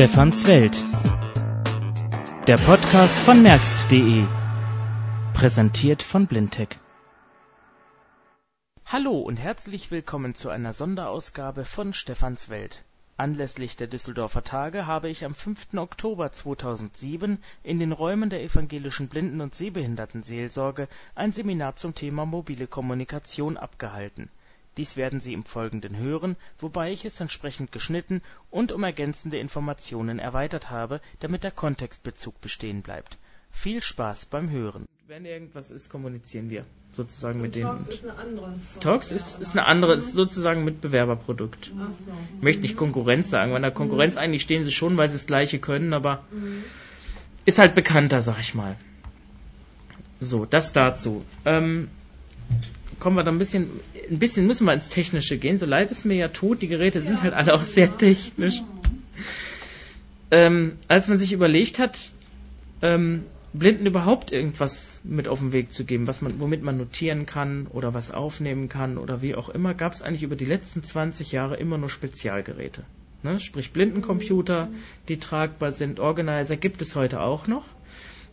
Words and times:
Stefans 0.00 0.46
Welt. 0.46 0.82
Der 2.46 2.56
Podcast 2.56 3.18
von 3.18 3.42
merkst.de. 3.42 4.22
Präsentiert 5.34 6.02
von 6.02 6.26
Blindtech. 6.26 6.78
Hallo 8.86 9.18
und 9.18 9.36
herzlich 9.36 9.90
willkommen 9.90 10.34
zu 10.34 10.48
einer 10.48 10.72
Sonderausgabe 10.72 11.66
von 11.66 11.92
Stefans 11.92 12.48
Welt. 12.48 12.82
Anlässlich 13.18 13.76
der 13.76 13.88
Düsseldorfer 13.88 14.42
Tage 14.42 14.86
habe 14.86 15.10
ich 15.10 15.26
am 15.26 15.34
5. 15.34 15.74
Oktober 15.74 16.32
2007 16.32 17.36
in 17.62 17.78
den 17.78 17.92
Räumen 17.92 18.30
der 18.30 18.42
Evangelischen 18.42 19.08
Blinden- 19.08 19.42
und 19.42 19.54
Sehbehindertenseelsorge 19.54 20.88
ein 21.14 21.32
Seminar 21.32 21.76
zum 21.76 21.94
Thema 21.94 22.24
mobile 22.24 22.66
Kommunikation 22.66 23.58
abgehalten 23.58 24.30
dies 24.80 24.96
werden 24.96 25.20
Sie 25.20 25.34
im 25.34 25.44
Folgenden 25.44 25.98
hören, 25.98 26.36
wobei 26.58 26.90
ich 26.90 27.04
es 27.04 27.20
entsprechend 27.20 27.70
geschnitten 27.70 28.22
und 28.50 28.72
um 28.72 28.82
ergänzende 28.82 29.36
Informationen 29.36 30.18
erweitert 30.18 30.70
habe, 30.70 31.02
damit 31.18 31.44
der 31.44 31.50
Kontextbezug 31.50 32.40
bestehen 32.40 32.80
bleibt. 32.80 33.18
Viel 33.50 33.82
Spaß 33.82 34.24
beim 34.26 34.48
Hören. 34.48 34.86
Wenn 35.06 35.26
irgendwas 35.26 35.70
ist, 35.70 35.90
kommunizieren 35.90 36.48
wir 36.48 36.64
sozusagen 36.94 37.42
mit 37.42 37.56
denen. 37.56 37.66
Talks 37.66 37.90
ist 37.90 38.04
eine 38.04 38.16
andere. 38.16 38.54
Talks 38.80 39.10
ist, 39.10 39.38
ist 39.38 39.52
eine 39.52 39.66
andere, 39.66 39.94
ist 39.96 40.14
sozusagen 40.14 40.64
Mitbewerberprodukt. 40.64 41.72
Ach 41.78 41.88
so. 42.06 42.12
Ich 42.36 42.42
möchte 42.42 42.62
nicht 42.62 42.78
Konkurrenz 42.78 43.28
sagen, 43.28 43.50
weil 43.50 43.58
in 43.58 43.62
der 43.62 43.72
Konkurrenz 43.72 44.16
eigentlich 44.16 44.40
stehen 44.40 44.64
sie 44.64 44.72
schon, 44.72 44.96
weil 44.96 45.10
sie 45.10 45.16
das 45.16 45.26
Gleiche 45.26 45.58
können, 45.58 45.92
aber 45.92 46.24
ist 47.44 47.58
halt 47.58 47.74
bekannter, 47.74 48.22
sag 48.22 48.40
ich 48.40 48.54
mal. 48.54 48.76
So, 50.20 50.46
das 50.46 50.72
dazu. 50.72 51.22
Ähm, 51.44 51.88
kommen 52.98 53.16
wir 53.16 53.22
da 53.22 53.30
ein 53.30 53.38
bisschen, 53.38 53.68
ein 54.10 54.18
bisschen 54.18 54.46
müssen 54.46 54.66
wir 54.66 54.72
ins 54.72 54.88
Technische 54.88 55.38
gehen, 55.38 55.58
so 55.58 55.66
leid 55.66 55.90
es 55.90 56.04
mir 56.04 56.16
ja 56.16 56.28
tut, 56.28 56.62
die 56.62 56.68
Geräte 56.68 57.00
sind 57.00 57.22
halt 57.22 57.34
alle 57.34 57.54
auch 57.54 57.62
sehr 57.62 57.96
technisch. 57.96 58.62
Ähm, 60.30 60.72
als 60.88 61.08
man 61.08 61.18
sich 61.18 61.32
überlegt 61.32 61.78
hat, 61.78 62.10
ähm, 62.82 63.24
Blinden 63.52 63.86
überhaupt 63.86 64.30
irgendwas 64.30 65.00
mit 65.02 65.26
auf 65.26 65.40
den 65.40 65.52
Weg 65.52 65.72
zu 65.72 65.84
geben, 65.84 66.06
was 66.06 66.22
man, 66.22 66.38
womit 66.38 66.62
man 66.62 66.76
notieren 66.76 67.26
kann 67.26 67.66
oder 67.66 67.94
was 67.94 68.12
aufnehmen 68.12 68.68
kann 68.68 68.96
oder 68.96 69.22
wie 69.22 69.34
auch 69.34 69.48
immer, 69.48 69.74
gab 69.74 69.92
es 69.92 70.02
eigentlich 70.02 70.22
über 70.22 70.36
die 70.36 70.44
letzten 70.44 70.84
20 70.84 71.32
Jahre 71.32 71.56
immer 71.56 71.76
nur 71.76 71.88
Spezialgeräte. 71.88 72.84
Ne? 73.24 73.40
Sprich 73.40 73.72
Blindencomputer, 73.72 74.68
die 75.08 75.18
tragbar 75.18 75.72
sind. 75.72 75.98
Organizer 75.98 76.56
gibt 76.56 76.80
es 76.80 76.94
heute 76.94 77.20
auch 77.20 77.48
noch 77.48 77.64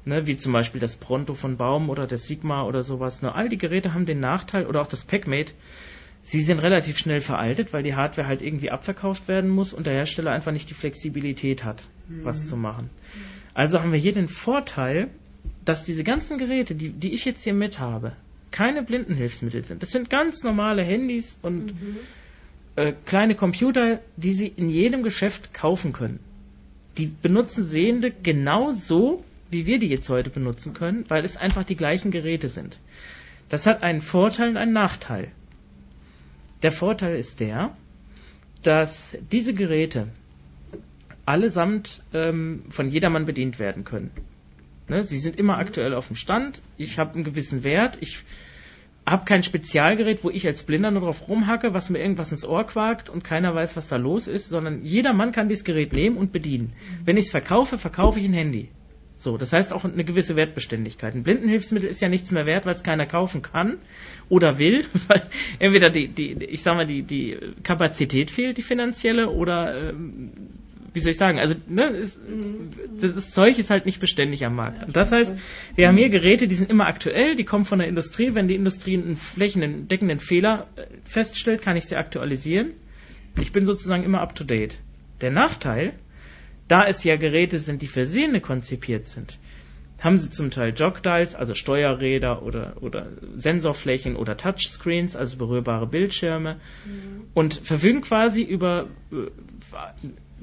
ne, 0.07 0.25
wie 0.25 0.37
zum 0.37 0.53
Beispiel 0.53 0.81
das 0.81 0.95
Pronto 0.95 1.33
von 1.33 1.57
Baum 1.57 1.89
oder 1.89 2.07
das 2.07 2.25
Sigma 2.25 2.63
oder 2.63 2.81
sowas. 2.81 3.21
Nur 3.21 3.35
all 3.35 3.49
die 3.49 3.57
Geräte 3.57 3.93
haben 3.93 4.05
den 4.05 4.19
Nachteil, 4.19 4.65
oder 4.65 4.81
auch 4.81 4.87
das 4.87 5.03
PackMate, 5.03 5.53
sie 6.21 6.41
sind 6.41 6.59
relativ 6.59 6.97
schnell 6.97 7.21
veraltet, 7.21 7.73
weil 7.73 7.83
die 7.83 7.95
Hardware 7.95 8.27
halt 8.27 8.41
irgendwie 8.41 8.71
abverkauft 8.71 9.27
werden 9.27 9.49
muss 9.49 9.73
und 9.73 9.85
der 9.85 9.93
Hersteller 9.93 10.31
einfach 10.31 10.51
nicht 10.51 10.69
die 10.69 10.73
Flexibilität 10.73 11.63
hat, 11.63 11.87
mhm. 12.07 12.23
was 12.23 12.47
zu 12.47 12.57
machen. 12.57 12.89
Also 13.53 13.81
haben 13.81 13.91
wir 13.91 13.99
hier 13.99 14.13
den 14.13 14.27
Vorteil, 14.27 15.09
dass 15.65 15.83
diese 15.83 16.03
ganzen 16.03 16.37
Geräte, 16.37 16.75
die, 16.75 16.89
die 16.89 17.13
ich 17.13 17.25
jetzt 17.25 17.43
hier 17.43 17.53
mit 17.53 17.79
habe, 17.79 18.13
keine 18.51 18.83
Blindenhilfsmittel 18.83 19.65
sind. 19.65 19.83
Das 19.83 19.91
sind 19.91 20.09
ganz 20.09 20.43
normale 20.43 20.83
Handys 20.83 21.37
und 21.41 21.73
mhm. 21.73 21.97
äh, 22.77 22.93
kleine 23.05 23.35
Computer, 23.35 23.99
die 24.15 24.31
Sie 24.31 24.47
in 24.47 24.69
jedem 24.69 25.03
Geschäft 25.03 25.53
kaufen 25.53 25.91
können. 25.91 26.19
Die 26.97 27.07
benutzen 27.07 27.65
Sehende 27.65 28.11
genauso, 28.11 29.23
wie 29.49 29.65
wir 29.65 29.79
die 29.79 29.87
jetzt 29.87 30.09
heute 30.09 30.29
benutzen 30.29 30.73
können, 30.73 31.05
weil 31.07 31.23
es 31.25 31.37
einfach 31.37 31.63
die 31.63 31.75
gleichen 31.75 32.11
Geräte 32.11 32.49
sind. 32.49 32.79
Das 33.49 33.65
hat 33.65 33.83
einen 33.83 34.01
Vorteil 34.01 34.49
und 34.49 34.57
einen 34.57 34.73
Nachteil. 34.73 35.31
Der 36.63 36.71
Vorteil 36.71 37.17
ist 37.17 37.39
der, 37.39 37.73
dass 38.63 39.17
diese 39.31 39.53
Geräte 39.53 40.07
allesamt 41.25 42.03
ähm, 42.13 42.61
von 42.69 42.89
jedermann 42.89 43.25
bedient 43.25 43.59
werden 43.59 43.83
können. 43.83 44.11
Ne? 44.87 45.03
Sie 45.03 45.17
sind 45.17 45.37
immer 45.37 45.57
aktuell 45.57 45.93
auf 45.93 46.07
dem 46.07 46.15
Stand. 46.15 46.61
Ich 46.77 46.99
habe 46.99 47.15
einen 47.15 47.23
gewissen 47.23 47.63
Wert. 47.63 47.97
Ich 48.01 48.23
habe 49.05 49.25
kein 49.25 49.43
Spezialgerät, 49.43 50.23
wo 50.23 50.29
ich 50.29 50.45
als 50.47 50.63
Blinder 50.63 50.91
nur 50.91 51.01
drauf 51.01 51.27
rumhacke, 51.27 51.73
was 51.73 51.89
mir 51.89 51.99
irgendwas 51.99 52.31
ins 52.31 52.45
Ohr 52.45 52.65
quakt 52.65 53.09
und 53.09 53.23
keiner 53.23 53.55
weiß, 53.55 53.77
was 53.77 53.87
da 53.87 53.95
los 53.95 54.27
ist, 54.27 54.49
sondern 54.49 54.83
jeder 54.83 55.13
Mann 55.13 55.31
kann 55.31 55.47
dieses 55.47 55.63
Gerät 55.63 55.93
nehmen 55.93 56.17
und 56.17 56.31
bedienen. 56.31 56.73
Wenn 57.05 57.15
ich 57.15 57.25
es 57.25 57.31
verkaufe, 57.31 57.77
verkaufe 57.77 58.19
ich 58.19 58.25
ein 58.25 58.33
Handy. 58.33 58.69
So, 59.17 59.37
das 59.37 59.51
heißt 59.51 59.73
auch 59.73 59.83
eine 59.83 60.03
gewisse 60.03 60.35
Wertbeständigkeit. 60.35 61.15
Ein 61.15 61.23
Blindenhilfsmittel 61.23 61.89
ist 61.89 62.01
ja 62.01 62.07
nichts 62.07 62.31
mehr 62.31 62.45
wert, 62.45 62.67
weil 62.67 62.75
es 62.75 62.83
keiner 62.83 63.07
kaufen 63.07 63.41
kann 63.41 63.77
oder 64.29 64.59
will, 64.59 64.85
weil 65.07 65.23
entweder 65.59 65.89
die, 65.89 66.07
die, 66.07 66.33
ich 66.45 66.61
sag 66.61 66.75
mal, 66.75 66.85
die, 66.85 67.01
die 67.01 67.37
Kapazität 67.63 68.29
fehlt, 68.29 68.57
die 68.57 68.61
finanzielle, 68.61 69.29
oder 69.29 69.89
ähm, 69.89 70.31
wie 70.93 70.99
soll 70.99 71.11
ich 71.11 71.17
sagen, 71.17 71.39
also 71.39 71.55
ne, 71.67 71.89
ist, 71.89 72.17
das 73.01 73.31
Zeug 73.31 73.57
ist 73.57 73.69
halt 73.69 73.85
nicht 73.85 73.99
beständig 73.99 74.45
am 74.45 74.55
Markt. 74.55 74.83
Und 74.83 74.95
das 74.95 75.11
heißt, 75.11 75.35
wir 75.75 75.87
haben 75.87 75.97
hier 75.97 76.09
Geräte, 76.09 76.47
die 76.47 76.55
sind 76.55 76.69
immer 76.69 76.85
aktuell, 76.85 77.35
die 77.35 77.43
kommen 77.43 77.65
von 77.65 77.79
der 77.79 77.87
Industrie. 77.87 78.35
Wenn 78.35 78.47
die 78.47 78.55
Industrie 78.55 78.97
einen 78.97 79.15
flächendeckenden 79.15 80.19
Fehler 80.19 80.67
äh, 80.75 80.85
feststellt, 81.03 81.61
kann 81.61 81.75
ich 81.75 81.85
sie 81.85 81.95
aktualisieren. 81.97 82.71
Ich 83.39 83.51
bin 83.51 83.65
sozusagen 83.65 84.03
immer 84.03 84.21
up 84.21 84.35
to 84.35 84.43
date. 84.43 84.79
Der 85.21 85.31
Nachteil 85.31 85.93
da 86.67 86.85
es 86.85 87.03
ja 87.03 87.15
Geräte 87.15 87.59
sind, 87.59 87.81
die 87.81 87.87
für 87.87 88.07
Sehende 88.07 88.41
konzipiert 88.41 89.07
sind, 89.07 89.37
haben 89.99 90.17
sie 90.17 90.29
zum 90.29 90.51
Teil 90.51 90.73
Jogdials, 90.75 91.35
also 91.35 91.53
Steuerräder 91.55 92.43
oder, 92.43 92.75
oder 92.81 93.07
Sensorflächen 93.35 94.15
oder 94.15 94.37
Touchscreens, 94.37 95.15
also 95.15 95.37
berührbare 95.37 95.87
Bildschirme 95.87 96.57
mhm. 96.85 97.25
und 97.33 97.55
verfügen 97.55 98.01
quasi 98.01 98.43
über, 98.43 98.87
äh, 99.11 99.15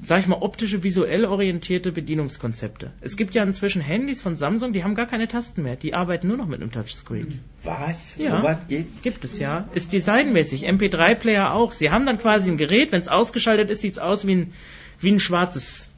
sag 0.01 0.19
ich 0.19 0.27
mal, 0.27 0.41
optische, 0.41 0.83
visuell 0.83 1.23
orientierte 1.23 1.93
Bedienungskonzepte. 1.93 2.91
Es 2.99 3.15
gibt 3.15 3.33
ja 3.33 3.43
inzwischen 3.43 3.81
Handys 3.81 4.21
von 4.21 4.35
Samsung, 4.35 4.73
die 4.73 4.83
haben 4.83 4.93
gar 4.93 5.07
keine 5.07 5.29
Tasten 5.29 5.63
mehr, 5.63 5.77
die 5.77 5.93
arbeiten 5.93 6.27
nur 6.27 6.35
noch 6.35 6.47
mit 6.47 6.61
einem 6.61 6.71
Touchscreen. 6.71 7.39
Was? 7.63 8.17
Ja, 8.17 8.37
so 8.37 8.43
was 8.43 8.67
geht? 8.67 9.03
gibt 9.03 9.23
es 9.23 9.39
ja. 9.39 9.69
Ist 9.73 9.93
designmäßig, 9.93 10.67
MP3-Player 10.67 11.53
auch. 11.53 11.71
Sie 11.73 11.91
haben 11.91 12.05
dann 12.05 12.17
quasi 12.17 12.51
ein 12.51 12.57
Gerät, 12.57 12.91
wenn 12.91 12.99
es 12.99 13.07
ausgeschaltet 13.07 13.69
ist, 13.69 13.79
sieht 13.81 13.93
es 13.93 13.99
aus 13.99 14.27
wie 14.27 14.35
ein, 14.35 14.53
wie 14.99 15.13
ein 15.13 15.19
schwarzes 15.19 15.91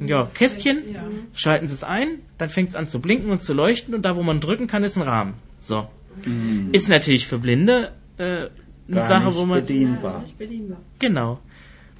ja, 0.00 0.28
Kästchen, 0.34 0.92
ja. 0.92 1.04
schalten 1.34 1.66
Sie 1.66 1.74
es 1.74 1.84
ein, 1.84 2.20
dann 2.38 2.48
fängt 2.48 2.70
es 2.70 2.74
an 2.74 2.86
zu 2.86 3.00
blinken 3.00 3.30
und 3.30 3.42
zu 3.42 3.54
leuchten 3.54 3.94
und 3.94 4.02
da, 4.02 4.16
wo 4.16 4.22
man 4.22 4.40
drücken 4.40 4.66
kann, 4.66 4.84
ist 4.84 4.96
ein 4.96 5.02
Rahmen. 5.02 5.34
So. 5.60 5.88
Mhm. 6.24 6.70
Ist 6.72 6.88
natürlich 6.88 7.26
für 7.26 7.38
Blinde 7.38 7.92
äh, 8.18 8.22
eine 8.22 8.50
Gar 8.88 9.08
Sache, 9.08 9.34
wo 9.34 9.44
man. 9.44 9.60
Bedienbar. 9.60 10.22
Nicht 10.22 10.38
bedienbar. 10.38 10.78
Genau. 10.98 11.40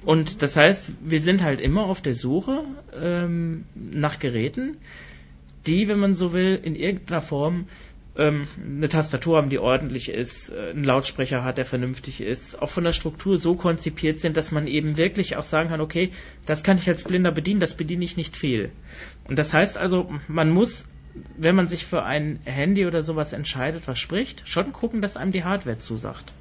Und 0.05 0.41
das 0.41 0.57
heißt, 0.57 0.91
wir 1.01 1.21
sind 1.21 1.43
halt 1.43 1.61
immer 1.61 1.85
auf 1.85 2.01
der 2.01 2.13
Suche 2.13 2.65
ähm, 2.93 3.65
nach 3.75 4.19
Geräten, 4.19 4.77
die, 5.65 5.87
wenn 5.87 5.99
man 5.99 6.13
so 6.13 6.33
will, 6.33 6.59
in 6.61 6.75
irgendeiner 6.75 7.21
Form 7.21 7.65
ähm, 8.15 8.47
eine 8.63 8.89
Tastatur 8.89 9.37
haben, 9.37 9.49
die 9.49 9.57
ordentlich 9.57 10.09
ist, 10.09 10.49
äh, 10.49 10.69
einen 10.69 10.83
Lautsprecher 10.83 11.43
hat, 11.43 11.57
der 11.57 11.65
vernünftig 11.65 12.21
ist, 12.21 12.61
auch 12.61 12.69
von 12.69 12.83
der 12.83 12.93
Struktur 12.93 13.37
so 13.37 13.55
konzipiert 13.55 14.19
sind, 14.19 14.37
dass 14.37 14.51
man 14.51 14.67
eben 14.67 14.97
wirklich 14.97 15.35
auch 15.35 15.43
sagen 15.43 15.69
kann, 15.69 15.81
okay, 15.81 16.11
das 16.45 16.63
kann 16.63 16.77
ich 16.77 16.87
als 16.87 17.03
Blinder 17.03 17.31
bedienen, 17.31 17.59
das 17.59 17.75
bediene 17.75 18.05
ich 18.05 18.15
nicht 18.15 18.37
viel. 18.37 18.71
Und 19.27 19.39
das 19.39 19.53
heißt 19.53 19.77
also, 19.77 20.11
man 20.27 20.51
muss, 20.51 20.85
wenn 21.37 21.55
man 21.55 21.67
sich 21.67 21.85
für 21.85 22.03
ein 22.03 22.39
Handy 22.45 22.85
oder 22.85 23.01
sowas 23.03 23.33
entscheidet, 23.33 23.87
was 23.87 23.97
spricht, 23.97 24.47
schon 24.47 24.73
gucken, 24.73 25.01
dass 25.01 25.17
einem 25.17 25.31
die 25.31 25.43
Hardware 25.43 25.79
zusagt. 25.79 26.33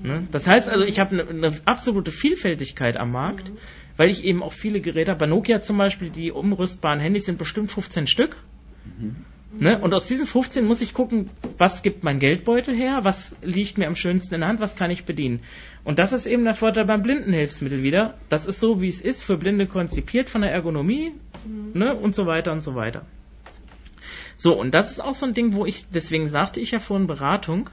Ne? 0.00 0.26
Das 0.30 0.46
heißt 0.46 0.68
also, 0.68 0.84
ich 0.84 1.00
habe 1.00 1.20
eine, 1.20 1.28
eine 1.28 1.56
absolute 1.64 2.12
Vielfältigkeit 2.12 2.96
am 2.96 3.10
Markt, 3.10 3.50
mhm. 3.50 3.58
weil 3.96 4.08
ich 4.08 4.24
eben 4.24 4.42
auch 4.42 4.52
viele 4.52 4.80
Geräte 4.80 5.10
habe. 5.10 5.20
Bei 5.20 5.26
Nokia 5.26 5.60
zum 5.60 5.78
Beispiel, 5.78 6.10
die 6.10 6.30
umrüstbaren 6.32 7.00
Handys 7.00 7.26
sind 7.26 7.38
bestimmt 7.38 7.70
15 7.70 8.06
Stück. 8.06 8.36
Mhm. 8.84 9.16
Ne? 9.58 9.78
Und 9.78 9.92
aus 9.92 10.06
diesen 10.06 10.26
15 10.26 10.64
muss 10.64 10.80
ich 10.80 10.94
gucken, 10.94 11.28
was 11.58 11.82
gibt 11.82 12.04
mein 12.04 12.18
Geldbeutel 12.18 12.74
her, 12.74 13.00
was 13.02 13.34
liegt 13.42 13.76
mir 13.76 13.86
am 13.86 13.94
schönsten 13.94 14.34
in 14.34 14.40
der 14.40 14.48
Hand, 14.48 14.60
was 14.60 14.76
kann 14.76 14.90
ich 14.90 15.04
bedienen. 15.04 15.40
Und 15.84 15.98
das 15.98 16.12
ist 16.12 16.26
eben 16.26 16.44
der 16.44 16.54
Vorteil 16.54 16.86
beim 16.86 17.02
Blindenhilfsmittel 17.02 17.82
wieder. 17.82 18.14
Das 18.30 18.46
ist 18.46 18.60
so, 18.60 18.80
wie 18.80 18.88
es 18.88 19.00
ist, 19.00 19.22
für 19.22 19.36
Blinde 19.36 19.66
konzipiert 19.66 20.30
von 20.30 20.40
der 20.40 20.52
Ergonomie 20.52 21.12
mhm. 21.46 21.78
ne? 21.78 21.94
und 21.94 22.14
so 22.14 22.26
weiter 22.26 22.52
und 22.52 22.62
so 22.62 22.74
weiter. 22.74 23.04
So, 24.36 24.58
und 24.58 24.74
das 24.74 24.90
ist 24.90 25.00
auch 25.00 25.14
so 25.14 25.26
ein 25.26 25.34
Ding, 25.34 25.52
wo 25.52 25.66
ich, 25.66 25.84
deswegen 25.90 26.28
sagte 26.28 26.58
ich 26.58 26.70
ja 26.70 26.78
vorhin 26.78 27.06
Beratung, 27.06 27.68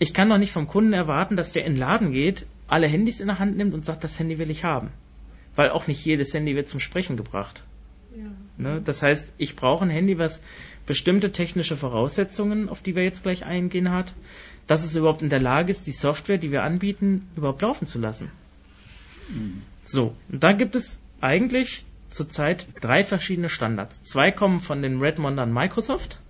ich 0.00 0.12
kann 0.12 0.28
doch 0.28 0.38
nicht 0.38 0.52
vom 0.52 0.66
Kunden 0.66 0.92
erwarten, 0.92 1.36
dass 1.36 1.52
der 1.52 1.64
in 1.64 1.74
den 1.74 1.80
Laden 1.80 2.12
geht, 2.12 2.46
alle 2.66 2.88
Handys 2.88 3.20
in 3.20 3.28
der 3.28 3.38
Hand 3.38 3.56
nimmt 3.56 3.72
und 3.72 3.84
sagt, 3.84 4.02
das 4.02 4.18
Handy 4.18 4.38
will 4.38 4.50
ich 4.50 4.64
haben. 4.64 4.90
Weil 5.54 5.70
auch 5.70 5.86
nicht 5.86 6.04
jedes 6.04 6.34
Handy 6.34 6.56
wird 6.56 6.66
zum 6.66 6.80
Sprechen 6.80 7.16
gebracht. 7.16 7.62
Ja. 8.16 8.30
Ne? 8.56 8.80
Das 8.84 9.02
heißt, 9.02 9.32
ich 9.38 9.56
brauche 9.56 9.84
ein 9.84 9.90
Handy, 9.90 10.18
was 10.18 10.40
bestimmte 10.86 11.32
technische 11.32 11.76
Voraussetzungen, 11.76 12.68
auf 12.68 12.82
die 12.82 12.94
wir 12.94 13.02
jetzt 13.02 13.22
gleich 13.22 13.44
eingehen, 13.44 13.90
hat, 13.90 14.14
dass 14.66 14.84
es 14.84 14.94
überhaupt 14.94 15.22
in 15.22 15.30
der 15.30 15.40
Lage 15.40 15.70
ist, 15.70 15.86
die 15.86 15.92
Software, 15.92 16.38
die 16.38 16.50
wir 16.50 16.62
anbieten, 16.62 17.28
überhaupt 17.36 17.62
laufen 17.62 17.86
zu 17.86 17.98
lassen. 17.98 18.30
Mhm. 19.28 19.62
So, 19.84 20.14
und 20.30 20.42
da 20.42 20.52
gibt 20.52 20.76
es 20.76 20.98
eigentlich 21.20 21.84
zurzeit 22.08 22.68
drei 22.80 23.02
verschiedene 23.02 23.48
Standards. 23.48 24.02
Zwei 24.02 24.30
kommen 24.30 24.58
von 24.58 24.82
den 24.82 25.00
Redmondern 25.00 25.52
Microsoft, 25.52 26.20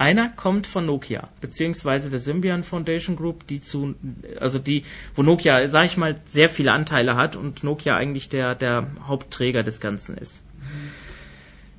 Einer 0.00 0.28
kommt 0.28 0.68
von 0.68 0.86
Nokia, 0.86 1.28
beziehungsweise 1.40 2.08
der 2.08 2.20
Symbian 2.20 2.62
Foundation 2.62 3.16
Group, 3.16 3.48
die 3.48 3.60
zu, 3.60 3.96
also 4.38 4.60
die, 4.60 4.84
wo 5.16 5.24
Nokia, 5.24 5.66
sag 5.66 5.86
ich 5.86 5.96
mal, 5.96 6.20
sehr 6.28 6.48
viele 6.48 6.70
Anteile 6.70 7.16
hat 7.16 7.34
und 7.34 7.64
Nokia 7.64 7.96
eigentlich 7.96 8.28
der, 8.28 8.54
der 8.54 8.86
Hauptträger 9.08 9.64
des 9.64 9.80
Ganzen 9.80 10.16
ist. 10.16 10.40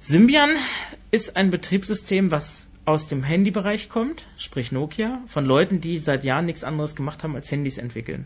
Symbian 0.10 0.56
ist 1.12 1.36
ein 1.36 1.52
Betriebssystem, 1.52 2.32
was 2.32 2.68
aus 2.84 3.10
dem 3.10 3.22
Handybereich 3.22 3.90
kommt, 3.90 4.26
sprich 4.38 4.72
Nokia, 4.72 5.22
von 5.28 5.46
Leuten, 5.46 5.82
die 5.82 6.00
seit 6.00 6.24
Jahren 6.24 6.48
nichts 6.48 6.64
anderes 6.64 6.96
gemacht 6.96 7.24
haben 7.24 7.36
als 7.36 7.52
Handys 7.52 7.78
entwickeln. 7.78 8.26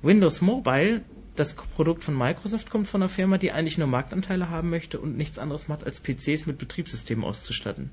Windows 0.00 0.40
Mobile, 0.40 1.02
das 1.36 1.54
Produkt 1.54 2.02
von 2.02 2.16
Microsoft, 2.16 2.70
kommt 2.70 2.86
von 2.86 3.02
einer 3.02 3.10
Firma, 3.10 3.36
die 3.36 3.52
eigentlich 3.52 3.76
nur 3.76 3.88
Marktanteile 3.88 4.48
haben 4.48 4.70
möchte 4.70 4.98
und 4.98 5.18
nichts 5.18 5.38
anderes 5.38 5.68
macht, 5.68 5.84
als 5.84 6.00
PCs 6.00 6.46
mit 6.46 6.56
Betriebssystemen 6.56 7.26
auszustatten. 7.26 7.90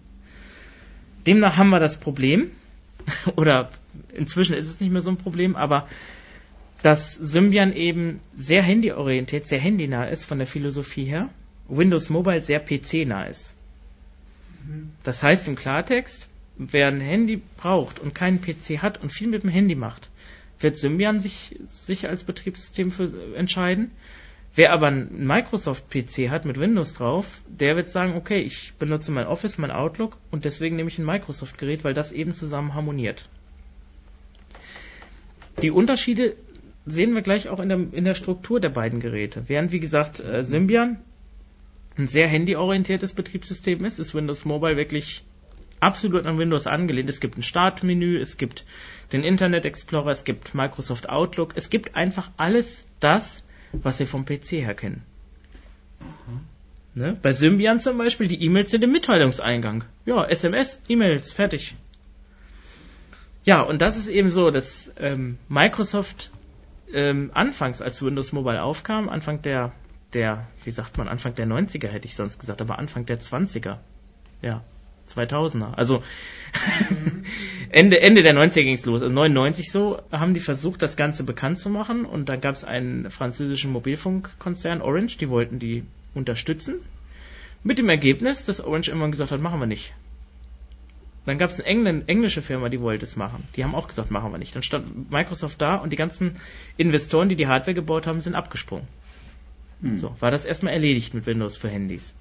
Demnach 1.27 1.57
haben 1.57 1.71
wir 1.71 1.81
das 1.81 1.99
Problem, 1.99 2.51
oder 3.35 3.69
inzwischen 4.13 4.55
ist 4.55 4.69
es 4.69 4.79
nicht 4.79 4.93
mehr 4.93 5.01
so 5.01 5.09
ein 5.09 5.17
Problem, 5.17 5.57
aber 5.57 5.89
dass 6.83 7.15
Symbian 7.15 7.73
eben 7.73 8.21
sehr 8.33 8.63
handyorientiert, 8.63 9.45
sehr 9.45 9.59
handynah 9.59 10.05
ist 10.05 10.23
von 10.23 10.37
der 10.37 10.47
Philosophie 10.47 11.03
her, 11.03 11.29
Windows 11.67 12.09
Mobile 12.09 12.41
sehr 12.41 12.59
PC-nah 12.59 13.25
ist. 13.25 13.53
Das 15.03 15.21
heißt 15.21 15.47
im 15.47 15.55
Klartext, 15.55 16.27
wer 16.57 16.87
ein 16.87 17.01
Handy 17.01 17.41
braucht 17.57 17.99
und 17.99 18.15
keinen 18.15 18.41
PC 18.41 18.81
hat 18.81 19.01
und 19.01 19.11
viel 19.11 19.27
mit 19.27 19.43
dem 19.43 19.49
Handy 19.49 19.75
macht, 19.75 20.09
wird 20.59 20.77
Symbian 20.77 21.19
sich, 21.19 21.59
sich 21.67 22.07
als 22.07 22.23
Betriebssystem 22.23 22.89
für, 22.91 23.35
entscheiden. 23.35 23.91
Wer 24.55 24.71
aber 24.71 24.87
einen 24.87 25.27
Microsoft-PC 25.27 26.29
hat 26.29 26.45
mit 26.45 26.57
Windows 26.57 26.93
drauf, 26.93 27.41
der 27.47 27.75
wird 27.75 27.89
sagen, 27.89 28.15
okay, 28.15 28.39
ich 28.39 28.73
benutze 28.79 29.11
mein 29.11 29.27
Office, 29.27 29.57
mein 29.57 29.71
Outlook 29.71 30.17
und 30.31 30.45
deswegen 30.45 30.77
nehme 30.77 30.87
ich 30.87 30.97
ein 30.97 31.05
Microsoft-Gerät, 31.05 31.83
weil 31.83 31.93
das 31.93 32.13
eben 32.13 32.33
zusammen 32.33 32.73
harmoniert. 32.73 33.27
Die 35.61 35.71
Unterschiede 35.71 36.37
sehen 36.85 37.15
wir 37.15 37.21
gleich 37.21 37.49
auch 37.49 37.59
in 37.59 37.67
der, 37.67 37.79
in 37.91 38.05
der 38.05 38.15
Struktur 38.15 38.61
der 38.61 38.69
beiden 38.69 39.01
Geräte. 39.01 39.43
Während, 39.47 39.73
wie 39.73 39.79
gesagt, 39.79 40.21
äh, 40.21 40.43
Symbian 40.43 40.99
ein 41.97 42.07
sehr 42.07 42.27
handyorientiertes 42.27 43.13
Betriebssystem 43.13 43.85
ist, 43.85 43.99
ist 43.99 44.13
Windows 44.13 44.45
Mobile 44.45 44.77
wirklich 44.77 45.23
absolut 45.79 46.25
an 46.25 46.37
Windows 46.37 46.67
angelehnt. 46.67 47.09
Es 47.09 47.19
gibt 47.19 47.37
ein 47.37 47.43
Startmenü, 47.43 48.19
es 48.19 48.37
gibt 48.37 48.65
den 49.11 49.23
Internet 49.23 49.65
Explorer, 49.65 50.11
es 50.11 50.23
gibt 50.23 50.55
Microsoft 50.55 51.09
Outlook, 51.09 51.53
es 51.55 51.69
gibt 51.69 51.95
einfach 51.95 52.31
alles 52.37 52.87
das, 52.99 53.43
was 53.71 53.99
wir 53.99 54.07
vom 54.07 54.25
PC 54.25 54.51
her 54.53 54.73
kennen. 54.73 55.03
Ne? 56.93 57.17
Bei 57.21 57.33
Symbian 57.33 57.79
zum 57.79 57.97
Beispiel, 57.97 58.27
die 58.27 58.41
E-Mails 58.41 58.71
sind 58.71 58.83
im 58.83 58.91
Mitteilungseingang. 58.91 59.83
Ja, 60.05 60.23
SMS, 60.25 60.81
E-Mails, 60.87 61.33
fertig. 61.33 61.75
Ja, 63.43 63.61
und 63.61 63.81
das 63.81 63.97
ist 63.97 64.07
eben 64.07 64.29
so, 64.29 64.49
dass 64.49 64.91
ähm, 64.97 65.37
Microsoft 65.49 66.31
ähm, 66.93 67.31
anfangs, 67.33 67.81
als 67.81 68.03
Windows 68.03 68.31
Mobile 68.31 68.63
aufkam, 68.63 69.09
Anfang 69.09 69.41
der, 69.41 69.73
der, 70.15 70.47
wie 70.63 70.71
sagt 70.71 70.97
man, 70.97 71.07
Anfang 71.07 71.35
der 71.35 71.45
90er 71.45 71.87
hätte 71.87 72.07
ich 72.07 72.15
sonst 72.15 72.39
gesagt, 72.39 72.61
aber 72.61 72.79
Anfang 72.79 73.05
der 73.05 73.19
20er. 73.19 73.77
Ja, 74.41 74.63
2000er. 75.07 75.73
Also 75.75 76.01
Ende, 77.69 77.99
Ende 77.99 78.23
der 78.23 78.33
90er 78.33 78.63
ging 78.63 78.73
es 78.73 78.85
los. 78.85 79.01
Also 79.01 79.13
99 79.13 79.69
so 79.69 80.01
haben 80.11 80.33
die 80.33 80.39
versucht, 80.39 80.81
das 80.81 80.95
Ganze 80.95 81.23
bekannt 81.23 81.59
zu 81.59 81.69
machen. 81.69 82.05
Und 82.05 82.29
dann 82.29 82.41
gab 82.41 82.55
es 82.55 82.63
einen 82.63 83.11
französischen 83.11 83.71
Mobilfunkkonzern, 83.71 84.81
Orange, 84.81 85.17
die 85.17 85.29
wollten 85.29 85.59
die 85.59 85.83
unterstützen. 86.13 86.79
Mit 87.63 87.77
dem 87.77 87.89
Ergebnis, 87.89 88.45
dass 88.45 88.61
Orange 88.61 88.89
immer 88.89 89.09
gesagt 89.09 89.31
hat, 89.31 89.41
machen 89.41 89.59
wir 89.59 89.67
nicht. 89.67 89.93
Dann 91.25 91.37
gab 91.37 91.49
es 91.49 91.59
eine 91.59 91.67
Engl 91.67 92.03
englische 92.07 92.41
Firma, 92.41 92.69
die 92.69 92.79
wollte 92.79 93.03
es 93.03 93.15
machen. 93.15 93.47
Die 93.55 93.63
haben 93.63 93.75
auch 93.75 93.87
gesagt, 93.87 94.11
machen 94.11 94.31
wir 94.31 94.37
nicht. 94.37 94.55
Dann 94.55 94.61
stand 94.61 95.11
Microsoft 95.11 95.59
da 95.61 95.75
und 95.75 95.89
die 95.89 95.97
ganzen 95.97 96.39
Investoren, 96.77 97.29
die 97.29 97.35
die 97.35 97.47
Hardware 97.47 97.73
gebaut 97.73 98.07
haben, 98.07 98.21
sind 98.21 98.35
abgesprungen. 98.35 98.87
Hm. 99.81 99.95
So, 99.95 100.15
war 100.19 100.31
das 100.31 100.45
erstmal 100.45 100.73
erledigt 100.73 101.13
mit 101.13 101.25
Windows 101.25 101.57
für 101.57 101.69
Handys. 101.69 102.13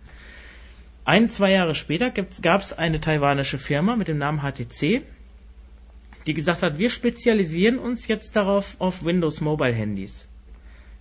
Ein, 1.05 1.29
zwei 1.29 1.53
Jahre 1.53 1.75
später 1.75 2.11
gab 2.11 2.61
es 2.61 2.73
eine 2.73 3.01
taiwanische 3.01 3.59
Firma 3.59 3.95
mit 3.95 4.09
dem 4.09 4.19
Namen 4.19 4.41
HTC, 4.41 5.03
die 6.27 6.35
gesagt 6.35 6.62
hat, 6.62 6.79
wir 6.79 6.89
spezialisieren 6.89 7.79
uns 7.79 8.09
jetzt 8.09 8.37
darauf 8.37 8.77
auf 8.79 9.05
Windows 9.05 9.43
Mobile 9.43 9.75
Handys. 9.75 10.27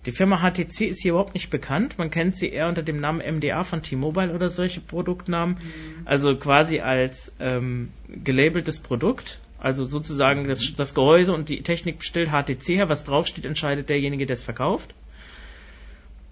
Die 0.04 0.12
Firma 0.12 0.38
HTC 0.38 0.82
ist 0.82 1.00
hier 1.00 1.12
überhaupt 1.12 1.32
nicht 1.32 1.48
bekannt. 1.48 1.96
Man 1.96 2.10
kennt 2.10 2.36
sie 2.36 2.50
eher 2.50 2.68
unter 2.68 2.82
dem 2.82 3.00
Namen 3.00 3.22
MDA 3.36 3.64
von 3.64 3.82
T-Mobile 3.82 4.34
oder 4.34 4.50
solche 4.50 4.82
Produktnamen. 4.82 5.54
Mhm. 5.54 6.02
Also 6.06 6.36
quasi 6.36 6.80
als 6.80 7.32
ähm, 7.40 7.88
gelabeltes 8.08 8.80
Produkt. 8.80 9.40
Also 9.58 9.86
sozusagen 9.86 10.46
das, 10.46 10.74
das 10.76 10.94
Gehäuse 10.94 11.32
und 11.32 11.48
die 11.48 11.62
Technik 11.62 12.04
stellt 12.04 12.30
HTC 12.30 12.76
her. 12.76 12.90
Was 12.90 13.04
draufsteht, 13.04 13.46
entscheidet 13.46 13.88
derjenige, 13.88 14.26
der 14.26 14.34
es 14.34 14.42
verkauft. 14.42 14.94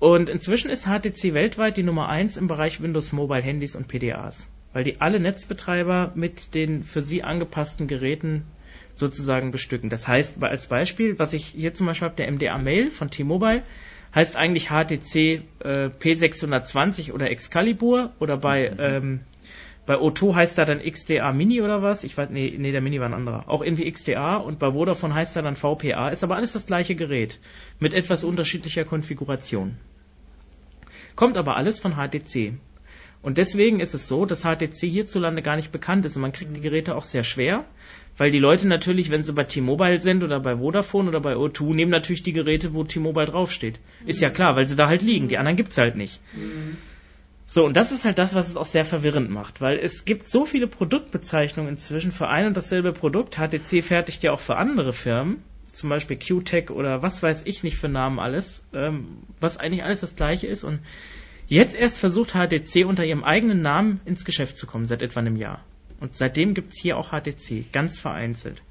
Und 0.02 0.28
inzwischen 0.28 0.68
ist 0.68 0.86
HTC 0.86 1.32
weltweit 1.32 1.76
die 1.76 1.84
Nummer 1.84 2.08
1 2.08 2.36
im 2.36 2.48
Bereich 2.48 2.82
Windows 2.82 3.12
Mobile 3.12 3.40
Handys 3.40 3.76
und 3.76 3.86
PDAs, 3.86 4.48
weil 4.72 4.82
die 4.82 5.00
alle 5.00 5.20
Netzbetreiber 5.20 6.10
mit 6.16 6.56
den 6.56 6.82
für 6.82 7.02
sie 7.02 7.22
angepassten 7.22 7.86
Geräten 7.86 8.42
sozusagen 8.96 9.52
bestücken. 9.52 9.90
Das 9.90 10.08
heißt, 10.08 10.42
als 10.42 10.66
Beispiel, 10.66 11.20
was 11.20 11.34
ich 11.34 11.46
hier 11.46 11.72
zum 11.72 11.86
Beispiel 11.86 12.06
habe, 12.06 12.16
der 12.16 12.32
MDA 12.32 12.58
Mail 12.58 12.90
von 12.90 13.10
T-Mobile, 13.10 13.62
heißt 14.12 14.34
eigentlich 14.34 14.70
HTC 14.70 15.14
äh, 15.60 15.90
P620 16.00 17.12
oder 17.12 17.30
Excalibur 17.30 18.10
oder 18.18 18.38
bei 18.38 18.74
ähm, 18.76 19.20
bei 19.86 19.94
O2 19.94 20.34
heißt 20.34 20.58
er 20.58 20.64
dann 20.64 20.80
XDA 20.80 21.32
Mini 21.32 21.60
oder 21.60 21.82
was? 21.82 22.02
Ich 22.02 22.16
weiß, 22.16 22.30
nee, 22.30 22.54
nee, 22.58 22.72
der 22.72 22.80
Mini 22.80 22.98
war 22.98 23.08
ein 23.08 23.14
anderer. 23.14 23.48
Auch 23.48 23.62
irgendwie 23.62 23.90
XDA 23.90 24.36
und 24.36 24.58
bei 24.58 24.72
Vodafone 24.72 25.14
heißt 25.14 25.36
er 25.36 25.42
dann 25.42 25.56
VPA. 25.56 26.08
Ist 26.08 26.24
aber 26.24 26.36
alles 26.36 26.52
das 26.52 26.66
gleiche 26.66 26.96
Gerät. 26.96 27.40
Mit 27.78 27.94
etwas 27.94 28.22
unterschiedlicher 28.22 28.84
Konfiguration. 28.84 29.76
Kommt 31.16 31.36
aber 31.36 31.56
alles 31.56 31.78
von 31.78 31.94
HTC. 31.96 32.54
Und 33.22 33.38
deswegen 33.38 33.78
ist 33.78 33.94
es 33.94 34.08
so, 34.08 34.26
dass 34.26 34.42
HTC 34.42 34.88
hierzulande 34.88 35.42
gar 35.42 35.54
nicht 35.54 35.70
bekannt 35.70 36.04
ist 36.04 36.16
und 36.16 36.22
man 36.22 36.32
kriegt 36.32 36.56
die 36.56 36.60
Geräte 36.60 36.96
auch 36.96 37.04
sehr 37.04 37.22
schwer, 37.22 37.64
weil 38.16 38.32
die 38.32 38.40
Leute 38.40 38.66
natürlich, 38.66 39.10
wenn 39.10 39.22
sie 39.22 39.32
bei 39.32 39.44
T-Mobile 39.44 40.00
sind 40.00 40.24
oder 40.24 40.40
bei 40.40 40.56
Vodafone 40.56 41.08
oder 41.08 41.20
bei 41.20 41.34
O2, 41.34 41.72
nehmen 41.72 41.92
natürlich 41.92 42.24
die 42.24 42.32
Geräte, 42.32 42.74
wo 42.74 42.82
T-Mobile 42.82 43.26
draufsteht. 43.26 43.78
Ist 44.06 44.20
ja 44.20 44.30
klar, 44.30 44.56
weil 44.56 44.66
sie 44.66 44.74
da 44.74 44.88
halt 44.88 45.02
liegen. 45.02 45.28
Die 45.28 45.38
anderen 45.38 45.56
gibt's 45.56 45.78
halt 45.78 45.94
nicht. 45.94 46.20
So, 47.46 47.64
und 47.64 47.76
das 47.76 47.92
ist 47.92 48.04
halt 48.04 48.18
das, 48.18 48.34
was 48.34 48.48
es 48.48 48.56
auch 48.56 48.64
sehr 48.64 48.84
verwirrend 48.84 49.30
macht, 49.30 49.60
weil 49.60 49.78
es 49.78 50.04
gibt 50.04 50.26
so 50.26 50.44
viele 50.44 50.66
Produktbezeichnungen 50.66 51.70
inzwischen 51.70 52.10
für 52.10 52.26
ein 52.28 52.46
und 52.46 52.56
dasselbe 52.56 52.92
Produkt. 52.92 53.36
HTC 53.36 53.84
fertigt 53.84 54.24
ja 54.24 54.32
auch 54.32 54.40
für 54.40 54.56
andere 54.56 54.92
Firmen 54.92 55.44
zum 55.72 55.88
Beispiel 55.88 56.16
QTech 56.16 56.70
oder 56.70 57.02
was 57.02 57.22
weiß 57.22 57.42
ich 57.46 57.62
nicht 57.62 57.76
für 57.76 57.88
Namen 57.88 58.18
alles, 58.18 58.62
ähm, 58.72 59.18
was 59.40 59.56
eigentlich 59.56 59.82
alles 59.82 60.00
das 60.00 60.14
gleiche 60.14 60.46
ist. 60.46 60.64
Und 60.64 60.80
jetzt 61.48 61.74
erst 61.74 61.98
versucht 61.98 62.32
HTC 62.32 62.84
unter 62.84 63.04
ihrem 63.04 63.24
eigenen 63.24 63.62
Namen 63.62 64.00
ins 64.04 64.24
Geschäft 64.24 64.56
zu 64.56 64.66
kommen, 64.66 64.86
seit 64.86 65.02
etwa 65.02 65.20
einem 65.20 65.36
Jahr. 65.36 65.64
Und 66.00 66.14
seitdem 66.14 66.54
gibt's 66.54 66.80
hier 66.80 66.96
auch 66.98 67.10
HTC, 67.10 67.72
ganz 67.72 67.98
vereinzelt. 67.98 68.62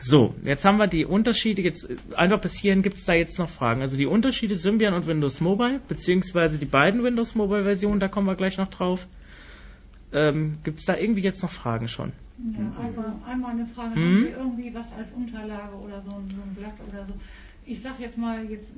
So, 0.00 0.34
jetzt 0.44 0.64
haben 0.64 0.76
wir 0.76 0.86
die 0.86 1.06
Unterschiede, 1.06 1.62
jetzt 1.62 1.88
einfach 2.14 2.40
bis 2.40 2.54
hierhin 2.54 2.82
gibt's 2.82 3.04
da 3.04 3.14
jetzt 3.14 3.38
noch 3.38 3.48
Fragen. 3.48 3.80
Also 3.80 3.96
die 3.96 4.06
Unterschiede 4.06 4.56
Symbian 4.56 4.92
und 4.92 5.06
Windows 5.06 5.40
Mobile, 5.40 5.80
beziehungsweise 5.88 6.58
die 6.58 6.66
beiden 6.66 7.02
Windows 7.02 7.34
Mobile 7.34 7.62
Versionen, 7.62 8.00
da 8.00 8.08
kommen 8.08 8.26
wir 8.26 8.34
gleich 8.34 8.58
noch 8.58 8.68
drauf. 8.68 9.06
Ähm, 10.12 10.58
gibt's 10.62 10.84
da 10.84 10.96
irgendwie 10.96 11.22
jetzt 11.22 11.42
noch 11.42 11.50
Fragen 11.50 11.88
schon? 11.88 12.12
Ja, 12.36 12.84
einmal, 12.84 13.12
einmal 13.26 13.50
eine 13.52 13.66
Frage, 13.66 13.94
hm? 13.94 14.02
haben 14.02 14.24
Sie 14.24 14.32
irgendwie 14.32 14.74
was 14.74 14.86
als 14.98 15.12
Unterlage 15.12 15.76
oder 15.76 16.02
so, 16.02 16.10
so 16.10 16.16
ein 16.16 16.54
Blatt 16.58 16.74
oder 16.88 17.06
so? 17.06 17.14
Ich 17.64 17.80
sag 17.80 17.98
jetzt 18.00 18.18
mal, 18.18 18.44
jetzt, 18.44 18.68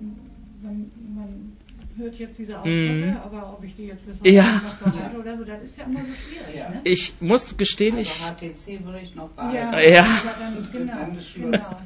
man, 0.63 0.91
man 1.15 1.53
hört 1.97 2.19
jetzt 2.19 2.39
diese 2.39 2.59
Ausdrücke, 2.59 3.15
mm. 3.15 3.17
aber 3.25 3.53
ob 3.55 3.65
ich 3.65 3.75
die 3.75 3.87
jetzt 3.87 4.05
bis 4.07 4.15
ja. 4.23 4.61
behalte 4.85 5.19
oder 5.19 5.39
so, 5.39 5.45
das 5.45 5.63
ist 5.63 5.79
ja 5.79 5.85
immer 5.85 6.01
so 6.01 6.13
schwierig. 6.13 6.57
Ja. 6.57 6.69
Ne? 6.69 6.81
Ich 6.85 7.15
muss 7.21 7.57
gestehen, 7.57 7.97
also 7.97 8.11
ich. 8.11 8.53
HTC 8.53 8.85
würde 8.85 9.01
ich 9.01 9.15
noch 9.15 9.31
behalten. 9.31 9.57
Ja, 9.57 9.81
ja. 9.81 10.23
Dann, 10.39 10.69
genau, 10.71 10.93
genau. 11.35 11.79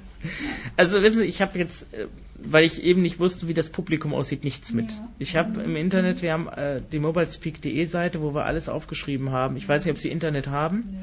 Also 0.76 1.00
wissen 1.00 1.18
Sie, 1.20 1.24
ich 1.24 1.40
habe 1.40 1.58
jetzt, 1.58 1.94
äh, 1.94 2.08
weil 2.36 2.64
ich 2.64 2.82
eben 2.82 3.00
nicht 3.00 3.18
wusste, 3.20 3.48
wie 3.48 3.54
das 3.54 3.70
Publikum 3.70 4.12
aussieht, 4.12 4.44
nichts 4.44 4.72
mit. 4.72 4.90
Ja. 4.90 5.08
Ich 5.18 5.36
habe 5.36 5.62
im 5.62 5.76
Internet, 5.76 6.20
wir 6.20 6.32
haben 6.32 6.48
äh, 6.48 6.82
die 6.92 6.98
mobilespeak.de 6.98 7.86
Seite, 7.86 8.20
wo 8.20 8.34
wir 8.34 8.44
alles 8.44 8.68
aufgeschrieben 8.68 9.30
haben. 9.30 9.56
Ich 9.56 9.66
weiß 9.68 9.84
nicht, 9.84 9.92
ob 9.92 9.98
Sie 9.98 10.10
Internet 10.10 10.48
haben. 10.48 10.84
Nee. 10.90 10.98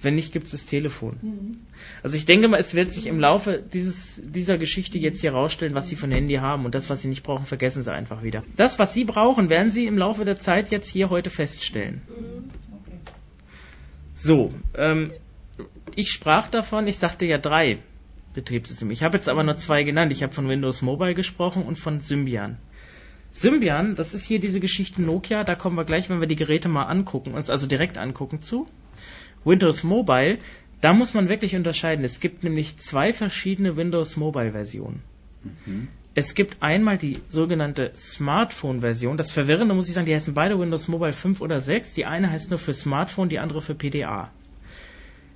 Wenn 0.00 0.16
nicht, 0.16 0.32
gibt 0.32 0.46
es 0.46 0.52
das 0.52 0.66
Telefon. 0.66 1.18
Mhm. 1.22 1.56
Also 2.02 2.16
ich 2.16 2.26
denke 2.26 2.48
mal, 2.48 2.58
es 2.58 2.74
wird 2.74 2.92
sich 2.92 3.06
im 3.06 3.18
Laufe 3.20 3.62
dieses, 3.72 4.20
dieser 4.22 4.58
Geschichte 4.58 4.98
jetzt 4.98 5.20
hier 5.20 5.32
rausstellen, 5.32 5.74
was 5.74 5.88
Sie 5.88 5.96
von 5.96 6.10
Handy 6.10 6.34
haben 6.34 6.64
und 6.64 6.74
das, 6.74 6.90
was 6.90 7.02
Sie 7.02 7.08
nicht 7.08 7.22
brauchen, 7.22 7.46
vergessen 7.46 7.82
Sie 7.82 7.92
einfach 7.92 8.22
wieder. 8.22 8.42
Das, 8.56 8.78
was 8.78 8.92
Sie 8.92 9.04
brauchen, 9.04 9.48
werden 9.48 9.70
Sie 9.70 9.86
im 9.86 9.96
Laufe 9.96 10.24
der 10.24 10.36
Zeit 10.36 10.70
jetzt 10.70 10.88
hier 10.88 11.10
heute 11.10 11.30
feststellen. 11.30 12.02
Mhm. 12.08 12.50
Okay. 12.82 12.98
So, 14.14 14.52
ähm, 14.76 15.12
ich 15.96 16.10
sprach 16.10 16.48
davon, 16.48 16.86
ich 16.86 16.98
sagte 16.98 17.24
ja 17.24 17.38
drei 17.38 17.78
Betriebssysteme. 18.34 18.92
Ich 18.92 19.02
habe 19.02 19.16
jetzt 19.16 19.28
aber 19.28 19.44
nur 19.44 19.56
zwei 19.56 19.84
genannt. 19.84 20.12
Ich 20.12 20.22
habe 20.22 20.34
von 20.34 20.48
Windows 20.48 20.82
Mobile 20.82 21.14
gesprochen 21.14 21.62
und 21.62 21.78
von 21.78 22.00
Symbian. 22.00 22.58
Symbian, 23.30 23.96
das 23.96 24.14
ist 24.14 24.24
hier 24.24 24.38
diese 24.38 24.60
Geschichte 24.60 25.02
Nokia, 25.02 25.42
da 25.42 25.56
kommen 25.56 25.76
wir 25.76 25.84
gleich, 25.84 26.08
wenn 26.08 26.20
wir 26.20 26.28
die 26.28 26.36
Geräte 26.36 26.68
mal 26.68 26.84
angucken, 26.84 27.34
uns 27.34 27.50
also 27.50 27.66
direkt 27.66 27.98
angucken 27.98 28.42
zu. 28.42 28.68
Windows 29.44 29.82
Mobile, 29.82 30.38
da 30.80 30.92
muss 30.92 31.14
man 31.14 31.28
wirklich 31.28 31.56
unterscheiden. 31.56 32.04
Es 32.04 32.20
gibt 32.20 32.44
nämlich 32.44 32.78
zwei 32.78 33.12
verschiedene 33.12 33.76
Windows 33.76 34.16
Mobile 34.16 34.52
Versionen. 34.52 35.02
Mhm. 35.64 35.88
Es 36.16 36.34
gibt 36.34 36.62
einmal 36.62 36.96
die 36.96 37.20
sogenannte 37.26 37.90
Smartphone-Version. 37.96 39.16
Das 39.16 39.32
Verwirrende 39.32 39.74
muss 39.74 39.88
ich 39.88 39.94
sagen, 39.94 40.06
die 40.06 40.14
heißen 40.14 40.32
beide 40.32 40.60
Windows 40.60 40.86
Mobile 40.86 41.12
5 41.12 41.40
oder 41.40 41.60
6. 41.60 41.94
Die 41.94 42.06
eine 42.06 42.30
heißt 42.30 42.50
nur 42.50 42.58
für 42.58 42.72
Smartphone, 42.72 43.28
die 43.28 43.40
andere 43.40 43.62
für 43.62 43.74
PDA. 43.74 44.30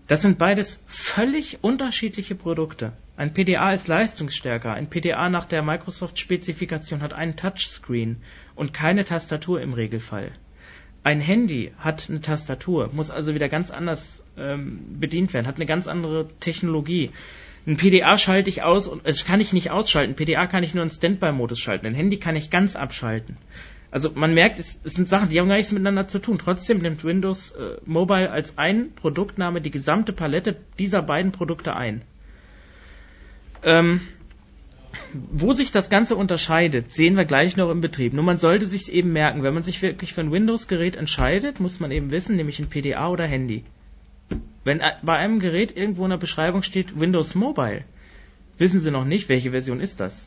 Das 0.06 0.22
sind 0.22 0.38
beides 0.38 0.80
völlig 0.86 1.58
unterschiedliche 1.62 2.34
Produkte. 2.34 2.92
Ein 3.16 3.34
PDA 3.34 3.72
ist 3.72 3.88
leistungsstärker. 3.88 4.72
Ein 4.72 4.88
PDA 4.88 5.28
nach 5.28 5.46
der 5.46 5.62
Microsoft-Spezifikation 5.62 7.02
hat 7.02 7.12
einen 7.12 7.36
Touchscreen 7.36 8.22
und 8.54 8.72
keine 8.72 9.04
Tastatur 9.04 9.60
im 9.60 9.72
Regelfall. 9.72 10.30
Ein 11.04 11.20
Handy 11.20 11.72
hat 11.78 12.08
eine 12.08 12.20
Tastatur, 12.20 12.90
muss 12.92 13.10
also 13.10 13.34
wieder 13.34 13.48
ganz 13.48 13.70
anders 13.70 14.22
ähm, 14.36 14.98
bedient 15.00 15.32
werden, 15.32 15.46
hat 15.46 15.56
eine 15.56 15.66
ganz 15.66 15.86
andere 15.86 16.28
Technologie. 16.40 17.10
Ein 17.66 17.76
PDA 17.76 18.18
schalte 18.18 18.48
ich 18.48 18.62
aus 18.62 18.86
und 18.86 19.06
das 19.06 19.24
kann 19.24 19.40
ich 19.40 19.52
nicht 19.52 19.70
ausschalten. 19.70 20.14
PDA 20.14 20.46
kann 20.46 20.62
ich 20.62 20.74
nur 20.74 20.84
in 20.84 20.90
Standby-Modus 20.90 21.58
schalten. 21.58 21.86
Ein 21.86 21.94
Handy 21.94 22.18
kann 22.18 22.36
ich 22.36 22.50
ganz 22.50 22.76
abschalten. 22.76 23.36
Also 23.90 24.10
man 24.14 24.34
merkt, 24.34 24.58
es, 24.58 24.78
es, 24.84 24.94
sind 24.94 25.08
Sachen, 25.08 25.30
die 25.30 25.40
haben 25.40 25.48
gar 25.48 25.56
nichts 25.56 25.72
miteinander 25.72 26.08
zu 26.08 26.18
tun. 26.18 26.38
Trotzdem 26.38 26.78
nimmt 26.78 27.04
Windows 27.04 27.52
äh, 27.52 27.76
Mobile 27.84 28.30
als 28.30 28.58
ein 28.58 28.92
Produktname 28.94 29.60
die 29.60 29.70
gesamte 29.70 30.12
Palette 30.12 30.56
dieser 30.78 31.02
beiden 31.02 31.32
Produkte 31.32 31.74
ein. 31.74 32.02
Ähm, 33.62 34.00
wo 35.12 35.52
sich 35.52 35.70
das 35.70 35.90
Ganze 35.90 36.16
unterscheidet, 36.16 36.92
sehen 36.92 37.16
wir 37.16 37.24
gleich 37.24 37.56
noch 37.56 37.70
im 37.70 37.80
Betrieb. 37.80 38.12
Nur 38.12 38.24
man 38.24 38.38
sollte 38.38 38.66
sich 38.66 38.92
eben 38.92 39.12
merken, 39.12 39.42
wenn 39.42 39.54
man 39.54 39.62
sich 39.62 39.80
wirklich 39.82 40.12
für 40.12 40.20
ein 40.20 40.32
Windows-Gerät 40.32 40.96
entscheidet, 40.96 41.60
muss 41.60 41.80
man 41.80 41.90
eben 41.90 42.10
wissen, 42.10 42.36
nämlich 42.36 42.58
ein 42.58 42.68
PDA 42.68 43.08
oder 43.08 43.24
Handy. 43.24 43.64
Wenn 44.64 44.80
äh, 44.80 44.92
bei 45.02 45.16
einem 45.16 45.40
Gerät 45.40 45.76
irgendwo 45.76 46.04
in 46.04 46.10
der 46.10 46.18
Beschreibung 46.18 46.62
steht 46.62 46.98
Windows 46.98 47.34
Mobile, 47.34 47.84
wissen 48.58 48.80
Sie 48.80 48.90
noch 48.90 49.04
nicht, 49.04 49.28
welche 49.28 49.52
Version 49.52 49.80
ist 49.80 50.00
das. 50.00 50.26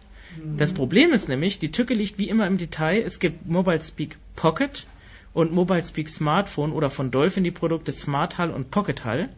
Das 0.58 0.72
Problem 0.72 1.12
ist 1.12 1.28
nämlich, 1.28 1.60
die 1.60 1.72
Tücke 1.72 1.94
liegt 1.94 2.18
wie 2.18 2.30
immer 2.30 2.48
im 2.48 2.58
Detail. 2.58 3.02
Es 3.02 3.20
gibt 3.20 3.46
Mobile 3.48 3.82
Speak 3.84 4.18
Pocket 4.36 4.86
und 5.34 5.52
Mobile 5.52 5.84
Speak 5.84 6.10
Smartphone 6.10 6.72
oder 6.72 6.90
von 6.90 7.12
Dolphin 7.12 7.44
die 7.44 7.52
Produkte 7.52 7.92
Smart 7.92 8.38
Hull 8.38 8.50
und 8.50 8.72
Pocket 8.72 9.04
Hull, 9.04 9.30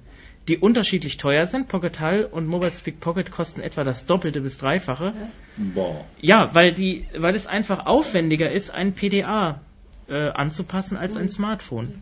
die 0.47 0.57
unterschiedlich 0.57 1.17
teuer 1.17 1.45
sind. 1.45 1.67
Pocket 1.67 1.99
Hull 1.99 2.27
und 2.29 2.47
Mobile 2.47 2.71
Speak 2.71 2.99
Pocket 2.99 3.31
kosten 3.31 3.61
etwa 3.61 3.83
das 3.83 4.05
Doppelte 4.05 4.41
bis 4.41 4.57
Dreifache. 4.57 5.13
Boah. 5.57 6.05
Ja, 6.21 6.49
weil 6.53 6.73
die, 6.73 7.05
weil 7.17 7.35
es 7.35 7.47
einfach 7.47 7.85
aufwendiger 7.85 8.51
ist, 8.51 8.71
ein 8.71 8.93
PDA 8.93 9.61
äh, 10.09 10.29
anzupassen 10.29 10.97
als 10.97 11.15
ein 11.15 11.29
Smartphone. 11.29 12.01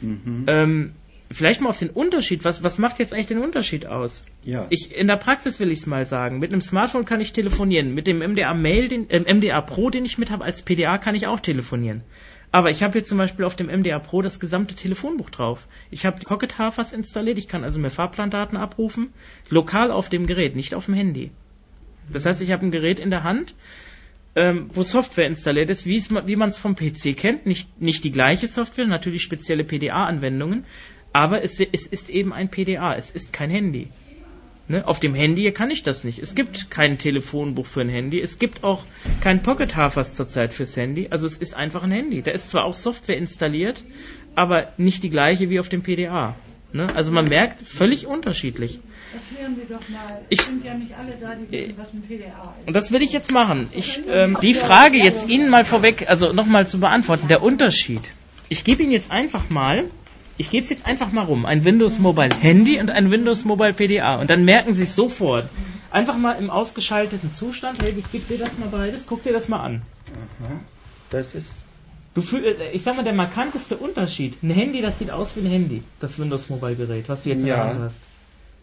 Mhm. 0.00 0.44
Ähm, 0.46 0.92
Vielleicht 1.30 1.60
mal 1.60 1.68
auf 1.68 1.78
den 1.78 1.90
Unterschied. 1.90 2.44
Was, 2.44 2.62
was 2.62 2.78
macht 2.78 2.98
jetzt 2.98 3.12
eigentlich 3.12 3.26
den 3.26 3.38
Unterschied 3.38 3.84
aus? 3.84 4.26
Ja. 4.44 4.66
Ich, 4.70 4.94
in 4.94 5.08
der 5.08 5.16
Praxis 5.16 5.60
will 5.60 5.70
ich 5.70 5.80
es 5.80 5.86
mal 5.86 6.06
sagen. 6.06 6.38
Mit 6.38 6.52
einem 6.52 6.62
Smartphone 6.62 7.04
kann 7.04 7.20
ich 7.20 7.34
telefonieren. 7.34 7.92
Mit 7.92 8.06
dem 8.06 8.20
MDA 8.20 8.54
Mail, 8.54 8.88
den, 8.88 9.10
äh, 9.10 9.34
MDA 9.34 9.60
Pro, 9.60 9.90
den 9.90 10.06
ich 10.06 10.16
mit 10.16 10.30
habe 10.30 10.44
als 10.44 10.62
PDA, 10.62 10.96
kann 10.96 11.14
ich 11.14 11.26
auch 11.26 11.40
telefonieren. 11.40 12.02
Aber 12.50 12.70
ich 12.70 12.82
habe 12.82 12.98
jetzt 12.98 13.08
zum 13.08 13.18
Beispiel 13.18 13.44
auf 13.44 13.56
dem 13.56 13.66
MDA 13.66 13.98
Pro 13.98 14.22
das 14.22 14.40
gesamte 14.40 14.74
Telefonbuch 14.74 15.30
drauf. 15.30 15.68
Ich 15.90 16.06
habe 16.06 16.24
Pocket 16.24 16.58
Hafers 16.58 16.92
installiert. 16.92 17.38
Ich 17.38 17.48
kann 17.48 17.62
also 17.62 17.78
mir 17.78 17.90
Fahrplandaten 17.90 18.56
abrufen. 18.56 19.12
Lokal 19.50 19.90
auf 19.90 20.08
dem 20.08 20.26
Gerät, 20.26 20.56
nicht 20.56 20.74
auf 20.74 20.86
dem 20.86 20.94
Handy. 20.94 21.30
Das 22.10 22.24
heißt, 22.24 22.40
ich 22.40 22.50
habe 22.52 22.64
ein 22.64 22.70
Gerät 22.70 23.00
in 23.00 23.10
der 23.10 23.22
Hand, 23.22 23.54
ähm, 24.34 24.70
wo 24.72 24.82
Software 24.82 25.26
installiert 25.26 25.68
ist, 25.68 25.84
wie 25.84 26.36
man 26.36 26.48
es 26.48 26.56
vom 26.56 26.74
PC 26.74 27.14
kennt. 27.16 27.44
Nicht, 27.44 27.80
nicht 27.82 28.02
die 28.04 28.12
gleiche 28.12 28.48
Software, 28.48 28.86
natürlich 28.86 29.22
spezielle 29.22 29.64
PDA-Anwendungen, 29.64 30.64
aber 31.12 31.42
es, 31.42 31.60
es 31.60 31.86
ist 31.86 32.08
eben 32.08 32.32
ein 32.32 32.48
PDA, 32.48 32.94
es 32.94 33.10
ist 33.10 33.32
kein 33.32 33.50
Handy. 33.50 33.88
Ne? 34.68 34.86
Auf 34.86 35.00
dem 35.00 35.14
Handy 35.14 35.50
kann 35.52 35.70
ich 35.70 35.82
das 35.82 36.04
nicht. 36.04 36.18
Es 36.18 36.34
gibt 36.34 36.70
kein 36.70 36.98
Telefonbuch 36.98 37.66
für 37.66 37.80
ein 37.80 37.88
Handy. 37.88 38.20
Es 38.20 38.38
gibt 38.38 38.64
auch 38.64 38.84
kein 39.22 39.42
Pocket 39.42 39.74
Hafers 39.74 40.14
zurzeit 40.14 40.52
fürs 40.52 40.76
Handy. 40.76 41.08
Also 41.10 41.26
es 41.26 41.38
ist 41.38 41.54
einfach 41.54 41.82
ein 41.82 41.90
Handy. 41.90 42.20
Da 42.20 42.32
ist 42.32 42.50
zwar 42.50 42.64
auch 42.64 42.76
Software 42.76 43.16
installiert, 43.16 43.82
aber 44.34 44.72
nicht 44.76 45.02
die 45.02 45.10
gleiche 45.10 45.48
wie 45.48 45.58
auf 45.58 45.70
dem 45.70 45.82
PDA. 45.82 46.36
Ne? 46.74 46.86
Also 46.94 47.12
man 47.12 47.24
merkt, 47.24 47.62
völlig 47.62 48.06
unterschiedlich. 48.06 48.80
Erklären 49.14 49.56
Sie 49.56 49.72
doch 49.72 49.88
mal. 49.88 50.20
Ich, 50.28 50.42
sind 50.42 50.62
ja 50.62 50.74
nicht 50.74 50.92
alle 50.98 51.14
da, 51.18 51.34
die 51.34 51.50
wissen, 51.50 51.74
was 51.78 51.92
ein 51.94 52.02
PDA 52.02 52.54
ist. 52.60 52.68
Und 52.68 52.74
das 52.76 52.92
will 52.92 53.00
ich 53.00 53.12
jetzt 53.12 53.32
machen. 53.32 53.68
Ich, 53.72 54.02
ähm, 54.06 54.36
die 54.42 54.52
Frage 54.52 54.98
jetzt 54.98 55.30
Ihnen 55.30 55.48
mal 55.48 55.64
vorweg, 55.64 56.10
also 56.10 56.34
nochmal 56.34 56.68
zu 56.68 56.78
beantworten, 56.78 57.26
der 57.28 57.42
Unterschied. 57.42 58.02
Ich 58.50 58.64
gebe 58.64 58.82
Ihnen 58.82 58.92
jetzt 58.92 59.10
einfach 59.10 59.48
mal 59.48 59.86
ich 60.38 60.50
gebe 60.50 60.62
es 60.62 60.70
jetzt 60.70 60.86
einfach 60.86 61.12
mal 61.12 61.24
rum. 61.24 61.44
Ein 61.44 61.64
Windows 61.64 61.98
Mobile 61.98 62.30
Handy 62.40 62.80
und 62.80 62.90
ein 62.90 63.10
Windows 63.10 63.44
Mobile 63.44 63.74
PDA. 63.74 64.20
Und 64.20 64.30
dann 64.30 64.44
merken 64.44 64.72
Sie 64.72 64.84
es 64.84 64.94
sofort. 64.94 65.50
Einfach 65.90 66.16
mal 66.16 66.34
im 66.34 66.48
ausgeschalteten 66.48 67.32
Zustand. 67.32 67.82
Hey, 67.82 67.94
ich 67.96 68.10
gebe 68.12 68.24
dir 68.24 68.38
das 68.44 68.56
mal 68.56 68.68
beides. 68.68 69.06
Guck 69.06 69.24
dir 69.24 69.32
das 69.32 69.48
mal 69.48 69.60
an. 69.60 69.82
Aha. 70.40 70.60
Das 71.10 71.34
ist. 71.34 71.50
Du 72.14 72.22
fühl, 72.22 72.44
äh, 72.44 72.70
ich 72.72 72.82
sag 72.82 72.96
mal, 72.96 73.02
der 73.02 73.14
markanteste 73.14 73.76
Unterschied. 73.76 74.42
Ein 74.42 74.50
Handy, 74.50 74.80
das 74.80 74.98
sieht 74.98 75.10
aus 75.10 75.36
wie 75.36 75.40
ein 75.40 75.50
Handy. 75.50 75.82
Das 76.00 76.18
Windows 76.18 76.48
Mobile 76.48 76.76
Gerät, 76.76 77.08
was 77.08 77.24
du 77.24 77.30
jetzt 77.30 77.40
in 77.40 77.46
der 77.46 77.64
Hand 77.64 77.80
hast. 77.80 77.96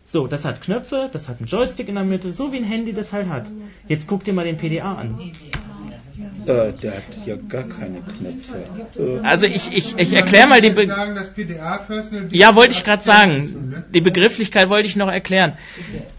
So, 0.07 0.27
das 0.27 0.45
hat 0.45 0.61
Knöpfe, 0.61 1.09
das 1.11 1.27
hat 1.27 1.39
einen 1.39 1.47
Joystick 1.47 1.89
in 1.89 1.95
der 1.95 2.03
Mitte, 2.03 2.31
so 2.31 2.51
wie 2.51 2.57
ein 2.57 2.63
Handy 2.63 2.93
das 2.93 3.11
halt 3.11 3.27
hat. 3.27 3.47
Jetzt 3.87 4.07
guck 4.07 4.23
dir 4.23 4.33
mal 4.33 4.45
den 4.45 4.57
PDA 4.57 4.93
an. 4.93 5.19
Äh, 6.47 6.73
der 6.73 6.91
hat 6.97 7.03
ja 7.25 7.35
gar 7.35 7.63
keine 7.63 8.01
Knöpfe. 8.01 8.57
Äh. 8.97 9.19
Also 9.25 9.47
ich, 9.47 9.71
ich, 9.71 9.97
ich 9.97 10.13
erkläre 10.13 10.47
mal 10.47 10.61
die 10.61 10.69
Be 10.69 10.85
Ja, 12.31 12.55
wollte 12.55 12.73
ich 12.73 12.83
gerade 12.83 13.03
sagen. 13.03 13.69
Ne? 13.69 13.83
Die 13.93 14.01
Begrifflichkeit 14.01 14.69
wollte 14.69 14.87
ich 14.87 14.95
noch 14.95 15.07
erklären. 15.07 15.57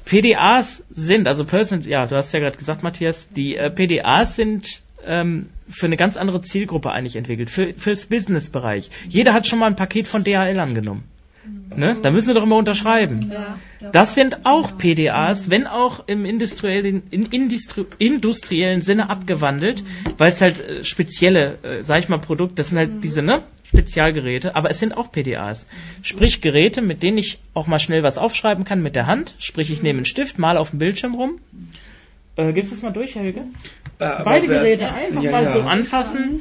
PDAs 0.05 0.83
sind, 0.91 1.29
also 1.29 1.45
Personal, 1.45 1.87
ja, 1.87 2.07
du 2.07 2.17
hast 2.17 2.33
ja 2.33 2.41
gerade 2.41 2.57
gesagt, 2.57 2.83
Matthias, 2.83 3.29
die 3.29 3.57
äh, 3.57 3.71
PDAs 3.71 4.37
sind 4.37 4.81
ähm, 5.05 5.49
für 5.69 5.87
eine 5.87 5.97
ganz 5.97 6.17
andere 6.17 6.43
Zielgruppe 6.43 6.91
eigentlich 6.91 7.17
entwickelt, 7.17 7.51
für, 7.51 7.75
fürs 7.75 8.07
Businessbereich. 8.07 8.91
Jeder 9.09 9.33
hat 9.33 9.47
schon 9.47 9.59
mal 9.59 9.67
ein 9.67 9.77
Paket 9.77 10.07
von 10.07 10.25
DHL 10.25 10.59
angenommen. 10.59 11.05
Ne? 11.77 11.97
Da 12.01 12.11
müssen 12.11 12.29
Sie 12.29 12.35
doch 12.35 12.43
immer 12.43 12.57
unterschreiben. 12.57 13.33
Das 13.93 14.15
sind 14.15 14.47
auch 14.47 14.79
PDAs, 14.79 15.51
wenn 15.51 15.67
auch 15.67 16.05
im 16.07 16.25
industriellen, 16.25 17.03
in 17.11 17.27
Industri 17.27 17.85
industriellen 17.99 18.83
Sinne 18.83 19.11
abgewandelt, 19.11 19.85
weil 20.17 20.33
es 20.33 20.41
halt 20.41 20.61
äh, 20.61 20.85
spezielle, 20.85 21.59
äh, 21.63 21.83
sag 21.83 22.01
ich 22.01 22.09
mal, 22.09 22.19
Produkte, 22.19 22.57
das 22.57 22.69
sind 22.69 22.79
halt 22.79 23.05
diese, 23.05 23.23
ne? 23.23 23.43
Spezialgeräte, 23.65 24.55
aber 24.55 24.71
es 24.71 24.79
sind 24.79 24.97
auch 24.97 25.11
PDAs. 25.11 25.67
Sprich 26.03 26.41
Geräte, 26.41 26.83
mit 26.83 27.03
denen 27.03 27.19
ich 27.19 27.41
auch 27.53 27.67
mal 27.67 27.81
schnell 27.81 28.05
was 28.05 28.17
aufschreiben 28.17 28.65
kann 28.65 28.81
mit 28.81 28.95
der 28.95 29.07
Hand. 29.07 29.35
Sprich, 29.39 29.71
ich 29.71 29.83
nehme 29.83 29.99
einen 29.99 30.05
Stift, 30.05 30.39
mal 30.39 30.57
auf 30.57 30.71
dem 30.71 30.79
Bildschirm 30.79 31.15
rum. 31.15 31.41
Äh, 32.37 32.53
gibst 32.53 32.71
du 32.71 32.77
es 32.77 32.83
mal 32.83 32.93
durch, 32.93 33.17
Helge? 33.17 33.43
Äh, 33.99 34.23
Beide 34.25 34.47
Geräte 34.47 34.89
einfach 34.89 35.23
ja, 35.23 35.31
mal 35.31 35.45
ja. 35.45 35.51
so 35.51 35.61
anfassen. 35.61 36.41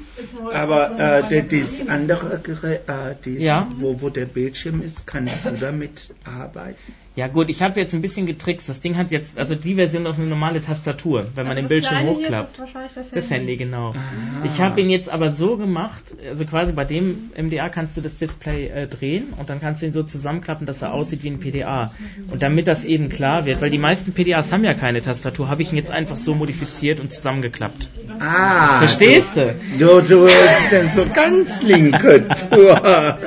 Aber 0.51 0.99
äh, 0.99 1.43
das 1.43 1.87
andere 1.87 2.39
Gerät, 2.39 2.81
äh, 2.87 3.15
das, 3.23 3.41
ja. 3.41 3.71
wo, 3.77 4.01
wo 4.01 4.09
der 4.09 4.25
Bildschirm 4.25 4.81
ist, 4.81 5.07
kannst 5.07 5.45
du 5.45 5.51
damit 5.51 6.13
arbeiten? 6.25 6.93
Ja 7.15 7.27
gut, 7.27 7.49
ich 7.49 7.61
habe 7.61 7.79
jetzt 7.79 7.93
ein 7.93 8.01
bisschen 8.01 8.25
getrickst. 8.25 8.67
Das 8.67 8.81
Ding 8.81 8.97
hat 8.97 9.09
jetzt, 9.09 9.39
also 9.39 9.55
die 9.55 9.75
Version 9.75 10.05
auf 10.05 10.17
eine 10.17 10.27
normale 10.27 10.59
Tastatur, 10.59 11.27
wenn 11.35 11.47
man 11.47 11.55
also 11.55 11.61
den 11.61 11.69
Bildschirm 11.69 12.07
hochklappt. 12.07 12.61
Das, 12.93 13.09
das 13.09 13.29
Handy, 13.29 13.55
genau. 13.55 13.93
Ah. 13.95 14.45
Ich 14.45 14.59
habe 14.59 14.81
ihn 14.81 14.89
jetzt 14.89 15.07
aber 15.07 15.31
so 15.31 15.55
gemacht, 15.55 16.03
also 16.29 16.43
quasi 16.43 16.73
bei 16.73 16.83
dem 16.83 17.31
MDA 17.37 17.69
kannst 17.69 17.95
du 17.95 18.01
das 18.01 18.17
Display 18.17 18.67
äh, 18.67 18.87
drehen 18.87 19.33
und 19.37 19.49
dann 19.49 19.61
kannst 19.61 19.81
du 19.81 19.85
ihn 19.85 19.93
so 19.93 20.03
zusammenklappen, 20.03 20.67
dass 20.67 20.81
er 20.81 20.93
aussieht 20.93 21.23
wie 21.23 21.29
ein 21.29 21.39
PDA. 21.39 21.93
Und 22.29 22.43
damit 22.43 22.67
das 22.67 22.83
eben 22.83 23.07
klar 23.07 23.45
wird, 23.45 23.61
weil 23.61 23.69
die 23.69 23.77
meisten 23.77 24.11
PDAs 24.11 24.51
haben 24.51 24.65
ja 24.65 24.73
keine 24.73 25.01
Tastatur, 25.01 25.47
habe 25.47 25.61
ich 25.61 25.71
ihn 25.71 25.77
jetzt 25.77 25.91
einfach 25.91 26.17
so 26.17 26.35
modifiziert 26.35 26.99
und 26.99 27.13
zusammengeklappt. 27.13 27.87
Ah. 28.19 28.79
Verstehst 28.79 29.37
du? 29.37 29.55
Du, 29.79 30.01
du 30.01 30.25
bist 30.25 30.93
so 30.93 31.05
ganz 31.13 31.63
linke 31.63 32.27
Tour. 32.49 33.17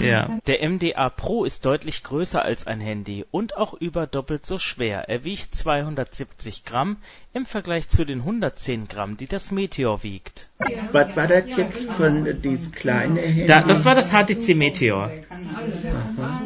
Ja. 0.00 0.38
Der 0.46 0.68
MDA 0.68 1.10
Pro 1.10 1.44
ist 1.44 1.64
deutlich 1.64 2.02
größer 2.02 2.42
als 2.42 2.66
ein 2.66 2.80
Handy 2.80 3.24
und 3.30 3.56
auch 3.56 3.74
über 3.74 4.06
doppelt 4.06 4.46
so 4.46 4.58
schwer. 4.58 5.08
Er 5.08 5.24
wiegt 5.24 5.54
270 5.54 6.64
Gramm 6.64 6.96
im 7.32 7.46
Vergleich 7.46 7.88
zu 7.88 8.04
den 8.04 8.20
110 8.20 8.88
Gramm, 8.88 9.16
die 9.16 9.26
das 9.26 9.50
Meteor 9.50 10.02
wiegt. 10.02 10.48
Was 10.92 11.16
war 11.16 11.26
das 11.26 11.44
jetzt 11.56 11.90
von 11.92 12.40
dieses 12.42 12.72
kleine 12.72 13.20
Handy? 13.20 13.46
Da, 13.46 13.60
das 13.60 13.84
war 13.84 13.94
das 13.94 14.10
HTC 14.10 14.56
Meteor. 14.56 15.10
Aha. 15.30 16.42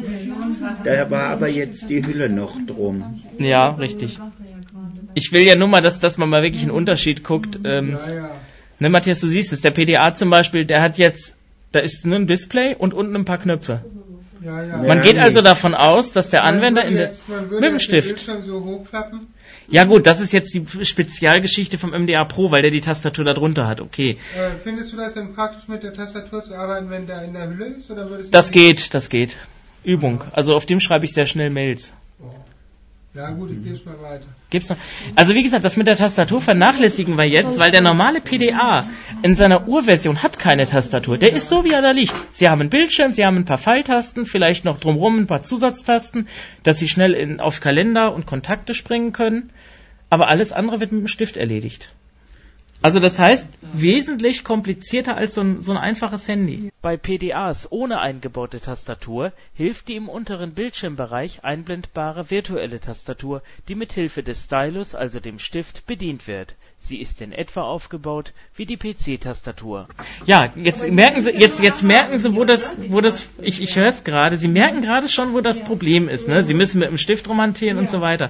Da 0.83 1.11
war 1.11 1.29
aber 1.29 1.47
jetzt 1.47 1.89
die 1.89 2.05
Hülle 2.05 2.29
noch 2.29 2.55
drum. 2.65 3.21
Ja, 3.39 3.69
richtig. 3.69 4.19
Ich 5.13 5.31
will 5.31 5.43
ja 5.43 5.55
nur 5.55 5.67
mal, 5.67 5.81
dass, 5.81 5.99
dass 5.99 6.17
man 6.17 6.29
mal 6.29 6.43
wirklich 6.43 6.61
einen 6.61 6.71
Unterschied 6.71 7.23
guckt. 7.23 7.59
Ähm, 7.63 7.97
ne, 8.79 8.89
Matthias, 8.89 9.21
du 9.21 9.27
siehst 9.27 9.53
es, 9.53 9.61
der 9.61 9.71
PDA 9.71 10.13
zum 10.13 10.29
Beispiel, 10.29 10.65
der 10.65 10.81
hat 10.81 10.97
jetzt 10.97 11.35
da 11.75 11.81
ist 11.81 12.05
nur 12.05 12.15
ein 12.15 12.27
Display 12.27 12.73
und 12.73 12.93
unten 12.93 13.15
ein 13.15 13.25
paar 13.25 13.37
Knöpfe. 13.37 13.83
Ja, 14.41 14.63
ja. 14.63 14.77
Man 14.77 15.01
geht 15.01 15.17
also 15.17 15.41
davon 15.41 15.73
aus, 15.73 16.13
dass 16.13 16.29
der 16.29 16.43
Anwender 16.43 16.85
in 16.85 16.95
der, 16.95 17.11
mit 17.49 17.63
dem 17.63 17.79
Stift. 17.79 18.19
So 18.19 18.83
Ja 19.67 19.85
gut, 19.85 20.05
das 20.05 20.19
ist 20.19 20.33
jetzt 20.33 20.53
die 20.53 20.65
Spezialgeschichte 20.85 21.77
vom 21.77 21.91
MDA 21.91 22.23
Pro, 22.25 22.51
weil 22.51 22.61
der 22.61 22.71
die 22.71 22.81
Tastatur 22.81 23.25
da 23.25 23.33
drunter 23.33 23.67
hat, 23.67 23.81
okay. 23.81 24.17
Äh, 24.37 24.51
findest 24.63 24.93
du 24.93 24.97
das 24.97 25.15
denn 25.15 25.33
praktisch 25.33 25.67
mit 25.67 25.83
der 25.83 25.93
Tastatur 25.93 26.43
zu 26.43 26.55
arbeiten, 26.55 26.89
wenn 26.89 27.07
der 27.07 27.23
in 27.23 27.33
der 27.33 27.49
Hülle 27.49 27.65
ist? 27.65 27.89
Oder 27.89 28.09
würdest 28.09 28.33
das 28.33 28.51
geht, 28.51 28.93
das 28.93 29.09
geht. 29.09 29.37
Übung. 29.83 30.23
Also 30.31 30.55
auf 30.55 30.65
dem 30.65 30.79
schreibe 30.79 31.05
ich 31.05 31.13
sehr 31.13 31.25
schnell 31.25 31.49
Mails. 31.49 31.91
Oh. 32.21 32.29
Ja 33.15 33.29
gut, 33.29 33.49
ich 33.49 33.63
gebe 33.63 33.75
es 33.75 33.85
mal 33.85 34.01
weiter. 34.01 34.25
Gibt's 34.49 34.67
noch? 34.67 34.75
Also 35.15 35.35
wie 35.35 35.43
gesagt, 35.43 35.63
das 35.63 35.77
mit 35.77 35.87
der 35.87 35.95
Tastatur 35.95 36.41
vernachlässigen 36.41 37.17
wir 37.17 37.23
jetzt, 37.23 37.57
weil 37.57 37.71
der 37.71 37.79
normale 37.79 38.19
PDA 38.19 38.85
in 39.21 39.35
seiner 39.35 39.69
Urversion 39.69 40.21
hat 40.21 40.37
keine 40.37 40.65
Tastatur. 40.65 41.17
Der 41.17 41.31
ist 41.31 41.47
so, 41.47 41.63
wie 41.63 41.71
er 41.71 41.81
da 41.81 41.91
liegt. 41.91 42.13
Sie 42.35 42.49
haben 42.49 42.59
einen 42.59 42.69
Bildschirm, 42.69 43.13
Sie 43.13 43.25
haben 43.25 43.37
ein 43.37 43.45
paar 43.45 43.57
Pfeiltasten, 43.57 44.25
vielleicht 44.25 44.65
noch 44.65 44.81
drumherum 44.81 45.19
ein 45.19 45.27
paar 45.27 45.43
Zusatztasten, 45.43 46.27
dass 46.63 46.77
Sie 46.77 46.89
schnell 46.89 47.13
in, 47.13 47.39
auf 47.39 47.61
Kalender 47.61 48.13
und 48.13 48.25
Kontakte 48.25 48.73
springen 48.73 49.13
können. 49.13 49.49
Aber 50.09 50.27
alles 50.27 50.51
andere 50.51 50.81
wird 50.81 50.91
mit 50.91 51.03
dem 51.03 51.07
Stift 51.07 51.37
erledigt. 51.37 51.93
Also 52.85 52.99
das 52.99 53.17
heißt, 53.17 53.49
wesentlich 53.73 54.43
komplizierter 54.43 55.17
als 55.17 55.33
so 55.33 55.41
ein, 55.41 55.59
so 55.59 55.71
ein 55.71 55.77
einfaches 55.79 56.27
Handy. 56.27 56.71
Bei 56.83 56.97
PDAs 56.97 57.71
ohne 57.71 57.99
eingebaute 57.99 58.61
Tastatur 58.61 59.33
hilft 59.55 59.87
die 59.87 59.95
im 59.95 60.07
unteren 60.07 60.53
Bildschirmbereich 60.53 61.43
einblendbare 61.43 62.29
virtuelle 62.29 62.79
Tastatur, 62.79 63.41
die 63.67 63.73
mit 63.73 63.93
Hilfe 63.93 64.21
des 64.21 64.43
Stylus, 64.43 64.93
also 64.93 65.19
dem 65.19 65.39
Stift, 65.39 65.87
bedient 65.87 66.27
wird. 66.27 66.53
Sie 66.85 67.01
ist 67.01 67.19
in 67.19 67.31
etwa 67.31 67.61
aufgebaut 67.61 68.31
wie 68.55 68.67
die 68.67 68.77
PC-Tastatur. 68.77 69.87
Ja, 70.27 70.53
jetzt 70.55 70.87
merken 70.87 71.21
Sie, 71.21 71.31
jetzt, 71.31 71.59
jetzt 71.59 71.81
merken 71.81 72.19
Sie, 72.19 72.35
wo 72.35 72.45
das, 72.45 72.77
wo 72.89 73.01
das, 73.01 73.27
ich, 73.41 73.59
ich 73.59 73.75
höre 73.75 73.87
es 73.87 74.03
gerade, 74.03 74.37
Sie 74.37 74.47
merken 74.47 74.81
gerade 74.81 75.09
schon, 75.09 75.33
wo 75.33 75.41
das 75.41 75.63
Problem 75.63 76.07
ist, 76.07 76.27
ne? 76.27 76.43
Sie 76.43 76.53
müssen 76.53 76.79
mit 76.79 76.89
dem 76.89 76.99
Stift 76.99 77.27
romantieren 77.27 77.79
und 77.79 77.89
so 77.89 78.01
weiter. 78.01 78.29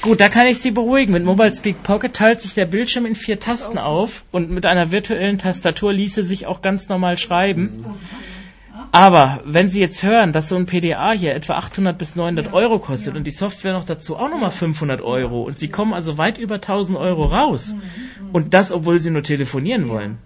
Gut, 0.00 0.20
da 0.20 0.30
kann 0.30 0.46
ich 0.46 0.60
Sie 0.60 0.70
beruhigen. 0.70 1.12
Mit 1.12 1.24
Mobile 1.24 1.54
Speak 1.54 1.82
Pocket 1.82 2.14
teilt 2.14 2.40
sich 2.40 2.54
der 2.54 2.64
Bildschirm 2.64 3.04
in 3.04 3.14
vier 3.14 3.38
Tasten 3.38 3.76
auf 3.76 4.24
und 4.32 4.50
mit 4.50 4.64
einer 4.64 4.90
virtuellen 4.90 5.36
Tastatur 5.36 5.92
ließe 5.92 6.24
sich 6.24 6.46
auch 6.46 6.62
ganz 6.62 6.88
normal 6.88 7.18
schreiben. 7.18 7.84
Aber 8.94 9.40
wenn 9.44 9.66
Sie 9.66 9.80
jetzt 9.80 10.04
hören, 10.04 10.30
dass 10.30 10.48
so 10.48 10.54
ein 10.54 10.66
PDA 10.66 11.10
hier 11.10 11.34
etwa 11.34 11.54
800 11.54 11.98
bis 11.98 12.14
900 12.14 12.52
Euro 12.52 12.78
kostet 12.78 13.16
und 13.16 13.24
die 13.24 13.32
Software 13.32 13.72
noch 13.72 13.82
dazu 13.82 14.16
auch 14.16 14.28
nochmal 14.30 14.52
500 14.52 15.02
Euro 15.02 15.42
und 15.42 15.58
Sie 15.58 15.66
kommen 15.66 15.92
also 15.92 16.16
weit 16.16 16.38
über 16.38 16.54
1000 16.54 16.96
Euro 16.96 17.24
raus 17.24 17.74
und 18.32 18.54
das, 18.54 18.70
obwohl 18.70 19.00
Sie 19.00 19.10
nur 19.10 19.24
telefonieren 19.24 19.88
wollen, 19.88 20.18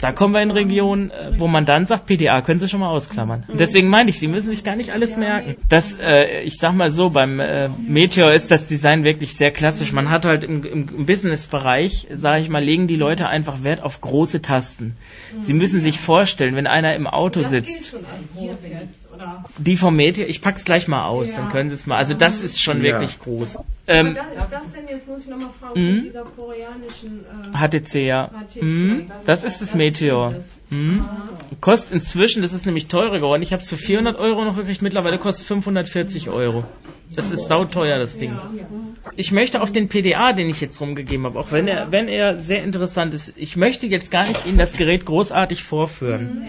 da 0.00 0.12
kommen 0.12 0.34
wir 0.34 0.42
in 0.42 0.50
Regionen, 0.50 1.10
äh, 1.10 1.32
wo 1.38 1.48
man 1.48 1.64
dann 1.64 1.86
sagt, 1.86 2.06
PDA 2.06 2.42
können 2.42 2.58
Sie 2.58 2.68
schon 2.68 2.80
mal 2.80 2.90
ausklammern. 2.90 3.44
Und 3.48 3.60
deswegen 3.60 3.88
meine 3.88 4.10
ich, 4.10 4.18
Sie 4.18 4.28
müssen 4.28 4.50
sich 4.50 4.62
gar 4.62 4.76
nicht 4.76 4.92
alles 4.92 5.16
merken. 5.16 5.56
Das, 5.68 5.98
äh, 6.00 6.42
ich 6.42 6.58
sag 6.58 6.74
mal 6.74 6.90
so, 6.90 7.10
beim 7.10 7.40
äh, 7.40 7.68
Meteor 7.68 8.32
ist 8.32 8.50
das 8.50 8.66
Design 8.66 9.04
wirklich 9.04 9.36
sehr 9.36 9.50
klassisch. 9.50 9.92
Man 9.92 10.10
hat 10.10 10.24
halt 10.24 10.44
im, 10.44 10.64
im, 10.64 10.88
im 10.88 11.06
Business-Bereich, 11.06 12.08
sage 12.14 12.40
ich 12.40 12.48
mal, 12.48 12.62
legen 12.62 12.86
die 12.86 12.96
Leute 12.96 13.28
einfach 13.28 13.62
Wert 13.64 13.82
auf 13.82 14.00
große 14.00 14.42
Tasten. 14.42 14.96
Sie 15.40 15.54
müssen 15.54 15.80
sich 15.80 15.98
vorstellen, 15.98 16.56
wenn 16.56 16.66
einer 16.66 16.94
im 16.94 17.06
Auto 17.06 17.42
sitzt. 17.42 17.94
Die 19.58 19.76
vom 19.76 19.96
Meteor, 19.96 20.28
ich 20.28 20.40
pack's 20.40 20.64
gleich 20.64 20.88
mal 20.88 21.06
aus, 21.06 21.34
dann 21.34 21.50
können 21.50 21.70
Sie 21.70 21.74
es 21.74 21.86
mal. 21.86 21.96
Also 21.96 22.14
das 22.14 22.40
ist 22.40 22.60
schon 22.60 22.78
ja. 22.78 22.84
wirklich 22.84 23.18
groß. 23.20 23.58
Ähm, 23.88 24.16
ist 24.16 24.18
das 24.50 24.72
denn 24.72 24.88
jetzt, 24.88 25.06
muss 25.06 25.22
ich 25.22 25.28
nochmal 25.28 25.50
fragen, 25.60 25.80
mit 25.80 25.94
mhm. 25.94 26.04
dieser 26.04 26.24
koreanischen 26.24 27.24
äh, 27.54 27.78
HTC, 27.80 27.94
ja. 28.06 28.30
HTC, 28.48 28.62
mhm. 28.62 29.06
Das, 29.08 29.24
das 29.24 29.44
ist 29.44 29.60
das, 29.60 29.68
das 29.68 29.76
Meteor. 29.76 30.34
Mhm. 30.70 31.04
Kostet 31.60 31.94
inzwischen, 31.94 32.42
das 32.42 32.52
ist 32.52 32.66
nämlich 32.66 32.88
teurer 32.88 33.16
geworden. 33.16 33.42
Ich 33.42 33.52
habe 33.52 33.62
es 33.62 33.68
für 33.68 33.76
400 33.76 34.18
Euro 34.18 34.44
noch 34.44 34.56
gekriegt, 34.56 34.82
mittlerweile 34.82 35.18
kostet 35.18 35.42
es 35.42 35.48
540 35.48 36.28
Euro. 36.28 36.64
Das 37.14 37.30
ist 37.30 37.46
sauteuer, 37.46 37.98
das 37.98 38.18
Ding. 38.18 38.36
Ich 39.14 39.30
möchte 39.30 39.62
auf 39.62 39.70
den 39.70 39.88
PDA, 39.88 40.32
den 40.32 40.48
ich 40.48 40.60
jetzt 40.60 40.80
rumgegeben 40.80 41.24
habe, 41.24 41.38
auch 41.38 41.52
wenn 41.52 41.68
er, 41.68 41.92
wenn 41.92 42.08
er 42.08 42.38
sehr 42.38 42.64
interessant 42.64 43.14
ist, 43.14 43.34
ich 43.36 43.56
möchte 43.56 43.86
jetzt 43.86 44.10
gar 44.10 44.26
nicht 44.26 44.44
Ihnen 44.44 44.58
das 44.58 44.72
Gerät 44.72 45.06
großartig 45.06 45.62
vorführen. 45.62 46.46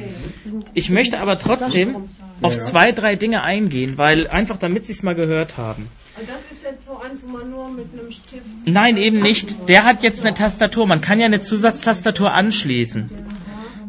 Ich 0.74 0.90
möchte 0.90 1.20
aber 1.20 1.38
trotzdem 1.38 2.10
auf 2.42 2.58
zwei, 2.58 2.92
drei 2.92 3.16
Dinge 3.16 3.44
eingehen, 3.44 4.00
weil 4.00 4.28
einfach 4.28 4.58
damit 4.58 4.86
Sie 4.86 4.94
es 4.94 5.04
mal 5.04 5.14
gehört 5.14 5.58
haben. 5.58 5.90
Und 6.20 6.28
das 6.28 6.40
ist 6.52 6.64
jetzt 6.64 6.86
so 6.86 6.98
eins, 6.98 7.24
wo 7.24 7.38
man 7.38 7.50
nur 7.52 7.70
mit 7.70 7.86
einem 7.94 8.12
Stift. 8.12 8.44
Nein, 8.66 8.98
eben 8.98 9.20
nicht. 9.20 9.70
Der 9.70 9.86
hat 9.86 10.02
jetzt 10.02 10.26
eine 10.26 10.34
Tastatur. 10.34 10.88
Man 10.88 11.02
kann 11.02 11.20
ja 11.20 11.28
eine 11.28 11.42
Zusatztastatur 11.42 12.32
anschließen. 12.32 13.12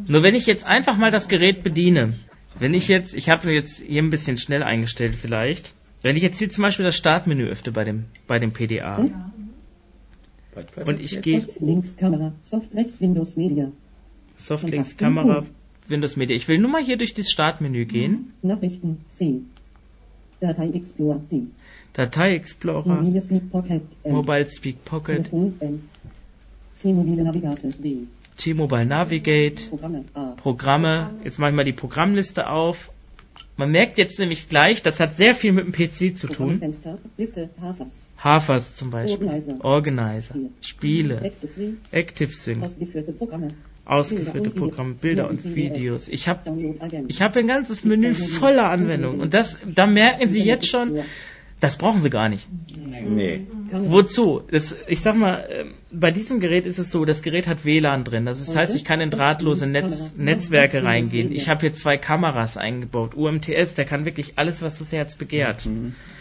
Nur 0.09 0.23
wenn 0.23 0.33
ich 0.33 0.47
jetzt 0.47 0.65
einfach 0.65 0.97
mal 0.97 1.11
das 1.11 1.27
Gerät 1.27 1.61
bediene, 1.61 2.15
wenn 2.57 2.73
ich 2.73 2.87
jetzt, 2.87 3.13
ich 3.13 3.29
habe 3.29 3.53
jetzt 3.53 3.79
hier 3.79 4.01
ein 4.01 4.09
bisschen 4.09 4.37
schnell 4.37 4.63
eingestellt 4.63 5.15
vielleicht, 5.15 5.75
wenn 6.01 6.15
ich 6.15 6.23
jetzt 6.23 6.39
hier 6.39 6.49
zum 6.49 6.63
Beispiel 6.63 6.83
das 6.83 6.97
Startmenü 6.97 7.45
öffne 7.45 7.71
bei 7.71 7.83
dem, 7.83 8.05
bei 8.25 8.39
dem 8.39 8.51
PDA. 8.51 9.03
Ja. 9.03 9.31
Und 10.83 10.99
ich 10.99 11.21
gehe. 11.21 11.41
Soft 11.41 11.61
links 11.61 11.95
Kamera, 11.95 12.33
Soft 12.41 12.73
rechts 12.73 12.99
Windows 13.01 13.37
Media. 13.37 13.71
Soft 14.35 14.67
links 14.67 14.97
Kamera, 14.97 15.45
Windows 15.87 16.17
Media. 16.17 16.35
Ich 16.35 16.47
will 16.47 16.57
nur 16.57 16.71
mal 16.71 16.83
hier 16.83 16.97
durch 16.97 17.13
das 17.13 17.29
Startmenü 17.29 17.85
gehen. 17.85 18.33
Nachrichten, 18.41 19.05
C. 19.09 19.41
Datei 20.39 20.69
Explorer, 20.69 21.21
D. 21.31 21.43
Datei 21.93 22.33
Explorer, 22.33 23.03
Mobile 23.03 23.21
Speak 23.21 23.51
Pocket, 23.51 23.83
M. 24.03 24.13
Mobile 24.13 24.47
Speak 24.47 24.83
Pocket, 24.85 25.29
T-Mobile 26.79 27.23
Navigate, 27.23 27.67
B. 27.77 28.07
T-Mobile 28.39 28.85
Navigate, 28.85 29.67
Programme, 29.69 30.05
A. 30.13 30.31
Programme. 30.37 31.09
Jetzt 31.23 31.39
mache 31.39 31.49
ich 31.51 31.55
mal 31.55 31.65
die 31.65 31.73
Programmliste 31.73 32.49
auf. 32.49 32.91
Man 33.57 33.71
merkt 33.71 33.97
jetzt 33.97 34.17
nämlich 34.17 34.47
gleich, 34.47 34.81
das 34.81 35.01
hat 35.01 35.17
sehr 35.17 35.35
viel 35.35 35.51
mit 35.51 35.65
dem 35.65 35.73
PC 35.73 36.17
zu 36.17 36.27
tun. 36.27 36.61
Liste, 37.17 37.49
Hafers. 37.61 38.09
Hafers 38.17 38.75
zum 38.77 38.89
Beispiel. 38.89 39.27
Organizer. 39.27 39.65
Organizer. 39.65 40.35
Spiele. 40.61 41.21
ActiveSync. 41.21 41.77
ActiveSync. 41.91 42.63
Ausgeführte 42.63 43.11
Programme. 43.11 43.49
Ausgeführte 43.83 44.51
Programme, 44.51 44.93
Bilder 44.93 45.29
und 45.29 45.43
Videos. 45.55 46.07
Ich 46.07 46.29
habe 46.29 46.39
ich 47.09 47.21
hab 47.21 47.35
ein 47.35 47.47
ganzes 47.47 47.83
Menü 47.83 48.13
voller 48.13 48.69
Anwendungen. 48.69 49.19
Und 49.19 49.33
das, 49.33 49.57
da 49.65 49.87
merken 49.87 50.29
Sie 50.29 50.41
jetzt 50.41 50.67
schon, 50.67 50.99
das 51.59 51.77
brauchen 51.77 52.01
sie 52.01 52.09
gar 52.09 52.29
nicht. 52.29 52.47
Nee. 52.77 53.47
Wozu? 53.71 54.41
Das, 54.49 54.75
ich 54.87 55.01
sag 55.01 55.15
mal, 55.15 55.47
ähm, 55.51 55.73
bei 55.91 56.11
diesem 56.11 56.39
Gerät 56.39 56.65
ist 56.65 56.79
es 56.79 56.91
so, 56.91 57.05
das 57.05 57.21
Gerät 57.21 57.47
hat 57.47 57.65
WLAN 57.65 58.03
drin. 58.03 58.25
Das 58.25 58.55
heißt, 58.55 58.75
ich 58.75 58.85
kann 58.85 59.01
in 59.01 59.11
drahtlose 59.11 59.67
Netz, 59.67 60.11
Netzwerke 60.15 60.83
reingehen. 60.83 61.31
Ich 61.31 61.49
habe 61.49 61.61
hier 61.61 61.73
zwei 61.73 61.97
Kameras 61.97 62.57
eingebaut. 62.57 63.15
UMTS, 63.15 63.75
der 63.75 63.85
kann 63.85 64.05
wirklich 64.05 64.33
alles, 64.37 64.61
was 64.61 64.79
das 64.79 64.91
Herz 64.91 65.15
begehrt. 65.15 65.67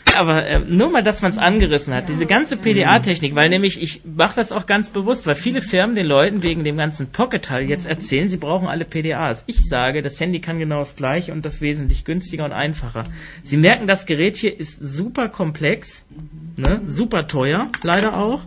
Mhm 0.08 0.18
aber 0.18 0.46
äh, 0.46 0.58
nur 0.58 0.90
mal, 0.90 1.02
dass 1.02 1.22
man 1.22 1.30
es 1.30 1.38
angerissen 1.38 1.94
hat, 1.94 2.08
diese 2.08 2.26
ganze 2.26 2.56
PDA-Technik, 2.56 3.34
weil 3.34 3.48
nämlich, 3.48 3.80
ich 3.80 4.02
mache 4.04 4.34
das 4.36 4.50
auch 4.52 4.66
ganz 4.66 4.90
bewusst, 4.90 5.26
weil 5.26 5.34
viele 5.34 5.60
Firmen 5.60 5.94
den 5.94 6.06
Leuten 6.06 6.42
wegen 6.42 6.64
dem 6.64 6.76
ganzen 6.76 7.08
Pocket-Teil 7.08 7.68
jetzt 7.68 7.86
erzählen, 7.86 8.28
sie 8.28 8.36
brauchen 8.36 8.66
alle 8.66 8.84
PDAs. 8.84 9.44
Ich 9.46 9.68
sage, 9.68 10.02
das 10.02 10.18
Handy 10.20 10.40
kann 10.40 10.58
genau 10.58 10.78
das 10.78 10.96
gleiche 10.96 11.32
und 11.32 11.44
das 11.44 11.60
wesentlich 11.60 12.04
günstiger 12.04 12.44
und 12.44 12.52
einfacher. 12.52 13.04
Sie 13.42 13.56
merken, 13.56 13.86
das 13.86 14.06
Gerät 14.06 14.36
hier 14.36 14.58
ist 14.58 14.78
super 14.80 15.28
komplex, 15.28 16.04
ne? 16.56 16.80
super 16.86 17.26
teuer, 17.26 17.68
leider 17.82 18.16
auch, 18.16 18.42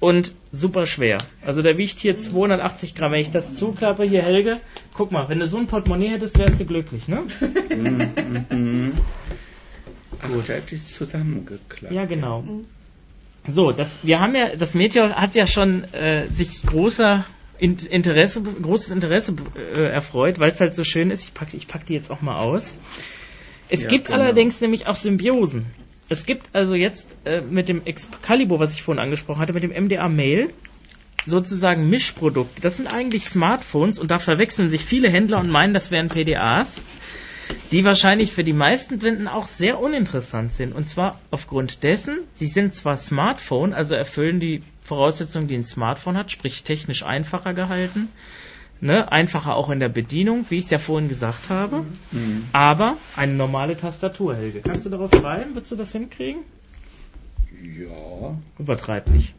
und 0.00 0.32
super 0.52 0.86
schwer. 0.86 1.18
Also 1.44 1.62
der 1.62 1.76
wiegt 1.76 1.98
hier 1.98 2.16
280 2.16 2.94
Gramm. 2.94 3.12
Wenn 3.12 3.20
ich 3.20 3.30
das 3.30 3.54
zuklappe, 3.54 4.04
hier 4.04 4.22
Helge, 4.22 4.60
guck 4.94 5.12
mal, 5.12 5.28
wenn 5.28 5.40
du 5.40 5.48
so 5.48 5.58
ein 5.58 5.66
Portemonnaie 5.66 6.10
hättest, 6.10 6.38
wärst 6.38 6.60
du 6.60 6.64
glücklich, 6.64 7.08
ne? 7.08 7.24
Mhm, 10.22 10.30
mhm. 10.30 10.34
Gut, 10.34 10.72
ist 10.72 10.94
zusammengeklappt. 10.94 11.94
Ja, 11.94 12.04
genau. 12.04 12.44
So, 13.46 13.72
das, 13.72 13.98
wir 14.02 14.20
haben 14.20 14.34
ja, 14.34 14.56
das 14.56 14.74
Meteor 14.74 15.14
hat 15.14 15.34
ja 15.34 15.46
schon 15.46 15.84
äh, 15.94 16.26
sich 16.26 16.62
großer 16.64 17.24
Interesse, 17.58 18.42
großes 18.42 18.90
Interesse 18.90 19.34
äh, 19.76 19.80
erfreut, 19.80 20.38
weil 20.38 20.52
es 20.52 20.60
halt 20.60 20.74
so 20.74 20.84
schön 20.84 21.10
ist. 21.10 21.24
Ich 21.24 21.34
packe 21.34 21.56
ich 21.56 21.66
pack 21.66 21.86
die 21.86 21.94
jetzt 21.94 22.10
auch 22.10 22.20
mal 22.20 22.36
aus. 22.36 22.76
Es 23.68 23.82
ja, 23.82 23.88
gibt 23.88 24.06
genau. 24.06 24.18
allerdings 24.18 24.60
nämlich 24.60 24.86
auch 24.86 24.96
Symbiosen. 24.96 25.66
Es 26.08 26.24
gibt 26.24 26.54
also 26.54 26.74
jetzt 26.74 27.08
äh, 27.24 27.40
mit 27.40 27.68
dem 27.68 27.84
Excalibur, 27.84 28.60
was 28.60 28.72
ich 28.72 28.82
vorhin 28.82 29.02
angesprochen 29.02 29.40
hatte, 29.40 29.52
mit 29.52 29.62
dem 29.62 29.72
MDA 29.72 30.08
Mail 30.08 30.50
sozusagen 31.26 31.90
Mischprodukte. 31.90 32.62
Das 32.62 32.76
sind 32.76 32.86
eigentlich 32.86 33.26
Smartphones 33.26 33.98
und 33.98 34.10
da 34.10 34.18
verwechseln 34.18 34.68
sich 34.68 34.84
viele 34.84 35.10
Händler 35.10 35.38
und 35.40 35.50
meinen, 35.50 35.74
das 35.74 35.90
wären 35.90 36.08
PDAs 36.08 36.80
die 37.70 37.84
wahrscheinlich 37.84 38.32
für 38.32 38.44
die 38.44 38.52
meisten 38.52 38.98
Blinden 38.98 39.28
auch 39.28 39.46
sehr 39.46 39.80
uninteressant 39.80 40.52
sind. 40.52 40.74
Und 40.74 40.88
zwar 40.88 41.18
aufgrund 41.30 41.82
dessen, 41.82 42.20
sie 42.34 42.46
sind 42.46 42.74
zwar 42.74 42.96
Smartphone, 42.96 43.74
also 43.74 43.94
erfüllen 43.94 44.40
die 44.40 44.62
Voraussetzungen, 44.82 45.48
die 45.48 45.56
ein 45.56 45.64
Smartphone 45.64 46.16
hat, 46.16 46.30
sprich 46.30 46.62
technisch 46.64 47.02
einfacher 47.02 47.52
gehalten, 47.52 48.08
ne, 48.80 49.10
einfacher 49.12 49.54
auch 49.54 49.70
in 49.70 49.80
der 49.80 49.90
Bedienung, 49.90 50.46
wie 50.48 50.58
ich 50.58 50.64
es 50.64 50.70
ja 50.70 50.78
vorhin 50.78 51.08
gesagt 51.08 51.50
habe, 51.50 51.84
mhm. 52.10 52.44
aber 52.52 52.96
eine 53.16 53.34
normale 53.34 53.76
Tastatur, 53.76 54.34
Helge. 54.34 54.60
Kannst 54.60 54.86
du 54.86 54.90
darauf 54.90 55.10
schreiben? 55.10 55.54
Würdest 55.54 55.72
du 55.72 55.76
das 55.76 55.92
hinkriegen? 55.92 56.42
Ja. 57.62 58.36
Übertreib 58.58 59.08
nicht. 59.08 59.34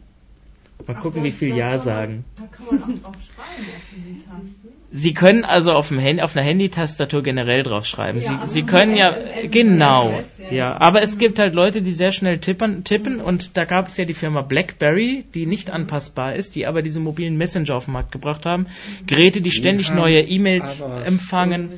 Mal 0.89 0.95
Ach, 0.97 1.01
gucken, 1.03 1.23
wie 1.23 1.29
viel 1.29 1.55
Ja 1.55 1.77
sagen. 1.77 2.25
Da 2.35 2.47
kann 2.47 2.65
man 2.79 2.81
auch 2.81 3.11
drauf 3.11 3.15
schreiben 3.21 3.69
auf 3.75 3.83
diesen 3.95 4.27
Tasten? 4.27 4.69
Sie 4.91 5.13
können 5.13 5.45
also 5.45 5.73
auf, 5.73 5.89
dem 5.89 5.99
Handy, 5.99 6.23
auf 6.23 6.35
einer 6.35 6.43
Handy-Tastatur 6.43 7.21
generell 7.21 7.61
drauf 7.61 7.85
schreiben. 7.85 8.19
Ja, 8.19 8.41
Sie, 8.47 8.53
Sie 8.53 8.63
können 8.63 8.95
ja, 8.95 9.11
SMS, 9.11 9.51
genau, 9.51 10.09
SMS, 10.09 10.39
ja. 10.39 10.51
ja. 10.51 10.81
Aber 10.81 11.03
es 11.03 11.19
gibt 11.19 11.37
halt 11.37 11.53
Leute, 11.53 11.83
die 11.83 11.91
sehr 11.91 12.11
schnell 12.11 12.39
tippen, 12.39 12.85
tippen 12.85 13.21
und 13.21 13.55
da 13.55 13.65
gab 13.65 13.89
es 13.89 13.97
ja 13.97 14.05
die 14.05 14.15
Firma 14.15 14.41
BlackBerry, 14.41 15.25
die 15.35 15.45
nicht 15.45 15.69
anpassbar 15.69 16.33
ist, 16.33 16.55
die 16.55 16.65
aber 16.65 16.81
diese 16.81 16.99
mobilen 16.99 17.37
Messenger 17.37 17.75
auf 17.75 17.85
den 17.85 17.93
Markt 17.93 18.11
gebracht 18.11 18.47
haben. 18.47 18.65
Geräte, 19.05 19.41
die 19.41 19.51
ständig 19.51 19.89
haben 19.89 19.97
neue 19.97 20.21
E-Mails 20.21 20.81
empfangen 21.05 21.77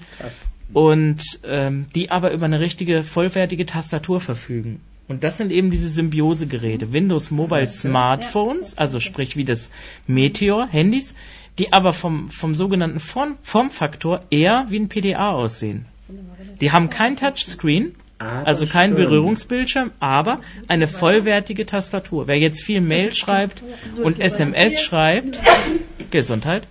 und 0.71 1.21
ähm, 1.43 1.87
die 1.93 2.11
aber 2.11 2.31
über 2.31 2.45
eine 2.45 2.61
richtige, 2.61 3.03
vollwertige 3.03 3.65
Tastatur 3.65 4.21
verfügen. 4.21 4.79
Und 5.07 5.23
das 5.23 5.37
sind 5.37 5.51
eben 5.51 5.71
diese 5.71 5.89
Symbiose-Geräte, 5.89 6.93
Windows 6.93 7.31
Mobile 7.31 7.67
Smartphones, 7.67 8.77
also 8.77 8.99
sprich 8.99 9.35
wie 9.35 9.43
das 9.43 9.69
Meteor-Handys, 10.07 11.15
die 11.57 11.73
aber 11.73 11.91
vom, 11.91 12.29
vom 12.29 12.53
sogenannten 12.53 12.99
Form, 12.99 13.35
Formfaktor 13.41 14.21
eher 14.29 14.65
wie 14.69 14.79
ein 14.79 14.89
PDA 14.89 15.31
aussehen. 15.31 15.85
Die 16.61 16.71
haben 16.71 16.89
kein 16.89 17.17
Touchscreen, 17.17 17.93
Aber 18.19 18.47
also 18.47 18.65
kein. 18.65 18.95
Berührungsbildschirm, 18.95 19.91
aber 19.99 20.41
eine 20.67 20.87
vollwertige 20.87 21.65
Tastatur. 21.65 22.27
Wer 22.27 22.37
jetzt 22.37 22.63
viel 22.63 22.81
Mail 22.81 23.13
schreibt 23.13 23.63
und 24.03 24.19
SMS 24.19 24.81
schreibt, 24.81 25.39
Gesundheit, 26.11 26.67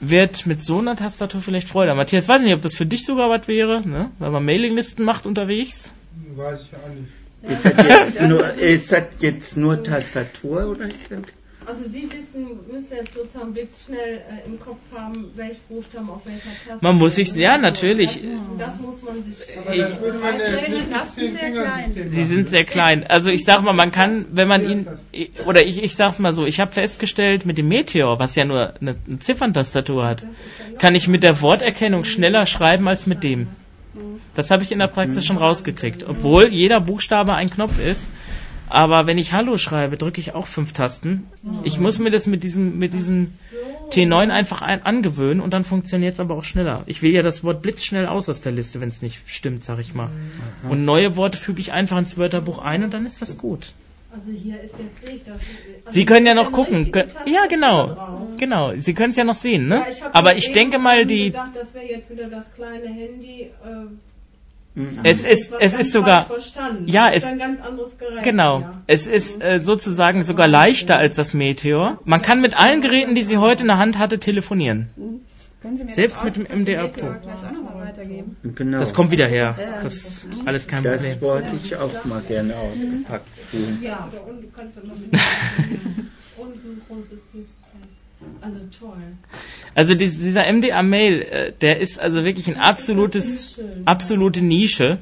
wird 0.00 0.46
mit 0.46 0.62
so 0.62 0.78
einer 0.78 0.96
Tastatur 0.96 1.40
vielleicht 1.40 1.68
Freude 1.68 1.90
haben. 1.90 1.98
Matthias, 1.98 2.28
weiß 2.28 2.42
nicht, 2.42 2.54
ob 2.54 2.60
das 2.60 2.74
für 2.74 2.86
dich 2.86 3.06
sogar 3.06 3.30
was 3.30 3.48
wäre, 3.48 3.86
ne? 3.86 4.10
weil 4.18 4.30
man 4.30 4.44
Mailinglisten 4.44 5.04
macht 5.04 5.26
unterwegs. 5.26 5.92
Weiß 6.34 6.60
ich 6.62 6.76
auch 6.76 6.88
nicht. 6.94 7.08
Ist 7.42 7.64
das 7.64 7.86
jetzt 7.86 8.20
nur, 8.28 8.52
ist 8.54 8.92
das 8.92 9.04
jetzt 9.20 9.56
nur 9.56 9.82
Tastatur 9.82 10.70
oder 10.70 10.86
ist 10.86 11.10
das? 11.10 11.20
Also 11.68 11.82
Sie 11.88 12.04
wissen, 12.04 12.60
müssen 12.72 12.96
jetzt 12.96 13.14
sozusagen 13.14 13.52
blitzschnell 13.52 14.18
äh, 14.18 14.46
im 14.46 14.58
Kopf 14.60 14.78
haben, 14.94 15.32
welche 15.34 15.58
Buchstaben 15.68 16.08
auf 16.10 16.24
welcher 16.24 16.50
Taste. 16.64 16.84
Man 16.84 16.94
muss 16.96 17.16
sich- 17.16 17.32
sind. 17.32 17.40
ja, 17.40 17.58
natürlich. 17.58 18.20
Das, 18.56 18.68
das 18.68 18.80
muss 18.80 19.02
man 19.02 19.20
sich. 19.24 19.58
Aber 19.58 19.76
das 19.76 20.00
würde 20.00 20.18
man 20.18 20.38
ja 20.38 21.04
Sie 22.08 22.24
sind 22.24 22.48
sehr 22.48 22.64
klein. 22.64 23.04
Also 23.04 23.32
ich 23.32 23.44
sag 23.44 23.62
mal, 23.62 23.72
man 23.74 23.90
kann, 23.90 24.26
wenn 24.30 24.46
man 24.46 24.68
ihn, 24.68 24.86
oder 25.44 25.66
ich, 25.66 25.82
ich 25.82 25.96
sag's 25.96 26.20
mal 26.20 26.32
so, 26.32 26.46
ich 26.46 26.60
habe 26.60 26.70
festgestellt, 26.70 27.46
mit 27.46 27.58
dem 27.58 27.66
Meteor, 27.66 28.20
was 28.20 28.36
ja 28.36 28.44
nur 28.44 28.74
eine, 28.80 28.94
eine 29.04 29.18
Zifferntastatur 29.18 30.06
hat, 30.06 30.24
kann 30.78 30.94
ich 30.94 31.08
mit 31.08 31.24
der 31.24 31.40
Worterkennung 31.40 32.04
schneller 32.04 32.46
schreiben 32.46 32.86
als 32.86 33.06
mit 33.08 33.24
dem. 33.24 33.48
Das 34.34 34.50
habe 34.50 34.62
ich 34.62 34.72
in 34.72 34.78
der 34.78 34.88
Praxis 34.88 35.24
schon 35.24 35.38
rausgekriegt. 35.38 36.04
Obwohl 36.04 36.52
jeder 36.52 36.80
Buchstabe 36.80 37.34
ein 37.34 37.50
Knopf 37.50 37.78
ist. 37.78 38.08
Aber 38.68 39.06
wenn 39.06 39.16
ich 39.16 39.32
Hallo 39.32 39.58
schreibe, 39.58 39.96
drücke 39.96 40.20
ich 40.20 40.34
auch 40.34 40.46
fünf 40.46 40.72
Tasten. 40.72 41.28
Ich 41.62 41.78
muss 41.78 41.98
mir 41.98 42.10
das 42.10 42.26
mit 42.26 42.42
diesem, 42.42 42.78
mit 42.78 42.92
diesem 42.92 43.32
T9 43.90 44.30
einfach 44.30 44.60
ein, 44.62 44.82
angewöhnen 44.82 45.40
und 45.40 45.52
dann 45.52 45.62
funktioniert 45.62 46.14
es 46.14 46.20
aber 46.20 46.34
auch 46.34 46.42
schneller. 46.42 46.82
Ich 46.86 47.02
wähle 47.02 47.14
ja 47.14 47.22
das 47.22 47.44
Wort 47.44 47.62
blitzschnell 47.62 48.06
aus 48.06 48.28
aus 48.28 48.40
der 48.40 48.52
Liste, 48.52 48.80
wenn 48.80 48.88
es 48.88 49.02
nicht 49.02 49.22
stimmt, 49.26 49.62
sag 49.62 49.78
ich 49.78 49.94
mal. 49.94 50.10
Und 50.68 50.84
neue 50.84 51.16
Worte 51.16 51.38
füge 51.38 51.60
ich 51.60 51.72
einfach 51.72 51.96
ins 51.98 52.18
Wörterbuch 52.18 52.58
ein 52.58 52.82
und 52.82 52.92
dann 52.92 53.06
ist 53.06 53.22
das 53.22 53.38
gut. 53.38 53.72
Also 54.18 54.32
hier 54.32 54.62
ist 54.62 54.74
jetzt 54.78 55.04
sehe 55.04 55.14
ich 55.16 55.24
das. 55.24 55.34
Also 55.34 55.94
Sie 55.94 56.04
können 56.04 56.26
ja 56.26 56.34
noch 56.34 56.52
gucken. 56.52 56.90
ja, 57.26 57.46
genau. 57.48 58.26
Genau. 58.38 58.72
Sie 58.74 58.94
können 58.94 59.10
es 59.10 59.16
ja 59.16 59.24
noch 59.24 59.34
sehen, 59.34 59.68
ne? 59.68 59.76
Ja, 59.76 59.86
ich 59.90 60.02
hab 60.02 60.16
Aber 60.16 60.36
ich 60.36 60.52
denke 60.52 60.78
mal, 60.78 61.04
die, 61.06 61.26
gedacht, 61.26 61.50
das 61.54 61.74
wäre 61.74 61.84
jetzt 61.86 62.10
wieder 62.10 62.28
das 62.28 62.52
kleine 62.54 62.86
Handy. 62.86 63.50
Äh, 64.76 64.80
es 65.04 65.22
ist, 65.22 65.54
es 65.58 65.74
ist 65.74 65.92
sogar. 65.92 66.26
Ja, 66.84 67.10
es- 67.10 67.24
ein 67.24 67.38
ganz 67.38 67.60
anderes 67.62 67.96
Gerät. 67.98 68.22
genau. 68.22 68.60
Ja. 68.60 68.82
Es 68.86 69.06
ist 69.06 69.42
äh, 69.42 69.58
sozusagen 69.58 70.22
sogar 70.22 70.48
leichter 70.48 70.96
als 70.98 71.14
das 71.14 71.32
Meteor. 71.32 71.98
Man 72.04 72.20
kann 72.20 72.40
mit 72.42 72.54
allen 72.58 72.82
Geräten, 72.82 73.14
die 73.14 73.22
sie 73.22 73.38
heute 73.38 73.62
in 73.62 73.68
der 73.68 73.78
Hand 73.78 73.96
hatte, 73.98 74.18
telefonieren. 74.18 74.88
Können 75.62 75.76
Sie 75.76 75.84
mir 75.84 75.92
Selbst 75.92 76.16
das 76.16 76.24
mit 76.24 76.36
dem 76.36 76.60
MDR 76.60 76.88
Pro. 76.88 77.00
gleich 77.22 77.44
auch 77.46 77.52
nochmal 77.52 77.88
weitergeben? 77.88 78.36
Genau. 78.42 78.78
Das 78.78 78.92
kommt 78.92 79.10
wieder 79.10 79.26
her. 79.26 79.58
Das 79.82 79.94
ist 79.94 80.26
alles 80.44 80.66
kein 80.66 80.82
Das 80.84 81.00
Problem. 81.00 81.20
wollte 81.22 81.56
ich 81.56 81.74
auch 81.76 82.04
mal 82.04 82.20
gerne 82.22 82.56
ausgepackt 82.56 83.28
sehen. 83.50 83.78
Ja, 83.82 84.08
kannst 84.54 84.76
du 84.76 84.86
noch 84.86 84.94
unten 86.36 86.68
ein 86.68 86.82
großes. 86.88 87.18
Also 88.40 88.58
toll. 88.78 88.96
Also 89.74 89.94
dies, 89.94 90.18
dieser 90.18 90.50
MDA 90.52 90.82
Mail, 90.82 91.22
äh, 91.22 91.52
der 91.52 91.80
ist 91.80 91.98
also 92.00 92.24
wirklich 92.24 92.48
ein 92.48 92.56
absolutes, 92.56 93.58
absolute 93.84 94.40
Nische, 94.42 94.98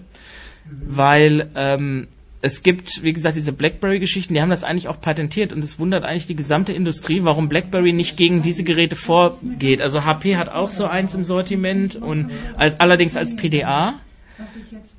weil 0.64 1.48
ähm, 1.54 2.08
es 2.44 2.62
gibt, 2.62 3.02
wie 3.02 3.14
gesagt, 3.14 3.36
diese 3.36 3.54
BlackBerry-Geschichten, 3.54 4.34
die 4.34 4.42
haben 4.42 4.50
das 4.50 4.64
eigentlich 4.64 4.88
auch 4.88 5.00
patentiert 5.00 5.54
und 5.54 5.64
es 5.64 5.78
wundert 5.78 6.04
eigentlich 6.04 6.26
die 6.26 6.36
gesamte 6.36 6.74
Industrie, 6.74 7.24
warum 7.24 7.48
BlackBerry 7.48 7.94
nicht 7.94 8.18
gegen 8.18 8.42
diese 8.42 8.64
Geräte 8.64 8.96
vorgeht. 8.96 9.80
Also 9.80 10.04
HP 10.04 10.36
hat 10.36 10.50
auch 10.50 10.68
so 10.68 10.84
eins 10.84 11.14
im 11.14 11.24
Sortiment 11.24 11.96
und 11.96 12.30
als, 12.56 12.78
allerdings 12.80 13.16
als 13.16 13.34
PDA. 13.34 13.94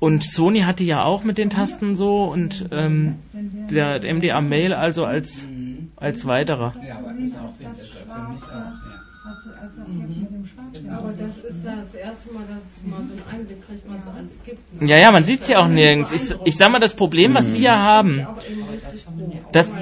Und 0.00 0.24
Sony 0.24 0.62
hatte 0.62 0.82
ja 0.82 1.04
auch 1.04 1.22
mit 1.22 1.38
den 1.38 1.48
Tasten 1.48 1.94
so 1.94 2.24
und 2.24 2.66
ähm, 2.72 3.14
der, 3.32 4.00
MDA 4.12 4.40
Mail 4.40 4.74
also 4.74 5.04
als, 5.04 5.46
als 5.94 6.26
weiterer. 6.26 6.74
Ja, 6.84 6.98
aber 6.98 7.14
ist 7.16 7.36
auch 7.36 7.54
das 7.60 7.68
als 7.68 7.78
das 7.78 7.92
jetzt 8.34 9.05
mit 9.28 10.30
dem 10.30 10.46
Schwarzen. 10.46 10.90
Aber 10.90 11.12
das 11.12 11.38
ist 11.38 11.64
ja 11.64 11.76
das 11.76 11.94
erste 11.94 12.32
Mal, 12.32 12.44
dass 12.46 12.84
mal 12.86 13.04
so 13.04 13.12
einen 13.14 13.22
Einblick 13.40 13.66
kriegt, 13.66 13.82
was 13.88 14.02
es 14.02 14.08
alles 14.08 14.38
gibt. 14.44 14.80
ne? 14.82 14.88
Ja, 14.88 14.96
ja, 14.98 15.10
man 15.12 15.24
sieht's 15.24 15.48
ja 15.48 15.58
auch 15.58 15.68
nirgends. 15.68 16.12
Ich, 16.12 16.34
ich 16.44 16.56
sag 16.56 16.70
mal, 16.70 16.78
das 16.80 16.94
Problem, 16.94 17.34
was 17.34 17.52
Sie 17.52 17.60
ja 17.62 17.76
haben, 17.78 18.26
Das- 19.52 19.72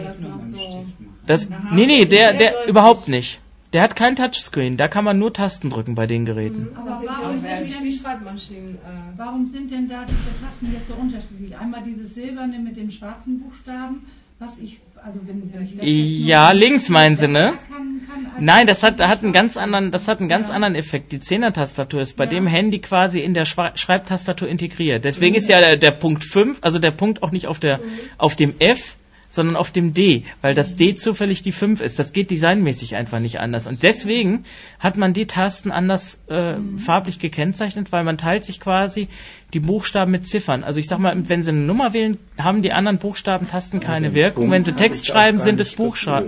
das 1.26 1.48
nee, 1.72 1.86
nee, 1.86 2.04
der, 2.04 2.34
der, 2.34 2.66
überhaupt 2.66 3.08
nicht. 3.08 3.40
Der 3.72 3.82
hat 3.82 3.96
kein 3.96 4.14
Touchscreen, 4.14 4.76
da 4.76 4.86
kann 4.86 5.04
man 5.04 5.18
nur 5.18 5.32
Tasten 5.32 5.68
drücken 5.68 5.96
bei 5.96 6.06
den 6.06 6.24
Geräten. 6.24 6.68
Aber 6.76 6.90
Das 6.90 7.00
sieht 7.00 7.08
warum. 7.08 7.36
Äh, 7.36 8.78
warum 9.16 9.48
sind 9.48 9.72
denn 9.72 9.88
da 9.88 10.04
diese 10.06 10.44
Tasten 10.44 10.72
jetzt 10.72 10.86
so 10.86 10.94
unterschiedlich? 10.94 11.56
Einmal 11.56 11.82
dieses 11.82 12.14
silberne 12.14 12.58
mit 12.60 12.76
dem 12.76 12.90
schwarzen 12.92 13.40
Buchstaben, 13.40 14.06
was 14.44 14.58
ich, 14.58 14.78
also 14.96 15.20
wenn, 15.24 15.52
wenn 15.52 15.62
ich 15.62 15.76
das 15.76 15.84
jetzt 15.84 15.84
nur- 15.84 16.26
Ja, 16.28 16.50
links 16.52 16.88
meinen 16.88 17.16
Sie, 17.16 17.28
ne? 17.28 17.52
Kann, 17.68 18.00
kann 18.08 18.26
als- 18.34 18.40
Nein, 18.40 18.66
das 18.66 18.82
hat, 18.82 19.00
hat 19.00 19.22
einen 19.22 19.32
ganz 19.32 19.56
anderen, 19.56 19.90
das 19.90 20.08
hat 20.08 20.20
einen 20.20 20.28
ganz 20.28 20.50
anderen 20.50 20.74
Effekt. 20.74 21.12
Die 21.12 21.20
Zehner-Tastatur 21.20 22.00
ist 22.00 22.16
bei 22.16 22.24
Ja. 22.24 22.30
dem 22.30 22.46
Handy 22.46 22.78
quasi 22.80 23.20
in 23.20 23.34
der 23.34 23.44
Schwa- 23.46 23.76
Schreibtastatur 23.76 24.48
integriert. 24.48 25.04
Deswegen 25.04 25.34
ist 25.34 25.48
ja 25.48 25.60
der, 25.60 25.76
der 25.76 25.92
Punkt 25.92 26.24
5, 26.24 26.58
also 26.62 26.78
der 26.78 26.90
Punkt 26.90 27.22
auch 27.22 27.30
nicht 27.30 27.46
auf 27.46 27.58
der, 27.60 27.80
auf 28.18 28.34
dem 28.36 28.54
F, 28.58 28.96
sondern 29.34 29.56
auf 29.56 29.70
dem 29.70 29.94
D, 29.94 30.24
weil 30.40 30.54
das 30.54 30.76
D 30.76 30.94
zufällig 30.94 31.42
die 31.42 31.52
5 31.52 31.80
ist. 31.80 31.98
Das 31.98 32.12
geht 32.12 32.30
designmäßig 32.30 32.96
einfach 32.96 33.20
nicht 33.20 33.40
anders. 33.40 33.66
Und 33.66 33.82
deswegen 33.82 34.44
hat 34.78 34.96
man 34.96 35.12
die 35.12 35.26
Tasten 35.26 35.70
anders 35.70 36.20
äh, 36.28 36.54
farblich 36.78 37.18
gekennzeichnet, 37.18 37.92
weil 37.92 38.04
man 38.04 38.18
teilt 38.18 38.44
sich 38.44 38.60
quasi 38.60 39.08
die 39.52 39.60
Buchstaben 39.60 40.10
mit 40.10 40.26
Ziffern. 40.26 40.64
Also 40.64 40.80
ich 40.80 40.88
sag 40.88 40.98
mal, 40.98 41.16
wenn 41.28 41.42
Sie 41.42 41.50
eine 41.50 41.60
Nummer 41.60 41.92
wählen, 41.92 42.18
haben 42.38 42.62
die 42.62 42.72
anderen 42.72 42.98
Buchstabentasten 42.98 43.80
keine 43.80 44.14
Wirkung. 44.14 44.50
Wenn 44.50 44.64
Sie 44.64 44.72
Text 44.72 45.06
schreiben, 45.06 45.38
sind 45.40 45.60
es 45.60 45.74
Buchstaben. 45.74 46.26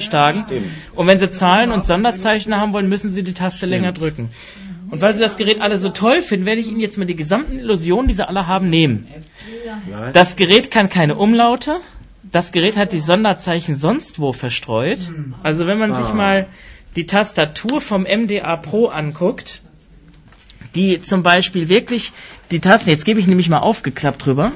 Und 0.95 1.07
wenn 1.07 1.19
Sie 1.19 1.31
Zahlen 1.31 1.73
und 1.73 1.85
Sonderzeichen 1.85 2.57
haben 2.57 2.73
wollen, 2.73 2.89
müssen 2.89 3.11
Sie 3.11 3.23
die 3.23 3.35
Taste 3.35 3.67
länger 3.67 3.93
drücken. 3.93 4.31
Und 4.91 5.01
weil 5.01 5.15
Sie 5.15 5.21
das 5.21 5.37
Gerät 5.37 5.61
alle 5.61 5.79
so 5.79 5.89
toll 5.89 6.23
finden, 6.23 6.47
werde 6.47 6.61
ich 6.61 6.69
Ihnen 6.69 6.81
jetzt 6.81 6.97
mal 6.97 7.07
die 7.07 7.17
gesamten 7.17 7.59
Illusionen, 7.59 8.07
die 8.07 8.15
Sie 8.15 8.27
alle 8.27 8.47
haben, 8.47 8.71
nehmen. 8.71 9.09
Das 10.13 10.37
Gerät 10.37 10.71
kann 10.71 10.89
keine 10.89 11.17
Umlaute. 11.17 11.81
Das 12.33 12.53
Gerät 12.53 12.77
hat 12.77 12.93
die 12.93 12.99
Sonderzeichen 12.99 13.77
sonst 13.77 14.19
wo 14.21 14.33
verstreut. 14.33 14.99
Also 15.43 15.67
wenn 15.67 15.79
man 15.79 15.95
sich 15.95 16.07
Ah. 16.07 16.15
mal 16.15 16.47
die 16.97 17.07
Tastatur 17.07 17.81
vom 17.81 18.05
MDA 18.05 18.57
Pro 18.57 18.87
anguckt, 18.87 19.63
die 20.75 21.01
zum 21.01 21.23
Beispiel 21.23 21.69
wirklich 21.69 22.13
die 22.51 22.61
Tasten, 22.61 22.91
jetzt 22.91 23.05
gebe 23.05 23.21
ich 23.21 23.27
nämlich 23.27 23.49
mal 23.49 23.59
aufgeklappt 23.61 24.25
drüber, 24.27 24.53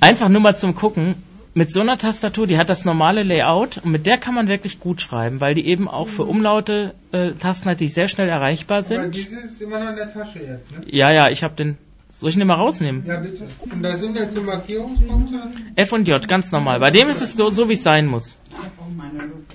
einfach 0.00 0.28
nur 0.28 0.40
mal 0.40 0.56
zum 0.56 0.74
Gucken, 0.74 1.14
mit 1.52 1.72
so 1.72 1.80
einer 1.80 1.98
Tastatur, 1.98 2.46
die 2.46 2.58
hat 2.58 2.70
das 2.70 2.84
normale 2.84 3.24
Layout 3.24 3.78
und 3.78 3.90
mit 3.90 4.06
der 4.06 4.18
kann 4.18 4.34
man 4.34 4.46
wirklich 4.46 4.78
gut 4.78 5.00
schreiben, 5.00 5.40
weil 5.40 5.54
die 5.54 5.66
eben 5.66 5.88
auch 5.88 6.06
für 6.08 6.22
Umlaute 6.24 6.94
äh, 7.10 7.32
Tasten 7.32 7.70
hat, 7.70 7.80
die 7.80 7.88
sehr 7.88 8.06
schnell 8.06 8.28
erreichbar 8.28 8.78
Aber 8.78 8.86
sind. 8.86 9.16
dieses 9.16 9.44
ist 9.44 9.60
immer 9.62 9.80
noch 9.82 9.90
in 9.90 9.96
der 9.96 10.12
Tasche 10.12 10.38
jetzt, 10.38 10.70
ne? 10.70 10.82
Ja, 10.86 11.12
ja, 11.12 11.28
ich 11.28 11.42
habe 11.42 11.54
den. 11.56 11.76
Soll 12.20 12.28
ich 12.28 12.36
den 12.36 12.46
mal 12.46 12.56
rausnehmen? 12.56 13.02
Ja, 13.06 13.18
bitte. 13.18 13.46
Und 13.72 13.82
da 13.82 13.96
sind 13.96 14.14
jetzt 14.14 14.34
so 14.34 14.42
Markierungspunkte. 14.42 15.40
F 15.74 15.92
und 15.94 16.06
J, 16.06 16.28
ganz 16.28 16.52
normal. 16.52 16.78
Bei 16.78 16.90
dem 16.90 17.08
ist 17.08 17.22
es 17.22 17.32
so, 17.32 17.48
so 17.48 17.70
wie 17.70 17.72
es 17.72 17.82
sein 17.82 18.06
muss. 18.06 18.36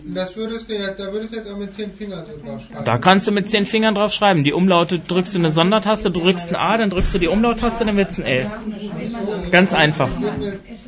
Das 0.07 0.35
würdest 0.35 0.67
du 0.67 0.73
jetzt, 0.73 0.99
da 0.99 1.13
würdest 1.13 1.31
du 1.31 1.37
jetzt 1.37 1.47
auch 1.47 1.59
mit 1.59 1.75
zehn 1.75 1.91
Fingern 1.91 2.25
drauf 2.25 2.61
schreiben. 2.63 2.83
Da 2.83 2.97
kannst 2.97 3.27
du 3.27 3.31
mit 3.31 3.49
zehn 3.49 3.67
Fingern 3.67 3.93
drauf 3.93 4.11
schreiben. 4.11 4.43
Die 4.43 4.51
Umlaute 4.51 4.97
drückst 4.97 5.35
du 5.35 5.39
eine 5.39 5.51
Sondertaste, 5.51 6.09
du 6.09 6.21
drückst 6.21 6.49
ein 6.49 6.55
A, 6.55 6.75
dann 6.77 6.89
drückst 6.89 7.13
du 7.13 7.19
die 7.19 7.27
Umlauttaste, 7.27 7.85
dann 7.85 7.97
wird's 7.97 8.17
ein 8.17 8.25
L. 8.25 8.49
Ganz 9.51 9.75
einfach. 9.75 10.09
Es. 10.67 10.87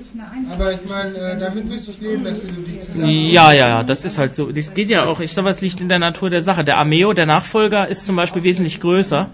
Aber 0.51 0.73
ich 0.73 0.79
meine, 0.89 1.15
äh, 1.15 1.39
damit 1.39 1.65
müsste 1.67 1.91
ich 1.91 2.01
leben, 2.01 2.23
dass 2.23 2.41
du 2.41 2.47
die 2.47 2.79
zusammen. 2.79 3.29
Ja, 3.29 3.51
ja, 3.51 3.67
ja, 3.67 3.83
das 3.83 4.03
ist 4.03 4.17
halt 4.17 4.33
so. 4.33 4.51
Das 4.51 4.73
geht 4.73 4.89
ja 4.89 5.05
auch. 5.05 5.19
Ich 5.19 5.33
sag, 5.33 5.45
was 5.45 5.61
liegt 5.61 5.79
in 5.79 5.89
der 5.89 5.99
Natur 5.99 6.31
der 6.31 6.41
Sache. 6.41 6.63
Der 6.63 6.79
Ameo, 6.79 7.13
der 7.13 7.27
Nachfolger, 7.27 7.87
ist 7.87 8.05
zum 8.05 8.15
Beispiel 8.15 8.41
wesentlich 8.41 8.79
größer 8.79 9.29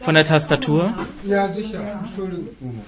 von 0.00 0.14
der 0.14 0.24
Tastatur. 0.24 0.94
Ja, 1.24 1.48
sicher. 1.52 2.00
Entschuldigung. 2.02 2.82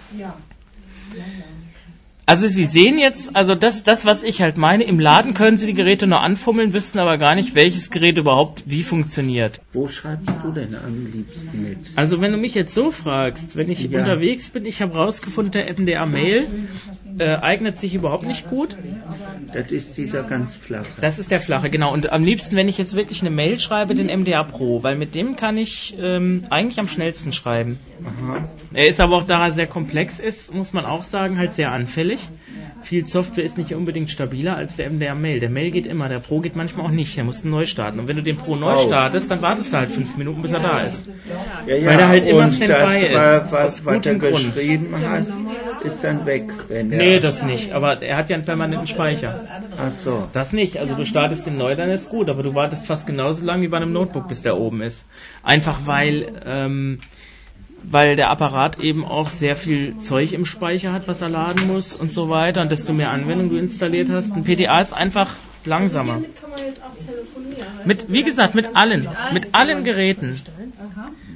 Also 2.29 2.47
Sie 2.47 2.67
sehen 2.67 2.99
jetzt, 2.99 3.35
also 3.35 3.55
das, 3.55 3.85
das, 3.85 4.05
was 4.05 4.23
ich 4.23 4.43
halt 4.43 4.59
meine, 4.59 4.85
im 4.85 5.01
Laden 5.01 5.33
können 5.33 5.57
Sie 5.57 5.65
die 5.65 5.73
Geräte 5.73 6.07
nur 6.07 6.21
anfummeln, 6.21 6.75
wüssten 6.75 6.99
aber 6.99 7.17
gar 7.17 7.35
nicht, 7.35 7.55
welches 7.55 7.91
Gerät 7.91 8.19
überhaupt 8.19 8.65
wie 8.67 8.83
funktioniert. 8.83 9.63
Wo 9.73 9.89
schreibst 9.89 10.37
du 10.43 10.53
denn 10.53 10.75
am 10.75 11.07
liebsten 11.11 11.63
mit? 11.63 11.79
Also 11.97 12.21
wenn 12.21 12.33
du 12.33 12.37
mich 12.37 12.55
jetzt 12.55 12.75
so 12.75 12.91
fragst, 12.91 13.57
wenn 13.57 13.71
ich 13.71 13.83
Ja. 13.85 14.01
unterwegs 14.01 14.51
bin, 14.51 14.67
ich 14.67 14.83
habe 14.83 14.93
rausgefunden, 14.93 15.53
der 15.53 15.73
MDA 15.73 16.05
Mail 16.05 16.47
äh, 17.19 17.37
eignet 17.37 17.79
sich 17.79 17.95
überhaupt 17.95 18.27
nicht 18.27 18.51
gut. 18.51 18.77
Das 19.53 19.71
ist 19.71 19.97
dieser 19.97 20.23
ganz 20.25 20.55
flache. 20.55 21.01
Das 21.01 21.19
ist 21.19 21.31
der 21.31 21.41
flache, 21.41 21.71
genau. 21.71 21.93
Und 21.95 22.13
am 22.13 22.23
liebsten, 22.25 22.57
wenn 22.57 22.69
ich 22.69 22.77
jetzt 22.77 22.95
wirklich 22.95 23.23
eine 23.23 23.31
Mail 23.31 23.59
schreibe, 23.59 23.95
den 23.95 24.07
MDA 24.21 24.43
Pro, 24.43 24.83
weil 24.83 24.97
mit 24.97 25.15
dem 25.15 25.37
kann 25.37 25.57
ich 25.57 25.97
ähm, 25.99 26.45
eigentlich 26.51 26.79
am 26.79 26.89
schnellsten 26.89 27.33
schreiben. 27.33 27.79
Aha. 28.05 28.45
Er 28.75 28.89
ist 28.89 29.01
aber 29.01 29.17
auch, 29.17 29.25
da 29.25 29.47
er 29.47 29.53
sehr 29.53 29.67
komplex 29.67 30.21
ist, 30.21 30.53
muss 30.53 30.75
man 30.75 30.85
auch 30.85 31.05
sagen, 31.05 31.39
halt 31.39 31.55
sehr 31.55 31.73
anfällig. 31.73 32.18
Viel 32.81 33.07
Software 33.07 33.45
ist 33.45 33.59
nicht 33.59 33.75
unbedingt 33.75 34.09
stabiler 34.09 34.57
als 34.57 34.77
der 34.77 34.89
MDR 34.89 35.15
Mail. 35.15 35.41
Der 35.41 35.51
Mail 35.51 35.71
geht 35.73 35.87
immer, 35.87 36.09
der 36.09 36.21
Pro 36.21 36.41
geht 36.41 36.55
manchmal 36.57 36.87
auch 36.87 36.91
nicht. 36.91 37.17
Der 37.17 37.25
muss 37.25 37.45
neu 37.45 37.67
starten. 37.67 37.99
Und 37.99 38.09
wenn 38.09 38.17
du 38.17 38.23
den 38.23 38.37
Pro 38.37 38.57
neu 38.57 38.79
startest, 38.79 39.31
dann 39.31 39.43
wartest 39.43 39.73
du 39.73 39.77
halt 39.79 39.91
fünf 39.91 40.17
Minuten, 40.17 40.41
bis 40.43 40.53
er 40.53 40.61
da 40.61 40.81
ist. 40.83 41.05
Ja, 41.67 41.75
ja, 41.75 41.87
Weil 41.87 41.99
er 42.01 42.09
halt 42.09 42.27
immer 42.27 42.49
Standby 42.49 43.07
ist. 43.07 43.15
wa- 43.15 43.39
Aus 43.39 43.53
was, 43.53 43.53
was 43.53 43.85
du 43.85 43.93
gutem 43.95 44.19
Grund. 44.21 44.55
geschrieben 44.55 44.95
hast, 45.07 45.39
ist 45.85 46.05
dann 46.05 46.25
weg. 46.25 46.53
Wenn 46.69 46.89
Nee, 46.89 47.19
das 47.19 47.43
nicht. 47.43 47.73
Aber 47.73 48.01
er 48.01 48.17
hat 48.17 48.31
ja 48.31 48.37
einen 48.37 48.45
permanenten 48.45 48.87
Speicher. 48.87 49.39
Ach 49.77 49.91
so. 49.91 50.29
Das 50.33 50.53
nicht. 50.53 50.79
Also 50.79 50.95
du 50.95 51.05
startest 51.05 51.47
den 51.47 51.57
neu, 51.59 51.75
dann 51.75 51.91
ist 51.91 52.09
gut. 52.09 52.31
Aber 52.31 52.43
du 52.43 52.55
wartest 52.55 52.87
fast 52.87 53.07
genauso 53.07 53.45
lange 53.45 53.63
wie 53.63 53.69
bei 53.69 53.77
einem 53.79 53.93
Notebook, 53.93 54.29
bis 54.29 54.43
der 54.43 54.57
oben 54.57 54.83
ist. 54.83 55.05
Einfach 55.43 55.81
weil, 55.87 56.33
ähm, 56.47 57.01
weil 57.83 58.17
der 58.17 58.31
Apparat 58.31 58.79
eben 58.79 59.05
auch 59.05 59.29
sehr 59.29 59.57
viel 59.57 59.99
Zeug 59.99 60.33
im 60.33 60.45
Speicher 60.45 60.93
hat, 60.93 61.09
was 61.09 61.21
er 61.21 61.29
laden 61.29 61.67
muss 61.67 61.95
und 61.95 62.13
so 62.13 62.29
weiter. 62.29 62.61
Und 62.63 62.71
desto 62.71 62.93
mehr 62.93 63.11
Anwendung 63.11 63.51
du 63.51 63.57
installiert 63.57 64.09
hast. 64.11 64.33
Ein 64.33 64.45
PDA 64.45 64.81
ist 64.81 64.93
einfach 64.93 65.35
langsamer. 65.65 66.15
Damit 66.15 66.41
kann 66.41 66.51
man 66.51 66.59
jetzt 66.61 66.83
auch 66.83 66.97
telefonieren. 66.97 67.67
Mit, 67.85 68.13
wie 68.13 68.23
gesagt, 68.23 68.55
mit 68.55 68.77
allen. 68.77 69.09
Mit 69.33 69.55
allen 69.55 69.85
Geräten. 69.85 70.41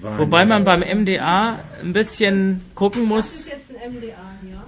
Wobei 0.00 0.44
man 0.44 0.64
beim 0.64 0.80
MDA 0.80 1.60
ein 1.82 1.92
bisschen 1.92 2.60
gucken 2.74 3.04
muss. 3.04 3.50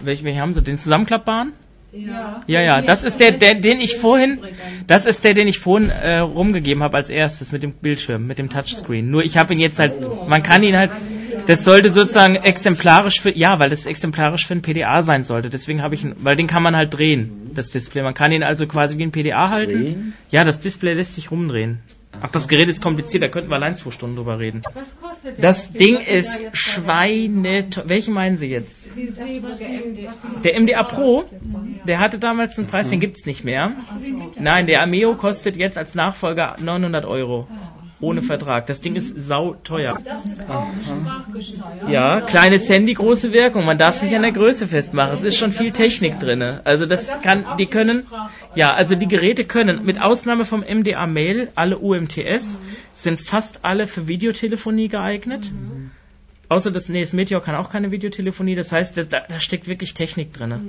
welchen 0.00 0.40
haben 0.40 0.52
sie? 0.52 0.62
Den 0.62 0.78
zusammenklappbaren? 0.78 1.52
Ja. 1.92 2.40
Ja, 2.48 2.60
ja, 2.60 2.82
das 2.82 3.04
ist 3.04 3.20
der, 3.20 3.32
der, 3.32 3.54
den 3.54 3.80
ich 3.80 3.96
vorhin, 3.96 4.40
das 4.88 5.06
ist 5.06 5.22
der, 5.22 5.32
den 5.32 5.46
ich 5.46 5.60
vorhin 5.60 5.90
äh, 5.90 6.18
rumgegeben 6.18 6.82
habe 6.82 6.96
als 6.96 7.08
erstes 7.08 7.52
mit 7.52 7.62
dem 7.62 7.72
Bildschirm, 7.72 8.26
mit 8.26 8.38
dem 8.38 8.50
Touchscreen. 8.50 9.08
Nur 9.08 9.22
ich 9.22 9.36
habe 9.36 9.52
ihn 9.52 9.60
jetzt 9.60 9.78
halt, 9.78 9.92
man 10.28 10.42
kann 10.42 10.64
ihn 10.64 10.76
halt, 10.76 10.90
das 11.46 11.64
sollte 11.64 11.90
sozusagen 11.90 12.36
exemplarisch 12.36 13.20
für, 13.20 13.36
ja, 13.36 13.58
weil 13.58 13.70
das 13.70 13.86
exemplarisch 13.86 14.46
für 14.46 14.54
ein 14.54 14.62
PDA 14.62 15.02
sein 15.02 15.24
sollte. 15.24 15.50
Deswegen 15.50 15.82
habe 15.82 15.94
ich 15.94 16.04
ihn, 16.04 16.14
weil 16.22 16.36
den 16.36 16.46
kann 16.46 16.62
man 16.62 16.76
halt 16.76 16.94
drehen, 16.94 17.50
das 17.54 17.70
Display. 17.70 18.02
Man 18.02 18.14
kann 18.14 18.32
ihn 18.32 18.42
also 18.42 18.66
quasi 18.66 18.98
wie 18.98 19.04
ein 19.04 19.12
PDA 19.12 19.50
halten. 19.50 19.72
Drehen? 19.72 20.12
Ja, 20.30 20.44
das 20.44 20.60
Display 20.60 20.94
lässt 20.94 21.14
sich 21.14 21.30
rumdrehen. 21.30 21.80
Ach, 22.20 22.28
das 22.28 22.48
Gerät 22.48 22.68
ist 22.68 22.82
kompliziert, 22.82 23.22
da 23.22 23.28
könnten 23.28 23.50
wir 23.50 23.56
allein 23.56 23.76
zwei 23.76 23.90
Stunden 23.90 24.16
drüber 24.16 24.38
reden. 24.38 24.62
Was 24.72 24.84
kostet 25.00 25.38
der? 25.38 25.42
Das 25.42 25.72
Ding 25.72 25.94
da 25.94 26.00
ist 26.00 26.40
jetzt 26.40 26.56
Schweine. 26.56 27.68
Welchen 27.84 28.14
meinen 28.14 28.36
Sie 28.36 28.46
jetzt? 28.46 28.88
Der 30.44 30.60
MDA 30.60 30.84
Pro, 30.84 31.24
der 31.86 31.98
hatte 31.98 32.18
damals 32.18 32.58
einen 32.58 32.68
Preis, 32.68 32.90
den 32.90 33.00
gibt's 33.00 33.26
nicht 33.26 33.44
mehr. 33.44 33.72
Nein, 34.38 34.66
der 34.66 34.82
Ameo 34.82 35.14
kostet 35.14 35.56
jetzt 35.56 35.76
als 35.76 35.94
Nachfolger 35.94 36.56
900 36.62 37.04
Euro. 37.04 37.48
Ohne 38.04 38.20
Vertrag. 38.20 38.66
Das 38.66 38.82
Ding 38.82 38.96
ist 38.96 39.14
sauteuer. 39.16 39.98
Das 40.04 40.26
ist 40.26 40.42
auch 40.48 40.66
sprachgesteuert. 40.84 41.88
Ja, 41.88 42.20
kleines 42.20 42.68
Handy, 42.68 42.92
große 42.92 43.32
Wirkung. 43.32 43.64
Man 43.64 43.78
darf 43.78 43.96
sich 43.96 44.14
an 44.14 44.20
der 44.20 44.32
Größe 44.32 44.68
festmachen. 44.68 45.14
Es 45.14 45.22
ist 45.22 45.38
schon 45.38 45.52
viel 45.52 45.70
Technik 45.70 46.20
drinne. 46.20 46.60
Also 46.64 46.84
das 46.84 47.22
kann, 47.22 47.46
die 47.58 47.66
können, 47.66 48.06
ja, 48.54 48.74
also 48.74 48.94
die 48.94 49.08
Geräte 49.08 49.46
können, 49.46 49.86
mit 49.86 49.98
Ausnahme 50.00 50.44
vom 50.44 50.60
MDA 50.60 51.06
Mail, 51.06 51.48
alle 51.54 51.78
UMTS, 51.78 52.58
sind 52.92 53.20
fast 53.20 53.60
alle 53.62 53.86
für 53.86 54.06
Videotelefonie 54.06 54.88
geeignet. 54.88 55.50
Außer 56.50 56.70
das, 56.70 56.90
nee, 56.90 57.00
das 57.00 57.14
Meteor 57.14 57.40
kann 57.40 57.54
auch 57.56 57.70
keine 57.70 57.90
Videotelefonie. 57.90 58.54
Das 58.54 58.70
heißt, 58.70 58.98
da, 58.98 59.02
da 59.02 59.40
steckt 59.40 59.66
wirklich 59.66 59.94
Technik 59.94 60.34
drinne. 60.34 60.60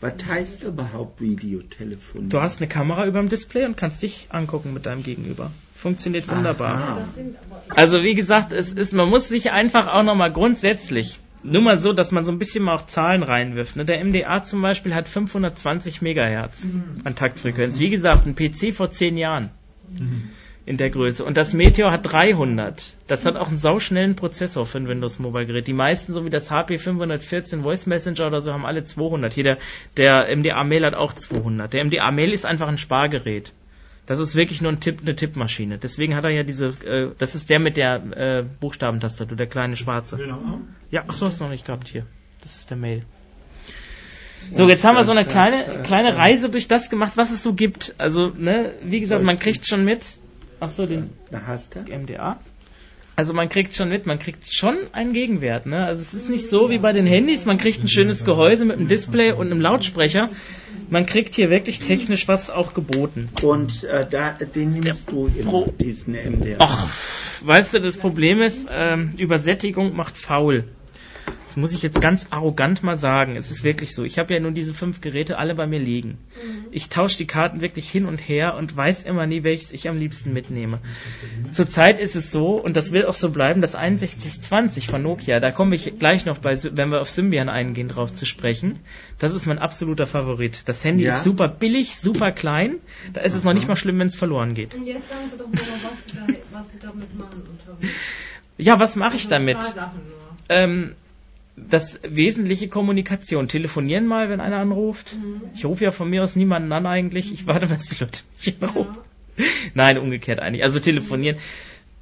Was 0.00 0.14
heißt 0.24 0.62
überhaupt 0.62 1.20
Videotelefonie? 1.20 2.28
Du 2.28 2.40
hast 2.40 2.60
eine 2.60 2.68
Kamera 2.68 3.04
über 3.06 3.18
dem 3.18 3.28
Display 3.28 3.64
und 3.64 3.76
kannst 3.76 4.02
dich 4.02 4.28
angucken 4.30 4.72
mit 4.72 4.86
deinem 4.86 5.02
Gegenüber. 5.02 5.50
Funktioniert 5.82 6.28
wunderbar. 6.28 6.74
Aha. 6.76 7.04
Also 7.74 8.04
wie 8.04 8.14
gesagt, 8.14 8.52
es 8.52 8.70
ist, 8.70 8.92
man 8.92 9.08
muss 9.08 9.28
sich 9.28 9.50
einfach 9.50 9.88
auch 9.88 10.04
nochmal 10.04 10.32
grundsätzlich, 10.32 11.18
nur 11.42 11.60
mal 11.60 11.76
so, 11.76 11.92
dass 11.92 12.12
man 12.12 12.22
so 12.22 12.30
ein 12.30 12.38
bisschen 12.38 12.62
mal 12.62 12.76
auch 12.76 12.86
Zahlen 12.86 13.24
reinwirft. 13.24 13.74
Ne? 13.74 13.84
Der 13.84 14.04
MDA 14.04 14.44
zum 14.44 14.62
Beispiel 14.62 14.94
hat 14.94 15.08
520 15.08 16.00
Megahertz 16.00 16.68
an 17.02 17.16
Taktfrequenz. 17.16 17.80
Wie 17.80 17.90
gesagt, 17.90 18.26
ein 18.26 18.36
PC 18.36 18.72
vor 18.72 18.92
zehn 18.92 19.16
Jahren 19.16 19.50
in 20.66 20.76
der 20.76 20.90
Größe. 20.90 21.24
Und 21.24 21.36
das 21.36 21.52
Meteor 21.52 21.90
hat 21.90 22.12
300. 22.12 22.96
Das 23.08 23.26
hat 23.26 23.34
auch 23.34 23.48
einen 23.48 23.58
sauschnellen 23.58 24.14
Prozessor 24.14 24.64
für 24.66 24.78
ein 24.78 24.86
Windows 24.86 25.18
Mobile 25.18 25.46
Gerät. 25.46 25.66
Die 25.66 25.72
meisten, 25.72 26.12
so 26.12 26.24
wie 26.24 26.30
das 26.30 26.52
HP 26.52 26.78
514 26.78 27.62
Voice 27.62 27.86
Messenger 27.86 28.28
oder 28.28 28.40
so, 28.40 28.52
haben 28.52 28.64
alle 28.64 28.84
200. 28.84 29.32
Hier 29.32 29.42
der, 29.42 29.58
der 29.96 30.36
MDA 30.36 30.62
Mail 30.62 30.86
hat 30.86 30.94
auch 30.94 31.12
200. 31.12 31.72
Der 31.72 31.84
MDA 31.84 32.12
Mail 32.12 32.32
ist 32.32 32.46
einfach 32.46 32.68
ein 32.68 32.78
Spargerät. 32.78 33.52
Das 34.06 34.18
ist 34.18 34.34
wirklich 34.34 34.60
nur 34.60 34.72
ein 34.72 34.80
Tipp, 34.80 35.00
eine 35.02 35.14
Tippmaschine. 35.14 35.78
Deswegen 35.78 36.16
hat 36.16 36.24
er 36.24 36.30
ja 36.30 36.42
diese, 36.42 36.68
äh, 36.84 37.10
das 37.18 37.34
ist 37.34 37.50
der 37.50 37.60
mit 37.60 37.76
der 37.76 37.94
äh, 37.94 38.44
Buchstabentastatur, 38.60 39.36
der 39.36 39.46
kleine 39.46 39.76
schwarze. 39.76 40.18
Ja, 40.90 41.04
ach 41.06 41.14
so, 41.14 41.26
hast 41.26 41.40
du 41.40 41.44
noch 41.44 41.52
nicht 41.52 41.66
gehabt 41.66 41.88
hier. 41.88 42.06
Das 42.42 42.56
ist 42.56 42.70
der 42.70 42.76
Mail. 42.76 43.04
So, 44.50 44.68
jetzt 44.68 44.84
haben 44.84 44.96
wir 44.96 45.04
so 45.04 45.12
eine 45.12 45.24
kleine, 45.24 45.82
kleine 45.84 46.16
Reise 46.16 46.50
durch 46.50 46.66
das 46.66 46.90
gemacht, 46.90 47.12
was 47.14 47.30
es 47.30 47.44
so 47.44 47.54
gibt. 47.54 47.94
Also, 47.98 48.28
ne, 48.28 48.72
wie 48.82 48.98
gesagt, 48.98 49.22
man 49.22 49.38
kriegt 49.38 49.66
schon 49.66 49.84
mit. 49.84 50.16
Ach 50.58 50.68
so, 50.68 50.86
den. 50.86 51.10
MDA. 51.88 52.40
Also 53.14 53.34
man 53.34 53.48
kriegt 53.50 53.74
schon 53.76 53.90
mit, 53.90 54.06
man 54.06 54.18
kriegt 54.18 54.52
schon 54.52 54.76
einen 54.92 55.12
Gegenwert. 55.12 55.66
Ne? 55.66 55.84
Also 55.84 56.00
es 56.00 56.14
ist 56.14 56.30
nicht 56.30 56.48
so 56.48 56.70
wie 56.70 56.78
bei 56.78 56.92
den 56.92 57.06
Handys, 57.06 57.44
man 57.44 57.58
kriegt 57.58 57.82
ein 57.84 57.88
schönes 57.88 58.24
Gehäuse 58.24 58.64
mit 58.64 58.78
einem 58.78 58.88
Display 58.88 59.32
und 59.32 59.46
einem 59.50 59.60
Lautsprecher. 59.60 60.30
Man 60.88 61.04
kriegt 61.06 61.34
hier 61.34 61.50
wirklich 61.50 61.80
technisch 61.80 62.26
was 62.28 62.48
auch 62.50 62.72
geboten. 62.74 63.28
Und 63.42 63.84
äh, 63.84 64.06
da, 64.08 64.32
den 64.32 64.70
nimmst 64.70 65.10
du 65.10 65.26
immer, 65.38 65.50
Pro- 65.50 65.72
diesen 65.78 66.14
MDR. 66.14 66.56
Ach, 66.60 66.88
weißt 67.44 67.74
du, 67.74 67.80
das 67.80 67.96
Problem 67.98 68.40
ist, 68.40 68.68
ähm, 68.70 69.10
Übersättigung 69.18 69.94
macht 69.94 70.16
faul. 70.16 70.64
Das 71.52 71.58
muss 71.58 71.74
ich 71.74 71.82
jetzt 71.82 72.00
ganz 72.00 72.28
arrogant 72.30 72.82
mal 72.82 72.96
sagen. 72.96 73.36
Es 73.36 73.50
ist 73.50 73.62
wirklich 73.62 73.94
so. 73.94 74.04
Ich 74.04 74.18
habe 74.18 74.32
ja 74.32 74.40
nun 74.40 74.54
diese 74.54 74.72
fünf 74.72 75.02
Geräte 75.02 75.36
alle 75.36 75.54
bei 75.54 75.66
mir 75.66 75.80
liegen. 75.80 76.16
Ich 76.70 76.88
tausche 76.88 77.18
die 77.18 77.26
Karten 77.26 77.60
wirklich 77.60 77.90
hin 77.90 78.06
und 78.06 78.16
her 78.16 78.56
und 78.56 78.74
weiß 78.74 79.02
immer 79.02 79.26
nie, 79.26 79.44
welches 79.44 79.70
ich 79.70 79.86
am 79.86 79.98
liebsten 79.98 80.32
mitnehme. 80.32 80.78
Zurzeit 81.50 82.00
ist 82.00 82.16
es 82.16 82.32
so, 82.32 82.54
und 82.54 82.74
das 82.74 82.92
wird 82.92 83.04
auch 83.04 83.12
so 83.12 83.28
bleiben, 83.28 83.60
das 83.60 83.72
6120 83.72 84.86
von 84.86 85.02
Nokia, 85.02 85.40
da 85.40 85.50
komme 85.50 85.74
ich 85.74 85.98
gleich 85.98 86.24
noch 86.24 86.38
bei, 86.38 86.56
wenn 86.74 86.90
wir 86.90 87.02
auf 87.02 87.10
Symbian 87.10 87.50
eingehen, 87.50 87.88
drauf 87.88 88.14
zu 88.14 88.24
sprechen. 88.24 88.78
Das 89.18 89.34
ist 89.34 89.44
mein 89.44 89.58
absoluter 89.58 90.06
Favorit. 90.06 90.66
Das 90.70 90.82
Handy 90.84 91.04
Ja? 91.04 91.18
ist 91.18 91.24
super 91.24 91.48
billig, 91.48 91.98
super 91.98 92.32
klein. 92.32 92.76
Da 93.12 93.20
ist 93.20 93.34
es 93.34 93.44
noch 93.44 93.52
nicht 93.52 93.68
mal 93.68 93.76
schlimm, 93.76 93.98
wenn 93.98 94.06
es 94.06 94.16
verloren 94.16 94.54
geht. 94.54 94.74
Und 94.74 94.86
jetzt 94.86 95.06
sagen 95.10 95.28
Sie 95.30 95.36
doch 95.36 95.48
mal, 95.48 95.52
was 95.52 96.06
Sie, 96.06 96.16
da, 96.16 96.58
was 96.58 96.72
Sie 96.72 96.78
damit 96.78 97.14
machen 97.14 97.42
unterwegs. 97.42 97.92
Ja, 98.56 98.80
was 98.80 98.96
mache 98.96 99.16
ich 99.16 99.28
damit? 99.28 99.56
Ein 99.58 99.62
paar 99.62 99.70
Sachen 99.74 100.00
nur. 100.08 100.32
Ähm, 100.48 100.94
das 101.56 102.00
wesentliche 102.02 102.68
Kommunikation. 102.68 103.48
Telefonieren 103.48 104.06
mal, 104.06 104.30
wenn 104.30 104.40
einer 104.40 104.56
anruft. 104.56 105.16
Ich 105.54 105.64
rufe 105.64 105.84
ja 105.84 105.90
von 105.90 106.08
mir 106.08 106.24
aus 106.24 106.36
niemanden 106.36 106.72
an 106.72 106.86
eigentlich. 106.86 107.32
Ich 107.32 107.46
warte, 107.46 107.66
bis 107.66 107.88
die 107.88 108.04
Leute 108.04 108.22
mich 108.38 108.56
anrufen. 108.60 108.96
Nein, 109.74 109.98
umgekehrt 109.98 110.40
eigentlich. 110.40 110.62
Also 110.62 110.80
telefonieren. 110.80 111.38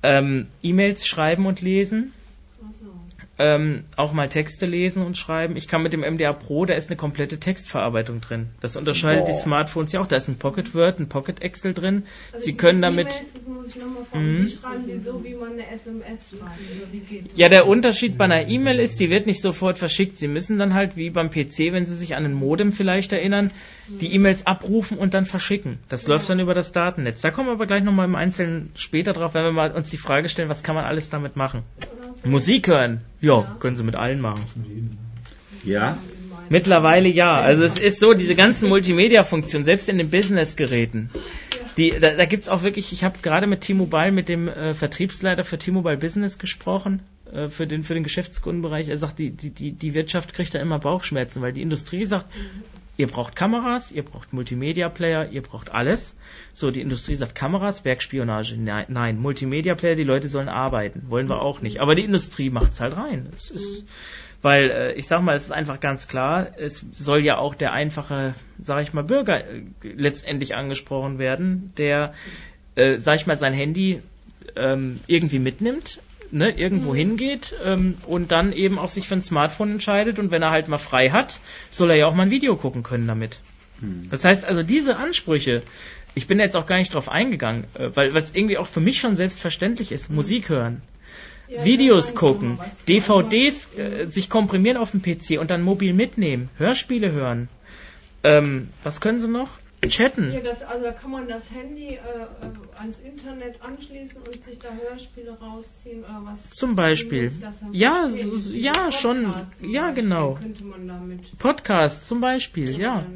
Ähm, 0.03 0.45
E-Mails 0.63 1.07
schreiben 1.07 1.47
und 1.47 1.61
lesen. 1.61 2.13
Ähm, 3.43 3.85
auch 3.97 4.13
mal 4.13 4.29
Texte 4.29 4.67
lesen 4.67 5.03
und 5.03 5.17
schreiben. 5.17 5.57
Ich 5.57 5.67
kann 5.67 5.83
mit 5.83 5.95
dem 5.95 6.01
MDA 6.01 6.35
Pro, 6.35 6.67
da 6.67 6.75
ist 6.75 6.91
eine 6.91 6.97
komplette 6.97 7.41
Textverarbeitung 7.41 8.21
drin. 8.21 8.51
Das 8.61 8.77
unterscheidet 8.77 9.29
die 9.29 9.33
Smartphones 9.33 9.93
ja 9.93 10.01
auch. 10.01 10.07
Da 10.07 10.17
ist 10.17 10.29
ein 10.29 10.37
Pocket 10.37 10.75
Word, 10.75 11.01
ein 11.01 11.09
Pocket 11.09 11.41
Excel 11.41 11.73
drin. 11.73 12.03
Also 12.35 12.45
Sie 12.45 12.53
können 12.53 12.83
damit. 12.83 13.07
E-Mails, 13.09 13.33
das 13.35 13.47
muss 13.49 13.67
ich 13.69 13.77
nochmal 13.77 14.05
fragen, 14.05 14.35
Mhm. 14.41 14.47
die 14.47 14.53
schreiben 14.53 14.85
die 14.87 14.99
so, 14.99 15.25
wie 15.25 15.35
man 15.35 15.53
eine 15.53 15.71
SMS 15.71 16.29
schreibt. 16.29 16.43
Oder 16.43 16.93
wie 16.93 16.99
geht 17.01 17.31
das? 17.33 17.39
Ja, 17.39 17.49
der 17.49 17.67
Unterschied 17.67 18.19
bei 18.19 18.27
einer 18.27 18.47
E-Mail 18.47 18.79
ist, 18.79 19.01
die 19.01 19.09
wird 19.09 19.27
nicht 19.27 19.41
sofort 19.41 19.79
verschickt. 19.79 20.19
Sie 20.19 20.29
müssen 20.29 20.59
dann 20.59 20.75
halt 20.75 20.97
wie 20.99 21.09
beim 21.09 21.31
PC, 21.31 21.73
wenn 21.73 21.87
Sie 21.87 21.97
sich 21.97 22.17
an 22.17 22.27
ein 22.27 22.35
Modem 22.35 22.73
vielleicht 22.73 23.13
erinnern, 23.15 23.53
die 23.89 24.13
E-Mails 24.15 24.47
abrufen 24.47 24.99
und 24.99 25.15
dann 25.15 25.25
verschicken. 25.25 25.79
Das 25.89 26.07
läuft 26.07 26.29
dann 26.29 26.41
über 26.41 26.53
das 26.53 26.73
Datennetz. 26.73 27.23
Da 27.23 27.31
kommen 27.31 27.49
wir 27.49 27.53
aber 27.53 27.67
gleich 27.67 27.83
nochmal 27.83 28.07
im 28.07 28.15
Einzelnen 28.17 28.71
später 28.75 29.13
drauf, 29.13 29.33
wenn 29.35 29.45
wir 29.45 29.53
mal 29.53 29.73
uns 29.73 29.89
die 29.91 29.97
Frage 29.97 30.29
stellen, 30.29 30.49
was 30.51 30.63
kann 30.63 30.75
man 30.75 30.85
alles 30.85 31.09
damit 31.09 31.37
machen? 31.37 31.63
Musik 32.25 32.69
hören? 32.69 33.01
Ja, 33.21 33.57
können 33.61 33.77
Sie 33.77 33.85
mit 33.85 33.95
allen 33.95 34.21
machen. 34.21 34.99
Ja? 35.65 35.99
Mittlerweile 36.49 37.09
ja. 37.09 37.37
Also 37.37 37.65
es 37.65 37.79
ist 37.79 38.01
so, 38.01 38.13
diese 38.13 38.35
ganzen 38.35 38.69
Multimedia-Funktionen, 38.69 39.65
selbst 39.65 39.89
in 39.89 39.99
den 39.99 40.11
Business-Geräten, 40.11 41.11
die, 41.77 41.91
da, 41.91 42.11
da 42.11 42.25
gibt's 42.25 42.49
auch 42.49 42.63
wirklich, 42.63 42.93
ich 42.93 43.05
habe 43.05 43.19
gerade 43.23 43.47
mit 43.47 43.61
T-Mobile, 43.63 44.13
mit 44.13 44.29
dem 44.29 44.49
äh, 44.49 44.75
Vertriebsleiter 44.75 45.45
für 45.45 45.59
T-Mobile 45.59 45.97
Business 45.97 46.39
gesprochen, 46.39 47.01
äh, 47.33 47.49
für 47.49 47.67
den 47.67 47.85
für 47.85 47.95
den 47.95 48.03
Geschäftskundenbereich. 48.03 48.89
Er 48.89 48.99
sagt, 48.99 49.19
die 49.19 49.31
die 49.31 49.51
die 49.51 49.73
die 49.73 49.95
Wirtschaft 49.95 50.35
kriegt 50.35 50.55
da 50.55 50.59
immer 50.59 50.79
Bauchschmerzen, 50.79 51.41
weil 51.41 51.53
die 51.53 51.63
Industrie 51.63 52.05
sagt, 52.05 52.27
ihr 52.97 53.07
braucht 53.07 53.37
Kameras, 53.37 53.93
ihr 53.93 54.03
braucht 54.03 54.33
Multimedia-Player, 54.33 55.31
ihr 55.31 55.43
braucht 55.43 55.71
alles. 55.71 56.17
So, 56.53 56.71
die 56.71 56.81
Industrie 56.81 57.15
sagt 57.15 57.35
Kameras, 57.35 57.85
Werkspionage. 57.85 58.57
Nein, 58.57 58.87
nein, 58.89 59.21
Multimedia-Player, 59.21 59.95
die 59.95 60.05
Leute 60.05 60.29
sollen 60.29 60.49
arbeiten. 60.49 61.03
Wollen 61.09 61.29
wir 61.29 61.43
auch 61.43 61.63
nicht. 61.63 61.81
Aber 61.81 61.95
die 61.95 62.05
Industrie 62.05 62.51
macht's 62.51 62.81
halt 62.81 62.97
rein. 62.97 63.29
Es 63.35 63.51
ist, 63.51 63.85
weil 64.43 64.71
äh, 64.71 64.93
ich 64.95 65.07
sag 65.07 65.23
mal, 65.23 65.37
es 65.37 65.45
ist 65.45 65.53
einfach 65.53 65.81
ganz 65.81 66.09
klar, 66.09 66.49
es 66.57 66.85
soll 66.95 67.25
ja 67.25 67.39
auch 67.39 67.55
der 67.55 67.73
einfache, 67.73 68.35
sag 68.61 68.83
ich 68.83 68.93
mal, 68.93 69.05
Bürger 69.05 69.45
äh, 69.45 69.63
letztendlich 69.83 70.55
angesprochen 70.55 71.19
werden, 71.19 71.73
der, 71.77 72.15
äh, 72.75 72.99
sag 72.99 73.17
ich 73.17 73.27
mal, 73.27 73.37
sein 73.37 73.53
Handy 73.53 74.01
ähm, 74.57 75.01
irgendwie 75.07 75.39
mitnimmt, 75.39 76.01
ne, 76.31 76.51
irgendwo 76.51 76.93
mhm. 76.93 76.97
hingeht 76.97 77.55
ähm, 77.65 77.97
und 78.07 78.33
dann 78.33 78.53
eben 78.53 78.79
auch 78.79 78.89
sich 78.89 79.09
für 79.09 79.15
ein 79.15 79.23
Smartphone 79.23 79.73
entscheidet 79.73 80.19
und 80.19 80.31
wenn 80.31 80.43
er 80.43 80.51
halt 80.51 80.69
mal 80.69 80.79
frei 80.79 81.11
hat, 81.11 81.41
soll 81.71 81.91
er 81.91 81.97
ja 81.97 82.07
auch 82.07 82.15
mal 82.15 82.25
ein 82.25 82.31
Video 82.31 82.57
gucken 82.57 82.83
können 82.83 83.07
damit. 83.07 83.41
Mhm. 83.81 84.09
Das 84.11 84.25
heißt 84.25 84.45
also, 84.45 84.63
diese 84.63 84.97
Ansprüche, 84.97 85.63
ich 86.15 86.27
bin 86.27 86.39
jetzt 86.39 86.57
auch 86.57 86.67
gar 86.67 86.77
nicht 86.77 86.95
drauf 86.95 87.09
eingegangen, 87.09 87.65
äh, 87.75 87.91
weil 87.95 88.17
es 88.17 88.35
irgendwie 88.35 88.59
auch 88.59 88.67
für 88.67 88.81
mich 88.81 89.01
schon 89.01 89.17
selbstverständlich 89.17 89.93
ist. 89.93 90.11
Musik 90.11 90.49
hören. 90.49 90.83
Ja, 91.49 91.65
Videos 91.65 92.15
gucken, 92.15 92.61
DVDs 92.87 93.77
äh, 93.77 94.07
sich 94.07 94.31
komprimieren 94.31 94.77
auf 94.77 94.93
dem 94.93 95.03
PC 95.03 95.41
und 95.41 95.51
dann 95.51 95.63
mobil 95.63 95.93
mitnehmen, 95.95 96.49
Hörspiele 96.59 97.11
hören. 97.11 97.49
Ähm, 98.23 98.69
was 98.85 99.01
können 99.01 99.21
sie 99.21 99.29
noch? 99.29 99.49
chatten. 99.89 100.33
Ja, 100.33 100.41
das, 100.41 100.63
also 100.63 100.85
da 100.85 100.93
kann 100.93 101.11
man 101.11 101.29
das 101.29 101.51
Handy 101.51 101.89
äh, 101.89 101.97
äh, 101.97 102.79
ans 102.79 102.99
Internet 103.01 103.63
anschließen 103.63 104.21
und 104.23 104.45
sich 104.45 104.59
da 104.59 104.69
Hörspiele 104.69 105.39
rausziehen 105.41 106.05
oder 106.05 106.21
was. 106.25 106.51
Zum 106.51 106.77
Beispiel. 106.77 107.33
Ja, 107.73 108.09
ja, 108.53 108.93
schon. 108.93 109.35
Ja, 109.63 109.91
genau. 109.91 110.39
Podcast 111.39 112.07
zum 112.07 112.21
Beispiel, 112.21 112.79
ja. 112.79 113.07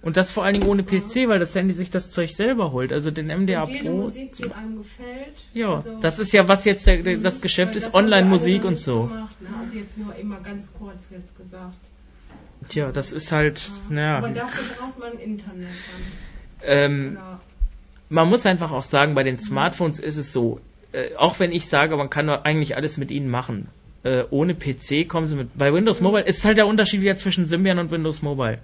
Und 0.00 0.16
das 0.16 0.30
vor 0.30 0.44
allen 0.44 0.54
Dingen 0.54 0.68
ohne 0.68 0.84
PC, 0.84 1.28
weil 1.28 1.40
das 1.40 1.54
Handy 1.54 1.74
sich 1.74 1.90
das 1.90 2.10
Zeug 2.10 2.30
selber 2.30 2.70
holt. 2.70 2.92
Also 2.92 3.10
den 3.10 3.26
MDA 3.26 3.64
und 3.64 3.82
Pro. 3.82 3.96
Musik, 3.96 4.32
die 4.34 4.52
einem 4.52 4.78
gefällt. 4.78 5.34
Ja, 5.52 5.76
also 5.76 5.98
das 6.00 6.18
ist 6.20 6.32
ja 6.32 6.46
was 6.46 6.64
jetzt 6.64 6.86
der, 6.86 7.02
der, 7.02 7.16
das 7.18 7.40
Geschäft 7.40 7.74
ist, 7.74 7.94
Online-Musik 7.94 8.64
und 8.64 8.78
so. 8.78 9.06
Gemacht, 9.06 9.42
ne? 9.42 9.48
Also 9.60 9.76
jetzt 9.76 9.98
nur 9.98 10.14
immer 10.14 10.40
ganz 10.40 10.70
kurz 10.78 10.98
jetzt 11.10 11.36
gesagt. 11.36 11.74
Tja, 12.68 12.92
das 12.92 13.12
ist 13.12 13.32
halt, 13.32 13.68
naja. 13.88 14.18
Aber 14.18 14.28
dafür 14.28 14.76
braucht 14.76 14.98
man 14.98 15.18
Internet 15.18 15.68
dann. 15.68 16.62
Ähm, 16.62 17.18
man 18.08 18.28
muss 18.28 18.46
einfach 18.46 18.72
auch 18.72 18.82
sagen, 18.82 19.14
bei 19.14 19.22
den 19.22 19.38
Smartphones 19.38 19.98
ist 19.98 20.16
es 20.16 20.32
so, 20.32 20.60
äh, 20.92 21.14
auch 21.16 21.38
wenn 21.40 21.52
ich 21.52 21.66
sage, 21.66 21.96
man 21.96 22.10
kann 22.10 22.28
eigentlich 22.28 22.76
alles 22.76 22.98
mit 22.98 23.10
ihnen 23.10 23.28
machen. 23.28 23.68
Äh, 24.04 24.24
ohne 24.30 24.54
PC 24.54 25.08
kommen 25.08 25.26
sie 25.26 25.36
mit. 25.36 25.58
Bei 25.58 25.72
Windows 25.72 26.00
Mobile 26.00 26.24
ist 26.24 26.44
halt 26.44 26.56
der 26.56 26.66
Unterschied 26.66 27.00
wieder 27.00 27.16
zwischen 27.16 27.46
Symbian 27.46 27.78
und 27.78 27.90
Windows 27.90 28.22
Mobile. 28.22 28.58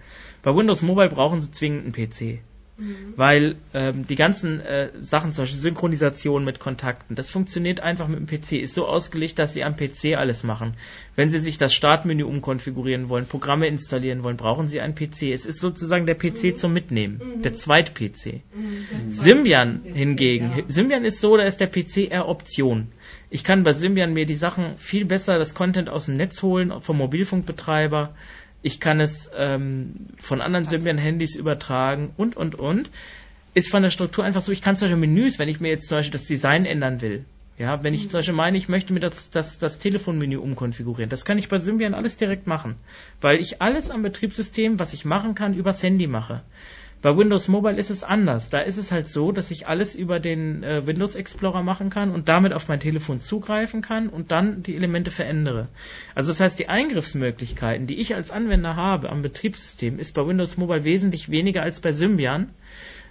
Bei 0.45 0.55
Windows 0.55 0.83
Mobile 0.83 1.09
brauchen 1.09 1.41
sie 1.41 1.51
zwingend 1.51 1.85
einen 1.85 1.93
PC. 1.93 2.41
Mhm. 2.77 3.15
Weil 3.17 3.57
ähm, 3.73 4.05
die 4.09 4.17
ganzen 4.17 4.61
äh, 4.61 4.91
Sachen, 4.99 5.31
zum 5.31 5.43
Beispiel 5.43 5.61
Synchronisation 5.61 6.45
mit 6.45 6.59
Kontakten, 6.59 7.15
das 7.15 7.31
funktioniert 7.31 7.81
einfach 7.81 8.09
mit 8.09 8.19
dem 8.19 8.27
PC. 8.27 8.53
Ist 8.61 8.75
so 8.75 8.87
ausgelegt, 8.87 9.39
dass 9.39 9.55
sie 9.55 9.63
am 9.63 9.77
PC 9.77 10.17
alles 10.17 10.43
machen. 10.43 10.75
Wenn 11.15 11.31
sie 11.31 11.39
sich 11.39 11.57
das 11.57 11.73
Startmenü 11.73 12.25
umkonfigurieren 12.25 13.09
wollen, 13.09 13.27
Programme 13.27 13.69
installieren 13.69 14.25
wollen, 14.25 14.37
brauchen 14.37 14.67
sie 14.67 14.81
einen 14.81 14.97
PC. 14.97 15.31
Es 15.33 15.47
ist 15.47 15.61
sozusagen 15.61 16.07
der 16.07 16.17
PC 16.17 16.45
mhm. 16.45 16.57
zum 16.57 16.73
Mitnehmen, 16.73 17.21
mhm. 17.37 17.43
der 17.43 17.55
Zweit-PC. 17.55 18.43
Mhm. 18.53 19.11
Symbian 19.11 19.83
hingegen, 19.85 20.53
ja. 20.57 20.65
Symbian 20.67 21.05
ist 21.05 21.21
so, 21.21 21.37
da 21.37 21.45
ist 21.45 21.61
der 21.61 21.69
PC 21.69 22.11
eher 22.11 22.29
Option. 22.29 22.89
Ich 23.31 23.45
kann 23.45 23.63
bei 23.63 23.73
Symbian 23.73 24.13
mir 24.13 24.27
die 24.27 24.35
Sachen 24.35 24.77
viel 24.77 25.05
besser, 25.05 25.39
das 25.39 25.55
Content 25.55 25.89
aus 25.89 26.07
dem 26.07 26.17
Netz 26.17 26.43
holen, 26.43 26.81
vom 26.81 26.99
Mobilfunkbetreiber 26.99 28.15
ich 28.65 28.81
kann 28.81 28.99
es 28.99 29.31
ähm, 29.37 30.07
von 30.17 30.41
anderen 30.41 30.65
Symbian-Handys 30.65 31.37
übertragen 31.37 32.15
und, 32.17 32.35
und, 32.35 32.55
und. 32.55 32.91
Ist 33.53 33.71
von 33.71 33.83
der 33.83 33.91
Struktur 33.91 34.25
einfach 34.25 34.41
so, 34.41 34.53
ich 34.53 34.63
kann 34.63 34.75
zum 34.75 34.87
Beispiel 34.87 35.07
Menüs, 35.07 35.39
wenn 35.39 35.51
ich 35.51 35.61
mir 35.61 35.69
jetzt 35.69 35.87
zum 35.87 35.99
Beispiel 35.99 36.13
das 36.13 36.25
Design 36.25 36.65
ändern 36.65 37.03
will, 37.03 37.27
ja, 37.59 37.85
wenn 37.85 37.93
ich 37.93 38.09
zum 38.09 38.19
Beispiel 38.19 38.35
meine, 38.35 38.57
ich 38.57 38.69
möchte 38.69 38.95
mir 38.95 39.01
das, 39.01 39.31
das, 39.31 39.59
das 39.59 39.79
Telefonmenü 39.79 40.39
umkonfigurieren, 40.39 41.11
das 41.11 41.27
kann 41.27 41.37
ich 41.39 41.49
bei 41.49 41.59
Symbian 41.59 41.93
alles 41.95 42.17
direkt 42.17 42.47
machen, 42.47 42.77
weil 43.21 43.39
ich 43.39 43.61
alles 43.61 43.91
am 43.91 44.03
Betriebssystem, 44.03 44.81
was 44.81 44.95
ich 44.95 45.05
machen 45.05 45.35
kann, 45.35 45.55
übers 45.55 45.83
Handy 45.83 46.07
mache. 46.07 46.43
Bei 47.05 47.15
Windows 47.19 47.49
Mobile 47.49 47.77
ist 47.77 47.91
es 47.91 48.03
anders. 48.03 48.49
Da 48.49 48.61
ist 48.61 48.79
es 48.79 48.91
halt 48.91 49.09
so, 49.09 49.31
dass 49.31 49.51
ich 49.51 49.69
alles 49.69 49.95
über 49.95 50.21
den 50.21 50.63
äh, 50.63 50.87
Windows 50.87 51.17
Explorer 51.17 51.63
machen 51.63 51.91
kann 51.91 52.11
und 52.11 52.31
damit 52.31 52.55
auf 52.55 52.67
mein 52.69 52.81
Telefon 52.81 53.21
zugreifen 53.21 53.83
kann 53.83 54.09
und 54.09 54.31
dann 54.31 54.63
die 54.63 54.75
Elemente 54.75 55.11
verändere. 55.11 55.69
Also 56.15 56.31
das 56.31 56.41
heißt, 56.41 56.59
die 56.59 56.71
Eingriffsmöglichkeiten, 56.71 57.87
die 57.87 58.01
ich 58.01 58.15
als 58.15 58.31
Anwender 58.31 58.75
habe 58.75 59.11
am 59.11 59.21
Betriebssystem, 59.21 59.99
ist 59.99 60.15
bei 60.15 60.27
Windows 60.27 60.57
Mobile 60.57 60.85
wesentlich 60.85 61.29
weniger 61.29 61.63
als 61.63 61.81
bei 61.81 61.93
Symbian 61.93 62.55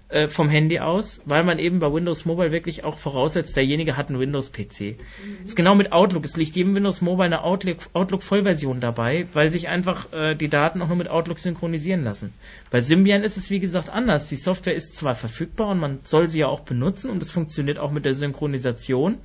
äh, 0.09 0.27
vom 0.27 0.49
Handy 0.49 0.79
aus, 0.79 1.21
weil 1.25 1.43
man 1.43 1.59
eben 1.59 1.79
bei 1.79 1.91
Windows 1.91 2.25
Mobile 2.25 2.51
wirklich 2.51 2.83
auch 2.83 2.97
voraussetzt, 2.97 3.55
derjenige 3.55 3.97
hat 3.97 4.09
einen 4.09 4.19
Windows-PC. 4.19 4.79
Mhm. 4.81 5.45
Ist 5.45 5.55
genau 5.55 5.75
mit 5.75 5.91
Outlook. 5.91 6.25
Es 6.25 6.37
liegt 6.37 6.55
jedem 6.55 6.75
Windows 6.75 7.01
Mobile 7.01 7.25
eine 7.25 7.43
Outlook-Vollversion 7.43 8.79
dabei, 8.79 9.27
weil 9.33 9.49
sich 9.49 9.67
einfach 9.67 10.11
äh, 10.13 10.35
die 10.35 10.49
Daten 10.49 10.81
auch 10.81 10.87
nur 10.87 10.97
mit 10.97 11.07
Outlook 11.07 11.39
synchronisieren 11.39 12.03
lassen. 12.03 12.33
Bei 12.69 12.81
Symbian 12.81 13.23
ist 13.23 13.37
es 13.37 13.49
wie 13.49 13.59
gesagt 13.59 13.89
anders. 13.89 14.29
Die 14.29 14.35
Software 14.35 14.75
ist 14.75 14.95
zwar 14.95 15.15
verfügbar 15.15 15.69
und 15.69 15.79
man 15.79 15.99
soll 16.03 16.29
sie 16.29 16.39
ja 16.39 16.47
auch 16.47 16.61
benutzen 16.61 17.09
und 17.09 17.21
es 17.21 17.31
funktioniert 17.31 17.79
auch 17.79 17.91
mit 17.91 18.05
der 18.05 18.13
Synchronisation. 18.13 19.17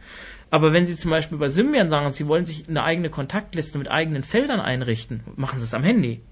Aber 0.51 0.73
wenn 0.73 0.87
Sie 0.87 0.97
zum 0.97 1.11
Beispiel 1.11 1.37
bei 1.37 1.51
Symbian 1.51 1.91
sagen, 1.91 2.11
Sie 2.11 2.27
wollen 2.27 2.45
sich 2.45 2.69
eine 2.69 2.83
eigene 2.83 3.11
Kontaktliste 3.11 3.79
mit 3.79 3.91
eigenen 3.91 4.23
Feldern 4.23 4.61
einrichten, 4.61 5.21
machen 5.37 5.59
Sie 5.59 5.65
es 5.67 5.75
am 5.75 5.85
Handy. 5.85 6.23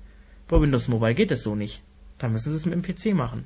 Bei 0.49 0.61
Windows 0.61 0.89
Mobile 0.89 1.15
geht 1.15 1.31
es 1.31 1.43
so 1.43 1.55
nicht. 1.55 1.83
Da 2.19 2.29
müssen 2.29 2.51
sie 2.51 2.57
es 2.57 2.65
mit 2.65 2.75
dem 2.75 2.83
PC 2.83 3.15
machen. 3.15 3.45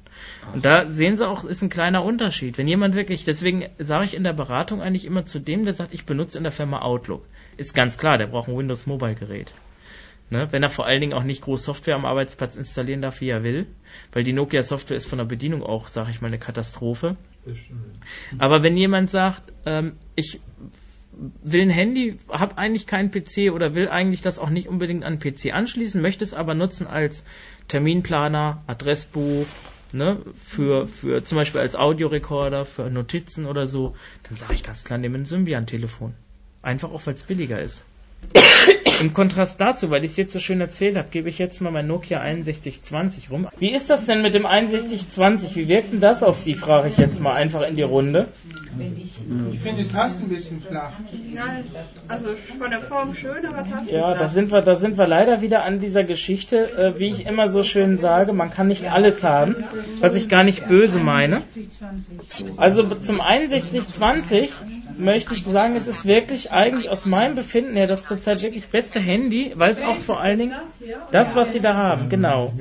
Und 0.55 0.65
da 0.65 0.89
sehen 0.89 1.17
sie 1.17 1.27
auch, 1.27 1.45
ist 1.45 1.63
ein 1.63 1.71
kleiner 1.71 2.05
Unterschied. 2.05 2.57
Wenn 2.57 2.69
jemand 2.69 2.95
wirklich, 2.95 3.25
deswegen 3.25 3.67
sage 3.79 4.05
ich 4.05 4.15
in 4.15 4.23
der 4.23 4.33
Beratung 4.33 4.81
eigentlich 4.81 5.05
immer 5.05 5.25
zu 5.25 5.41
dem, 5.41 5.65
der 5.65 5.75
sagt, 5.75 5.93
ich 5.93 6.07
benutze 6.07 6.39
in 6.39 6.45
der 6.45 6.53
Firma 6.53 6.81
Outlook. 6.83 7.27
Ist 7.57 7.75
ganz 7.75 7.99
klar, 7.99 8.17
der 8.17 8.29
braucht 8.29 8.49
ein 8.49 8.57
Windows 8.57 8.87
Mobile 8.87 9.17
Gerät. 9.17 9.53
Ne? 10.31 10.47
Wenn 10.53 10.63
er 10.63 10.71
vor 10.71 10.87
allen 10.87 11.01
Dingen 11.01 11.13
auch 11.13 11.25
nicht 11.25 11.43
groß 11.43 11.65
Software 11.65 11.97
am 11.97 12.05
Arbeitsplatz 12.05 12.55
installieren 12.55 13.03
darf, 13.03 13.21
wie 13.21 13.29
er 13.29 13.43
will. 13.43 13.67
Weil 14.13 14.23
die 14.23 14.33
Nokia 14.33 14.63
Software 14.63 14.97
ist 14.97 15.09
von 15.09 15.19
der 15.19 15.25
Bedienung 15.25 15.65
auch, 15.65 15.89
sage 15.89 16.11
ich 16.13 16.21
mal, 16.21 16.29
eine 16.29 16.39
Katastrophe. 16.39 17.17
Aber 18.39 18.63
wenn 18.63 18.77
jemand 18.77 19.11
sagt, 19.11 19.53
ähm, 19.67 19.97
ich 20.15 20.41
will 21.43 21.63
ein 21.63 21.71
Handy, 21.71 22.17
habe 22.29 22.59
eigentlich 22.59 22.87
keinen 22.87 23.11
PC 23.11 23.53
oder 23.53 23.75
will 23.75 23.89
eigentlich 23.89 24.23
das 24.23 24.39
auch 24.39 24.51
nicht 24.51 24.69
unbedingt 24.69 25.05
an 25.05 25.19
PC 25.19 25.53
anschließen, 25.53 26.01
möchte 26.01 26.25
es 26.25 26.35
aber 26.35 26.55
nutzen 26.55 26.87
als 26.87 27.25
Terminplaner, 27.69 28.63
Adressbuch, 28.67 29.47
ne, 29.93 30.19
für, 30.47 30.87
für 30.87 31.23
zum 31.25 31.37
Beispiel 31.37 31.61
als 31.61 31.77
Audiorekorder, 31.77 32.65
für 32.65 32.91
Notizen 32.91 33.47
oder 33.47 33.67
so, 33.67 33.95
dann 34.29 34.37
sage 34.37 34.55
ich 34.55 34.63
ganz 34.63 34.85
klar, 34.85 34.99
nehme 34.99 35.19
ein 35.19 35.27
Symbian-Telefon. 35.27 36.15
Einfach 36.63 36.91
auch, 36.91 37.07
weil 37.07 37.15
es 37.15 37.23
billiger 37.23 37.61
ist. 37.61 37.85
Im 39.01 39.15
Kontrast 39.15 39.59
dazu, 39.61 39.89
weil 39.89 40.05
ich 40.05 40.11
es 40.13 40.17
jetzt 40.19 40.33
so 40.35 40.41
schön 40.41 40.61
erzählt 40.61 40.97
habe, 40.97 41.09
gebe 41.11 41.31
ich 41.31 41.39
jetzt 41.39 41.61
mal 41.61 41.71
mein 41.71 41.87
Nokia 41.87 42.21
6120 42.21 43.31
rum. 43.31 43.49
Wie 43.59 43.73
ist 43.73 43.89
das 43.89 44.05
denn 44.05 44.21
mit 44.21 44.35
dem 44.35 44.43
6120? 44.43 45.57
Wie 45.57 45.69
wirkt 45.69 45.93
denn 45.93 46.01
das 46.01 46.23
auf 46.23 46.37
Sie, 46.37 46.55
frage 46.55 46.89
ich 46.89 46.99
jetzt 46.99 47.19
mal 47.19 47.33
einfach 47.33 47.67
in 47.67 47.77
die 47.77 47.83
Runde. 47.83 48.29
Ich 49.53 49.61
finde 49.61 49.83
die 49.85 49.89
Tasten 49.89 50.25
ein 50.25 50.29
bisschen 50.29 50.61
flach. 50.61 50.93
Nein, 51.35 51.65
also 52.09 52.29
von 52.59 52.71
der 52.71 52.81
Form 52.81 53.15
schön, 53.15 53.45
aber 53.47 53.69
Tasten 53.69 53.95
Ja, 53.95 54.15
da 54.15 54.29
sind 54.29 54.53
wir, 54.53 54.63
da 54.63 54.75
sind 54.75 54.97
wir 54.97 55.07
leider 55.07 55.41
wieder 55.41 55.65
an 55.65 55.81
dieser 55.81 56.05
Geschichte, 56.05 56.71
äh, 56.73 56.99
wie 56.99 57.09
ich 57.09 57.27
immer 57.27 57.49
so 57.49 57.63
schön 57.63 57.99
sage, 57.99 58.33
man 58.33 58.51
kann 58.51 58.69
nicht 58.69 58.91
alles 58.91 59.25
haben, 59.25 59.57
was 60.01 60.15
ich 60.15 60.29
gar 60.29 60.45
nicht 60.45 60.69
böse 60.69 61.01
meine. 61.01 61.43
Also 62.57 62.83
zum 62.83 63.21
6120 63.21 64.53
möchte 64.97 65.35
ich 65.35 65.45
sagen, 65.45 65.75
es 65.75 65.87
ist 65.87 66.07
wirklich 66.07 66.53
eigentlich 66.53 66.91
aus 66.91 67.07
meinem 67.07 67.35
Befinden 67.35 67.77
her 67.77 67.87
das 67.87 68.05
zurzeit 68.05 68.43
wirklich 68.43 68.69
beste 68.69 69.01
Handy, 69.01 69.53
weil 69.57 69.73
es 69.73 69.83
auch 69.83 69.99
vor 69.99 70.21
allen 70.21 70.39
Dingen 70.39 70.55
das, 71.11 71.35
was 71.35 71.53
sie 71.53 71.61
da 71.61 71.75
haben, 71.75 72.09
genau. 72.09 72.53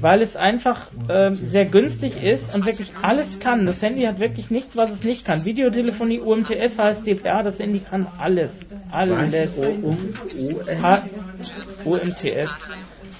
Weil 0.00 0.22
es 0.22 0.36
einfach 0.36 0.88
äh, 1.08 1.34
sehr 1.34 1.64
günstig 1.64 2.22
ist 2.22 2.54
und 2.54 2.66
wirklich 2.66 2.92
alles 3.02 3.40
kann. 3.40 3.66
Das 3.66 3.82
Handy 3.82 4.02
hat 4.02 4.18
wirklich 4.20 4.50
nichts, 4.50 4.76
was 4.76 4.90
es 4.90 5.02
nicht 5.02 5.24
kann. 5.24 5.44
Videotelefonie, 5.44 6.20
UMTS, 6.20 6.78
HSDPA, 6.78 7.42
das 7.42 7.58
Handy 7.58 7.80
kann 7.80 8.06
alles. 8.18 8.50
Alles. 8.90 9.50
UMTS. 11.84 12.66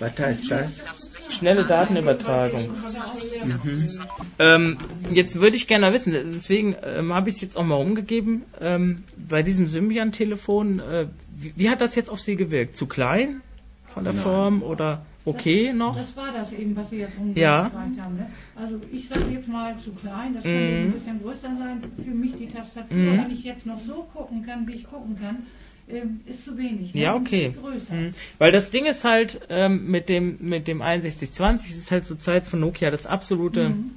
Was 0.01 0.19
heißt 0.19 0.51
das? 0.51 0.83
Schnelle 1.31 1.65
Datenübertragung. 1.65 2.71
Mhm. 2.71 3.87
Ähm, 4.39 4.79
jetzt 5.13 5.41
würde 5.41 5.57
ich 5.57 5.67
gerne 5.67 5.93
wissen, 5.93 6.13
deswegen 6.13 6.77
ähm, 6.83 7.13
habe 7.13 7.29
ich 7.29 7.37
es 7.37 7.41
jetzt 7.41 7.57
auch 7.57 7.65
mal 7.65 7.77
umgegeben, 7.77 8.45
ähm, 8.61 9.03
bei 9.17 9.43
diesem 9.43 9.67
Symbian-Telefon, 9.67 10.81
äh, 10.81 11.07
wie, 11.37 11.53
wie, 11.57 11.71
hat 11.71 11.81
das 11.81 11.95
jetzt 11.97 12.11
auf 12.11 12.21
Sie 12.21 12.37
gewirkt? 12.37 12.77
Zu 12.77 12.87
klein 12.87 13.41
von 13.87 14.05
der 14.05 14.13
Nein. 14.13 14.23
Form 14.23 14.63
oder 14.63 15.05
okay 15.29 15.67
das, 15.69 15.77
noch. 15.77 15.97
Das 15.97 16.17
war 16.17 16.33
das 16.33 16.53
eben, 16.53 16.75
was 16.77 16.91
Sie 16.91 16.99
jetzt 16.99 17.19
umgebracht 17.19 17.37
Ja. 17.37 17.71
haben. 17.75 18.17
Ne? 18.17 18.27
Also 18.55 18.81
ich 18.93 19.09
sage 19.09 19.31
jetzt 19.33 19.49
mal 19.49 19.77
zu 19.79 19.93
klein, 19.93 20.35
das 20.35 20.43
könnte 20.43 20.59
Mhm. 20.59 20.83
ein 20.85 20.93
bisschen 20.93 21.23
größer 21.23 21.49
sein. 21.59 21.81
Für 22.03 22.11
mich 22.11 22.37
die 22.37 22.49
Tastatur, 22.49 22.97
Mhm. 22.97 23.19
wenn 23.19 23.31
ich 23.31 23.45
jetzt 23.45 23.67
noch 23.67 23.81
so 23.81 24.07
gucken 24.15 24.45
kann, 24.47 24.67
wie 24.67 24.73
ich 24.75 24.85
gucken 24.85 25.19
kann, 25.21 25.47
ähm, 25.91 26.21
ist 26.27 26.45
zu 26.45 26.59
wenig. 26.59 26.95
Ne? 26.95 27.01
Ja, 27.01 27.15
okay. 27.15 27.49
bisschen 27.51 27.63
größer. 27.63 27.95
Hm. 27.95 28.11
Weil 28.39 28.53
das 28.53 28.71
Ding 28.71 28.85
ist 28.85 29.05
halt 29.05 29.41
ähm, 29.49 29.91
mit 29.91 30.09
dem 30.11 30.37
mit 30.41 30.69
dem 30.69 30.79
6120 30.81 31.71
es 31.71 31.77
ist 31.79 31.91
halt 31.91 32.05
zur 32.05 32.19
Zeit 32.19 32.47
von 32.47 32.61
Nokia 32.61 32.91
das 32.91 33.07
absolute. 33.07 33.71
Mhm. 33.71 33.91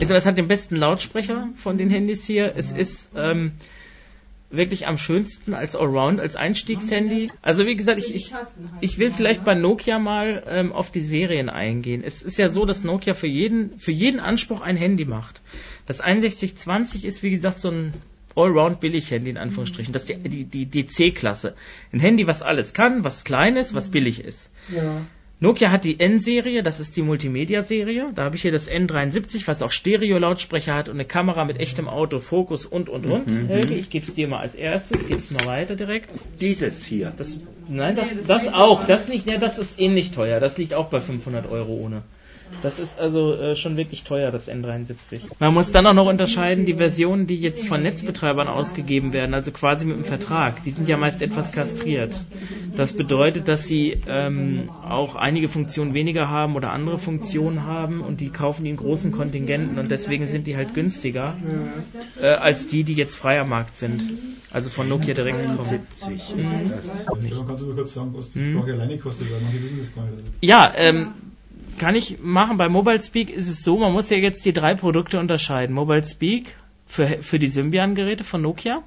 Also 0.00 0.14
das 0.14 0.26
hat 0.26 0.38
den 0.38 0.48
besten 0.48 0.76
Lautsprecher 0.76 1.50
von 1.54 1.76
den 1.78 1.90
Handys 1.90 2.24
hier. 2.24 2.54
Es 2.56 2.72
ist 2.72 3.10
ähm, 3.14 3.52
wirklich 4.50 4.86
am 4.86 4.96
schönsten 4.96 5.54
als 5.54 5.76
Allround, 5.76 6.20
als 6.20 6.36
Einstiegshandy. 6.36 7.30
Also 7.42 7.66
wie 7.66 7.76
gesagt, 7.76 7.98
ich, 7.98 8.14
ich, 8.14 8.32
ich 8.80 8.98
will 8.98 9.10
vielleicht 9.10 9.44
bei 9.44 9.54
Nokia 9.54 9.98
mal 9.98 10.42
ähm, 10.48 10.72
auf 10.72 10.90
die 10.90 11.02
Serien 11.02 11.48
eingehen. 11.48 12.02
Es 12.04 12.22
ist 12.22 12.38
ja 12.38 12.48
so, 12.48 12.64
dass 12.64 12.84
Nokia 12.84 13.14
für 13.14 13.26
jeden, 13.26 13.78
für 13.78 13.92
jeden 13.92 14.20
Anspruch 14.20 14.60
ein 14.60 14.76
Handy 14.76 15.04
macht. 15.04 15.40
Das 15.86 15.98
6120 15.98 17.04
ist 17.04 17.22
wie 17.22 17.30
gesagt 17.30 17.60
so 17.60 17.70
ein 17.70 17.92
Allround 18.36 18.80
Billig-Handy 18.80 19.30
in 19.30 19.38
Anführungsstrichen. 19.38 19.92
Das 19.92 20.04
ist 20.04 20.10
die, 20.10 20.28
die, 20.28 20.44
die, 20.44 20.66
die 20.66 20.86
C-Klasse. 20.86 21.54
Ein 21.92 22.00
Handy, 22.00 22.26
was 22.26 22.42
alles 22.42 22.72
kann, 22.72 23.04
was 23.04 23.24
klein 23.24 23.56
ist, 23.56 23.74
was 23.74 23.90
billig 23.90 24.24
ist. 24.24 24.50
Ja. 24.68 25.02
Nokia 25.40 25.70
hat 25.70 25.84
die 25.84 26.00
N-Serie, 26.00 26.64
das 26.64 26.80
ist 26.80 26.96
die 26.96 27.02
Multimedia-Serie. 27.02 28.10
Da 28.12 28.24
habe 28.24 28.34
ich 28.34 28.42
hier 28.42 28.50
das 28.50 28.68
N73, 28.68 29.46
was 29.46 29.62
auch 29.62 29.70
Stereo-Lautsprecher 29.70 30.74
hat 30.74 30.88
und 30.88 30.96
eine 30.96 31.04
Kamera 31.04 31.44
mit 31.44 31.60
echtem 31.60 31.88
Autofokus 31.88 32.66
und 32.66 32.88
und 32.88 33.06
und. 33.06 33.28
Mhm, 33.28 33.46
Helge, 33.46 33.74
ich 33.74 33.88
gebe 33.88 34.04
es 34.04 34.14
dir 34.14 34.26
mal 34.26 34.40
als 34.40 34.56
erstes, 34.56 35.06
gebe 35.06 35.20
es 35.20 35.30
mal 35.30 35.46
weiter 35.46 35.76
direkt. 35.76 36.10
Dieses 36.40 36.84
hier. 36.84 37.12
Das, 37.16 37.38
nein, 37.68 37.94
das, 37.94 38.08
das 38.26 38.48
auch. 38.48 38.82
Das 38.82 39.06
nicht, 39.06 39.30
ja, 39.30 39.38
das 39.38 39.58
ist 39.58 39.78
ähnlich 39.78 40.10
teuer. 40.10 40.40
Das 40.40 40.58
liegt 40.58 40.74
auch 40.74 40.86
bei 40.86 40.98
500 40.98 41.48
Euro 41.48 41.72
ohne. 41.72 42.02
Das 42.62 42.78
ist 42.78 42.98
also 42.98 43.34
äh, 43.34 43.54
schon 43.54 43.76
wirklich 43.76 44.02
teuer, 44.02 44.30
das 44.30 44.48
N73. 44.48 45.20
Man 45.38 45.54
muss 45.54 45.70
dann 45.70 45.86
auch 45.86 45.94
noch 45.94 46.06
unterscheiden, 46.06 46.64
die 46.66 46.74
Versionen, 46.74 47.26
die 47.26 47.36
jetzt 47.36 47.66
von 47.68 47.82
Netzbetreibern 47.82 48.48
ausgegeben 48.48 49.12
werden, 49.12 49.34
also 49.34 49.52
quasi 49.52 49.84
mit 49.86 49.96
dem 49.96 50.04
Vertrag, 50.04 50.62
die 50.64 50.72
sind 50.72 50.88
ja 50.88 50.96
meist 50.96 51.22
etwas 51.22 51.52
kastriert. 51.52 52.14
Das 52.74 52.92
bedeutet, 52.92 53.48
dass 53.48 53.66
sie 53.66 54.00
ähm, 54.08 54.68
auch 54.88 55.14
einige 55.14 55.48
Funktionen 55.48 55.94
weniger 55.94 56.28
haben 56.28 56.56
oder 56.56 56.72
andere 56.72 56.98
Funktionen 56.98 57.64
haben 57.64 58.00
und 58.00 58.20
die 58.20 58.30
kaufen 58.30 58.64
die 58.64 58.70
in 58.70 58.76
großen 58.76 59.12
Kontingenten 59.12 59.78
und 59.78 59.90
deswegen 59.90 60.26
sind 60.26 60.46
die 60.46 60.56
halt 60.56 60.74
günstiger 60.74 61.36
äh, 62.20 62.26
als 62.26 62.66
die, 62.66 62.84
die 62.84 62.94
jetzt 62.94 63.14
frei 63.16 63.40
am 63.40 63.48
Markt 63.50 63.76
sind. 63.76 64.02
Also 64.50 64.70
von 64.70 64.88
Nokia 64.88 65.14
direkt 65.14 65.38
gekommen. 65.42 65.68
70 65.68 66.36
Mhm. 66.36 66.42
ist 66.42 66.72
das. 66.72 66.86
Ja, 66.86 67.44
kannst 67.46 67.62
du 67.62 67.66
mir 67.68 67.74
kurz 67.74 67.94
sagen, 67.94 68.12
was 68.14 68.32
die 68.32 68.38
Mhm. 68.40 68.58
Sprache 68.58 68.72
alleine 68.72 68.96
kostet, 68.98 69.30
weil 69.30 69.40
manche 69.40 69.62
wissen 69.62 69.78
das 69.78 69.94
gar 69.94 70.04
nicht. 70.06 70.24
Ja, 70.40 70.72
ähm, 70.74 71.08
kann 71.78 71.94
ich 71.94 72.18
machen. 72.20 72.58
Bei 72.58 72.68
Mobile 72.68 73.00
Speak 73.00 73.30
ist 73.30 73.48
es 73.48 73.62
so, 73.62 73.78
man 73.78 73.92
muss 73.92 74.10
ja 74.10 74.16
jetzt 74.16 74.44
die 74.44 74.52
drei 74.52 74.74
Produkte 74.74 75.18
unterscheiden. 75.18 75.74
Mobile 75.74 76.06
Speak 76.06 76.54
für, 76.86 77.22
für 77.22 77.38
die 77.38 77.48
Symbian-Geräte 77.48 78.24
von 78.24 78.42
Nokia. 78.42 78.82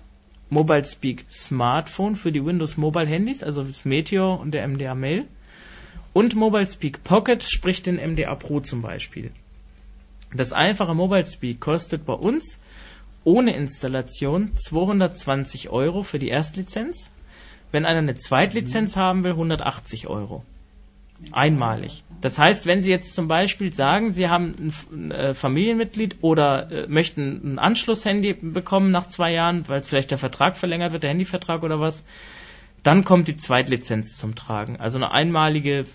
Mobile 0.49 0.83
Speak 0.83 1.25
Smartphone 1.29 2.15
für 2.15 2.31
die 2.31 2.45
Windows 2.45 2.77
Mobile 2.77 3.07
Handys, 3.07 3.41
also 3.41 3.63
das 3.63 3.85
Meteor 3.85 4.39
und 4.39 4.51
der 4.51 4.67
MDA 4.67 4.95
Mail. 4.95 5.25
Und 6.13 6.35
Mobile 6.35 6.67
Speak 6.67 7.03
Pocket, 7.03 7.41
sprich 7.41 7.81
den 7.83 7.95
MDA 7.95 8.35
Pro 8.35 8.59
zum 8.59 8.81
Beispiel. 8.81 9.31
Das 10.33 10.51
einfache 10.51 10.93
Mobile 10.93 11.25
Speak 11.25 11.59
kostet 11.59 12.05
bei 12.05 12.13
uns 12.13 12.59
ohne 13.23 13.55
Installation 13.55 14.55
220 14.55 15.69
Euro 15.69 16.03
für 16.03 16.19
die 16.19 16.29
Erstlizenz. 16.29 17.09
Wenn 17.71 17.85
einer 17.85 17.99
eine 17.99 18.15
Zweitlizenz 18.15 18.97
haben 18.97 19.23
will, 19.23 19.31
180 19.31 20.07
Euro. 20.07 20.43
Einmalig. 21.31 22.03
Das 22.21 22.37
heißt, 22.37 22.67
wenn 22.67 22.81
Sie 22.81 22.91
jetzt 22.91 23.15
zum 23.15 23.27
Beispiel 23.27 23.73
sagen, 23.73 24.11
Sie 24.11 24.29
haben 24.29 24.71
ein, 24.91 25.11
äh, 25.11 25.33
Familienmitglied 25.33 26.17
oder 26.21 26.71
äh, 26.71 26.87
möchten 26.87 27.53
ein 27.53 27.59
Anschlusshandy 27.59 28.33
bekommen 28.33 28.91
nach 28.91 29.07
zwei 29.07 29.31
Jahren, 29.33 29.67
weil 29.67 29.81
vielleicht 29.81 30.11
der 30.11 30.19
Vertrag 30.19 30.55
verlängert 30.55 30.91
wird, 30.91 31.03
der 31.03 31.09
Handyvertrag 31.09 31.63
oder 31.63 31.79
was, 31.79 32.03
dann 32.83 33.03
kommt 33.03 33.27
die 33.27 33.37
Zweitlizenz 33.37 34.17
zum 34.17 34.35
Tragen. 34.35 34.77
Also 34.77 34.97
eine 34.97 35.11
einmalige, 35.11 35.79
äh, 35.79 35.85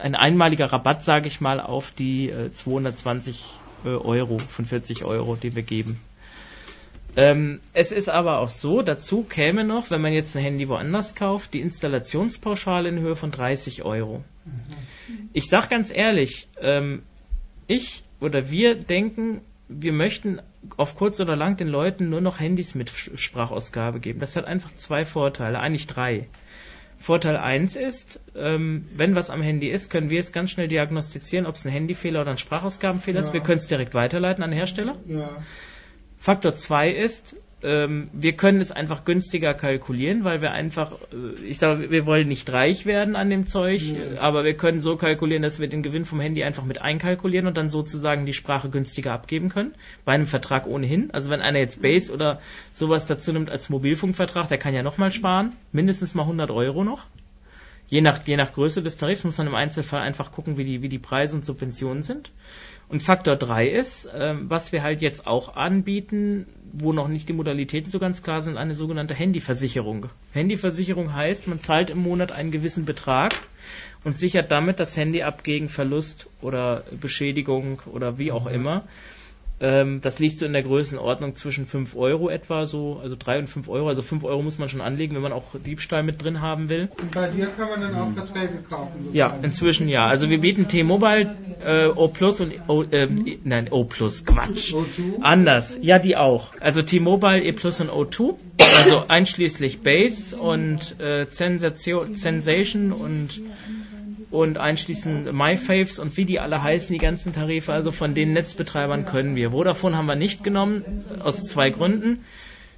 ein 0.00 0.14
einmaliger 0.14 0.72
Rabatt, 0.72 1.04
sage 1.04 1.28
ich 1.28 1.40
mal, 1.40 1.60
auf 1.60 1.90
die 1.90 2.30
äh, 2.30 2.50
220 2.50 3.44
äh, 3.84 3.88
Euro 3.88 4.38
von 4.38 4.64
40 4.64 5.04
Euro, 5.04 5.36
die 5.36 5.54
wir 5.54 5.62
geben. 5.62 6.00
Ähm, 7.16 7.60
es 7.74 7.92
ist 7.92 8.08
aber 8.08 8.38
auch 8.38 8.48
so, 8.48 8.82
dazu 8.82 9.22
käme 9.22 9.64
noch, 9.64 9.90
wenn 9.90 10.00
man 10.00 10.12
jetzt 10.12 10.34
ein 10.36 10.42
Handy 10.42 10.68
woanders 10.68 11.14
kauft, 11.14 11.52
die 11.52 11.60
Installationspauschale 11.60 12.88
in 12.88 13.00
Höhe 13.00 13.16
von 13.16 13.30
30 13.30 13.84
Euro. 13.84 14.24
Ich 15.32 15.48
sag 15.48 15.68
ganz 15.68 15.90
ehrlich, 15.94 16.48
ähm, 16.60 17.02
ich 17.66 18.04
oder 18.20 18.50
wir 18.50 18.76
denken, 18.76 19.42
wir 19.68 19.92
möchten 19.92 20.40
auf 20.76 20.96
kurz 20.96 21.20
oder 21.20 21.36
lang 21.36 21.56
den 21.56 21.68
Leuten 21.68 22.08
nur 22.08 22.20
noch 22.20 22.40
Handys 22.40 22.74
mit 22.74 22.90
Sprachausgabe 22.90 24.00
geben. 24.00 24.20
Das 24.20 24.36
hat 24.36 24.44
einfach 24.44 24.74
zwei 24.74 25.04
Vorteile, 25.04 25.58
eigentlich 25.58 25.86
drei. 25.86 26.28
Vorteil 26.98 27.36
eins 27.36 27.74
ist, 27.74 28.20
ähm, 28.36 28.86
wenn 28.94 29.16
was 29.16 29.28
am 29.28 29.42
Handy 29.42 29.68
ist, 29.68 29.90
können 29.90 30.08
wir 30.08 30.20
es 30.20 30.30
ganz 30.30 30.52
schnell 30.52 30.68
diagnostizieren, 30.68 31.46
ob 31.46 31.56
es 31.56 31.66
ein 31.66 31.72
Handyfehler 31.72 32.20
oder 32.20 32.30
ein 32.30 32.38
Sprachausgabenfehler 32.38 33.20
ist. 33.20 33.28
Ja. 33.28 33.32
Wir 33.32 33.40
können 33.40 33.58
es 33.58 33.66
direkt 33.66 33.94
weiterleiten 33.94 34.44
an 34.44 34.50
den 34.50 34.56
Hersteller. 34.56 34.96
Ja. 35.06 35.42
Faktor 36.22 36.54
2 36.54 36.90
ist, 36.92 37.34
ähm, 37.64 38.04
wir 38.12 38.34
können 38.34 38.60
es 38.60 38.70
einfach 38.70 39.04
günstiger 39.04 39.54
kalkulieren, 39.54 40.22
weil 40.22 40.40
wir 40.40 40.52
einfach, 40.52 40.92
äh, 41.12 41.44
ich 41.44 41.58
sage, 41.58 41.90
wir 41.90 42.06
wollen 42.06 42.28
nicht 42.28 42.52
reich 42.52 42.86
werden 42.86 43.16
an 43.16 43.28
dem 43.28 43.44
Zeug, 43.44 43.82
Nee. 43.82 44.18
aber 44.18 44.44
wir 44.44 44.56
können 44.56 44.78
so 44.78 44.96
kalkulieren, 44.96 45.42
dass 45.42 45.58
wir 45.58 45.66
den 45.66 45.82
Gewinn 45.82 46.04
vom 46.04 46.20
Handy 46.20 46.44
einfach 46.44 46.64
mit 46.64 46.80
einkalkulieren 46.80 47.48
und 47.48 47.56
dann 47.56 47.68
sozusagen 47.68 48.24
die 48.24 48.34
Sprache 48.34 48.70
günstiger 48.70 49.12
abgeben 49.12 49.48
können. 49.48 49.74
Bei 50.04 50.12
einem 50.12 50.26
Vertrag 50.26 50.68
ohnehin. 50.68 51.10
Also 51.12 51.28
wenn 51.28 51.40
einer 51.40 51.58
jetzt 51.58 51.82
Base 51.82 52.12
oder 52.12 52.40
sowas 52.72 53.06
dazu 53.06 53.32
nimmt 53.32 53.50
als 53.50 53.68
Mobilfunkvertrag, 53.68 54.48
der 54.48 54.58
kann 54.58 54.74
ja 54.74 54.84
nochmal 54.84 55.10
sparen. 55.10 55.56
Mindestens 55.72 56.14
mal 56.14 56.22
100 56.22 56.52
Euro 56.52 56.84
noch. 56.84 57.06
Je 57.88 58.00
nach, 58.00 58.26
je 58.26 58.36
nach 58.36 58.52
Größe 58.54 58.80
des 58.80 58.96
Tarifs 58.96 59.22
muss 59.24 59.38
man 59.38 59.48
im 59.48 59.54
Einzelfall 59.54 60.00
einfach 60.00 60.32
gucken, 60.32 60.56
wie 60.56 60.64
die, 60.64 60.82
wie 60.82 60.88
die 60.88 60.98
Preise 60.98 61.36
und 61.36 61.44
Subventionen 61.44 62.02
sind. 62.02 62.30
Und 62.92 63.02
Faktor 63.02 63.36
3 63.36 63.68
ist, 63.68 64.06
ähm, 64.14 64.50
was 64.50 64.70
wir 64.70 64.82
halt 64.82 65.00
jetzt 65.00 65.26
auch 65.26 65.56
anbieten, 65.56 66.46
wo 66.74 66.92
noch 66.92 67.08
nicht 67.08 67.26
die 67.26 67.32
Modalitäten 67.32 67.90
so 67.90 67.98
ganz 67.98 68.22
klar 68.22 68.42
sind, 68.42 68.58
eine 68.58 68.74
sogenannte 68.74 69.14
Handyversicherung. 69.14 70.10
Handyversicherung 70.34 71.14
heißt, 71.14 71.48
man 71.48 71.58
zahlt 71.58 71.88
im 71.88 72.02
Monat 72.02 72.32
einen 72.32 72.50
gewissen 72.50 72.84
Betrag 72.84 73.32
und 74.04 74.18
sichert 74.18 74.52
damit 74.52 74.78
das 74.78 74.94
Handy 74.94 75.22
ab 75.22 75.42
gegen 75.42 75.70
Verlust 75.70 76.28
oder 76.42 76.84
Beschädigung 77.00 77.80
oder 77.90 78.18
wie 78.18 78.30
auch 78.30 78.46
immer. 78.46 78.86
Ähm, 79.62 80.00
das 80.02 80.18
liegt 80.18 80.38
so 80.38 80.44
in 80.44 80.52
der 80.52 80.64
Größenordnung 80.64 81.36
zwischen 81.36 81.66
5 81.66 81.94
Euro 81.96 82.28
etwa, 82.28 82.66
so, 82.66 82.98
also 83.00 83.14
3 83.16 83.38
und 83.38 83.46
5 83.46 83.68
Euro. 83.68 83.88
Also 83.88 84.02
5 84.02 84.24
Euro 84.24 84.42
muss 84.42 84.58
man 84.58 84.68
schon 84.68 84.80
anlegen, 84.80 85.14
wenn 85.14 85.22
man 85.22 85.32
auch 85.32 85.44
Diebstahl 85.64 86.02
mit 86.02 86.22
drin 86.22 86.40
haben 86.40 86.68
will. 86.68 86.88
Und 87.00 87.12
bei 87.12 87.28
dir 87.28 87.46
kann 87.56 87.68
man 87.68 87.80
dann 87.80 87.94
auch 87.94 88.10
Verträge 88.12 88.58
kaufen. 88.68 89.06
Ja, 89.12 89.26
sozusagen. 89.26 89.44
inzwischen 89.44 89.88
ja. 89.88 90.06
Also 90.06 90.28
wir 90.30 90.40
bieten 90.40 90.66
T-Mobile, 90.66 91.30
äh, 91.64 91.86
O 91.86 92.08
Plus 92.08 92.40
und 92.40 92.52
O, 92.66 92.82
E- 92.82 93.38
nein, 93.44 93.68
O 93.70 93.84
Plus, 93.84 94.24
Quatsch. 94.24 94.74
O2? 94.74 95.20
Anders, 95.20 95.78
ja, 95.80 95.98
die 96.00 96.16
auch. 96.16 96.52
Also 96.60 96.82
T-Mobile, 96.82 97.42
E 97.44 97.52
Plus 97.52 97.80
und 97.80 97.88
O2, 97.90 98.34
also 98.76 99.04
einschließlich 99.06 99.80
Base 99.82 100.36
und 100.36 100.98
äh, 101.00 101.26
Sensation, 101.30 102.14
Sensation 102.14 102.90
und 102.92 103.40
und 104.32 104.56
einschließend 104.56 105.30
MyFaves 105.32 105.98
und 105.98 106.16
wie 106.16 106.24
die 106.24 106.40
alle 106.40 106.62
heißen, 106.62 106.92
die 106.92 106.98
ganzen 106.98 107.34
Tarife, 107.34 107.72
also 107.72 107.92
von 107.92 108.14
den 108.14 108.32
Netzbetreibern 108.32 109.04
können 109.04 109.36
wir. 109.36 109.50
Vodafone 109.50 109.96
haben 109.96 110.06
wir 110.06 110.16
nicht 110.16 110.42
genommen, 110.42 110.84
aus 111.20 111.44
zwei 111.44 111.68
Gründen. 111.68 112.24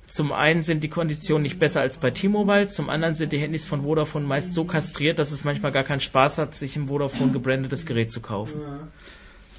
Zum 0.06 0.32
einen 0.32 0.62
sind 0.62 0.82
die 0.82 0.88
Konditionen 0.88 1.44
nicht 1.44 1.58
besser 1.58 1.80
als 1.80 1.98
bei 1.98 2.10
T-Mobile, 2.10 2.68
zum 2.68 2.90
anderen 2.90 3.14
sind 3.14 3.32
die 3.32 3.38
Handys 3.38 3.64
von 3.64 3.82
Vodafone 3.82 4.26
meist 4.26 4.52
so 4.52 4.64
kastriert, 4.64 5.18
dass 5.18 5.30
es 5.30 5.44
manchmal 5.44 5.72
gar 5.72 5.84
keinen 5.84 6.00
Spaß 6.00 6.38
hat, 6.38 6.54
sich 6.56 6.76
ein 6.76 6.88
Vodafone 6.88 7.32
gebrandetes 7.32 7.86
Gerät 7.86 8.10
zu 8.10 8.20
kaufen. 8.20 8.60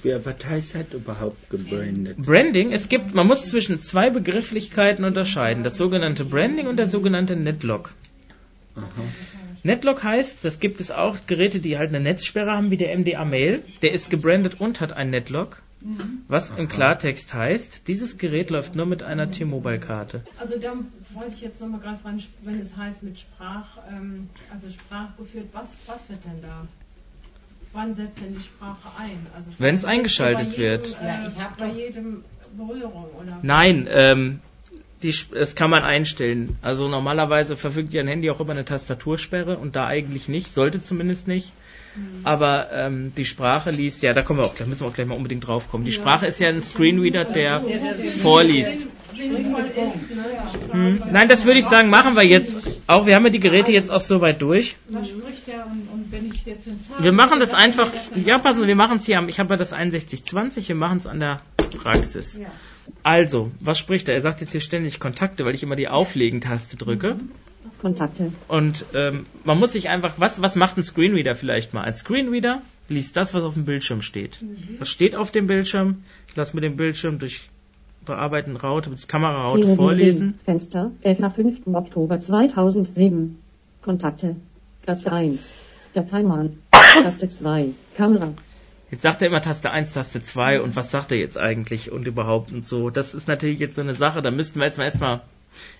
Wer 0.03 0.23
was 0.23 0.45
heißt 0.45 0.75
halt 0.75 0.93
überhaupt 0.93 1.49
gebrandet? 1.49 2.17
Branding, 2.17 2.73
es 2.73 2.89
gibt, 2.89 3.15
man 3.15 3.25
muss 3.25 3.49
zwischen 3.49 3.79
zwei 3.79 4.09
Begrifflichkeiten 4.09 5.03
unterscheiden, 5.05 5.63
das 5.63 5.77
sogenannte 5.77 6.25
Branding 6.25 6.67
und 6.67 6.77
der 6.77 6.87
sogenannte 6.87 7.35
Netlock. 7.35 7.91
Aha. 8.75 8.83
Netlock 9.65 10.03
heißt, 10.03 10.45
das 10.45 10.59
gibt 10.59 10.79
es 10.79 10.91
auch 10.91 11.17
Geräte, 11.25 11.59
die 11.59 11.77
halt 11.79 11.89
eine 11.89 11.99
Netzsperre 11.99 12.51
haben, 12.51 12.69
wie 12.69 12.77
der 12.77 12.95
MDA 12.95 13.25
Mail, 13.25 13.63
der 13.81 13.93
ist 13.93 14.11
gebrandet 14.11 14.61
und 14.61 14.79
hat 14.79 14.93
einen 14.93 15.09
Netlock. 15.09 15.61
Was 16.27 16.49
im 16.51 16.67
Klartext 16.67 17.33
heißt, 17.33 17.87
dieses 17.87 18.17
Gerät 18.17 18.49
läuft 18.49 18.75
nur 18.75 18.85
mit 18.87 19.03
einer 19.03 19.29
T-Mobile-Karte. 19.29 20.23
Also 20.39 20.57
da 20.57 20.73
wollte 21.13 21.33
ich 21.35 21.41
jetzt 21.41 21.61
nochmal 21.61 21.79
gerade 21.79 21.97
fragen, 21.99 22.23
wenn 22.43 22.59
es 22.59 22.75
heißt 22.75 23.03
mit 23.03 23.19
Sprach, 23.19 23.77
ähm, 23.91 24.29
also 24.51 24.67
sprachgeführt, 24.69 25.45
was, 25.53 25.77
was 25.85 26.09
wird 26.09 26.23
denn 26.25 26.41
da? 26.41 26.67
Wann 27.73 27.93
setzt 27.93 28.19
denn 28.21 28.33
die 28.35 28.41
Sprache 28.41 28.87
ein? 28.99 29.27
Also 29.35 29.51
Wenn 29.59 29.75
es 29.75 29.83
bei 29.83 29.89
eingeschaltet 29.89 30.53
jedem, 30.53 30.57
wird. 30.57 30.97
Äh, 31.01 31.05
Ja, 31.05 31.27
ich 31.27 31.43
hab 31.43 31.57
bei 31.57 31.69
jedem 31.71 32.23
Berührung, 32.57 33.05
oder? 33.21 33.39
Nein, 33.43 33.87
ähm, 33.89 34.39
die, 35.05 35.15
das 35.33 35.55
kann 35.55 35.69
man 35.69 35.83
einstellen. 35.83 36.57
Also 36.61 36.87
normalerweise 36.87 37.55
verfügt 37.55 37.93
ja 37.93 38.01
ein 38.01 38.07
Handy 38.07 38.29
auch 38.29 38.39
über 38.39 38.53
eine 38.53 38.65
Tastatursperre 38.65 39.57
und 39.57 39.75
da 39.75 39.85
eigentlich 39.85 40.27
nicht, 40.27 40.53
sollte 40.53 40.81
zumindest 40.81 41.27
nicht. 41.27 41.51
Aber 42.23 42.71
ähm, 42.73 43.13
die 43.15 43.23
Sprache 43.23 43.71
liest, 43.71 44.01
ja, 44.03 44.13
da 44.13 44.21
kommen 44.21 44.39
wir 44.39 44.45
auch, 44.45 44.55
da 44.55 44.65
müssen 44.65 44.81
wir 44.81 44.87
auch 44.89 44.93
gleich 44.93 45.07
mal 45.07 45.15
unbedingt 45.15 45.47
drauf 45.47 45.69
kommen. 45.69 45.85
Die 45.85 45.93
Sprache 45.93 46.27
ist 46.27 46.39
ja 46.39 46.49
ein 46.49 46.61
Screenreader, 46.61 47.23
der 47.25 47.61
vorliest. 48.21 48.79
Hm. 50.71 51.03
Nein, 51.11 51.29
das 51.29 51.45
würde 51.45 51.59
ich 51.59 51.65
sagen, 51.65 51.89
machen 51.89 52.17
wir 52.17 52.23
jetzt. 52.23 52.81
Auch 52.87 53.05
wir 53.05 53.15
haben 53.15 53.23
ja 53.23 53.29
die 53.29 53.39
Geräte 53.39 53.71
jetzt 53.71 53.89
auch 53.89 54.01
so 54.01 54.19
weit 54.19 54.41
durch. 54.41 54.75
Wir 56.99 57.11
machen 57.13 57.39
das 57.39 57.53
einfach. 57.53 57.89
Ja, 58.25 58.39
passen 58.39 58.67
wir 58.67 58.75
machen 58.75 58.97
es 58.97 59.05
hier 59.05 59.17
am. 59.17 59.29
Ich 59.29 59.39
habe 59.39 59.53
ja 59.53 59.57
das 59.57 59.69
6120, 59.69 60.67
wir 60.67 60.75
machen 60.75 60.97
es 60.97 61.07
an 61.07 61.21
der 61.21 61.37
Praxis. 61.81 62.41
Also, 63.03 63.51
was 63.63 63.77
spricht 63.77 64.07
er? 64.07 64.15
Er 64.15 64.21
sagt 64.21 64.41
jetzt 64.41 64.51
hier 64.51 64.61
ständig 64.61 64.99
Kontakte, 64.99 65.45
weil 65.45 65.55
ich 65.55 65.63
immer 65.63 65.75
die 65.75 65.87
Auflegen-Taste 65.87 66.77
drücke. 66.77 67.17
Kontakte, 67.81 68.31
Und 68.47 68.85
ähm, 68.93 69.25
man 69.43 69.59
muss 69.59 69.73
sich 69.73 69.89
einfach, 69.89 70.15
was, 70.17 70.41
was 70.41 70.55
macht 70.55 70.77
ein 70.77 70.83
Screenreader 70.83 71.35
vielleicht 71.35 71.73
mal? 71.73 71.81
Ein 71.81 71.93
Screenreader 71.93 72.61
liest 72.89 73.17
das, 73.17 73.33
was 73.33 73.43
auf 73.43 73.55
dem 73.55 73.65
Bildschirm 73.65 74.01
steht. 74.01 74.39
Das 74.79 74.89
steht 74.89 75.15
auf 75.15 75.31
dem 75.31 75.47
Bildschirm. 75.47 76.03
Ich 76.27 76.35
lasse 76.35 76.55
mir 76.55 76.61
den 76.61 76.77
Bildschirm 76.77 77.19
durch 77.19 77.49
Bearbeiten 78.05 78.55
Raute, 78.55 78.89
mit 78.89 79.07
Kameraraute 79.07 79.61
Theorie 79.61 79.75
vorlesen. 79.75 80.39
Fenster, 80.45 80.91
11. 81.01 81.33
5. 81.33 81.67
Oktober 81.73 82.19
2007. 82.19 83.37
Kontakte. 83.81 84.35
Taste 84.85 85.11
1. 85.11 85.55
Dateimann. 85.93 86.59
Taste 87.03 87.29
2. 87.29 87.69
Kamera. 87.97 88.33
Jetzt 88.91 89.01
sagt 89.01 89.21
er 89.21 89.29
immer 89.29 89.41
Taste 89.41 89.71
1, 89.71 89.93
Taste 89.93 90.21
2 90.21 90.61
und 90.61 90.75
was 90.75 90.91
sagt 90.91 91.11
er 91.11 91.17
jetzt 91.17 91.37
eigentlich 91.37 91.91
und 91.91 92.05
überhaupt 92.07 92.51
und 92.51 92.67
so. 92.67 92.89
Das 92.89 93.13
ist 93.13 93.27
natürlich 93.27 93.59
jetzt 93.59 93.75
so 93.75 93.81
eine 93.81 93.95
Sache, 93.95 94.21
da 94.21 94.29
müssten 94.31 94.59
wir 94.59 94.65
jetzt 94.65 94.77
mal 94.77 94.85
erstmal 94.85 95.21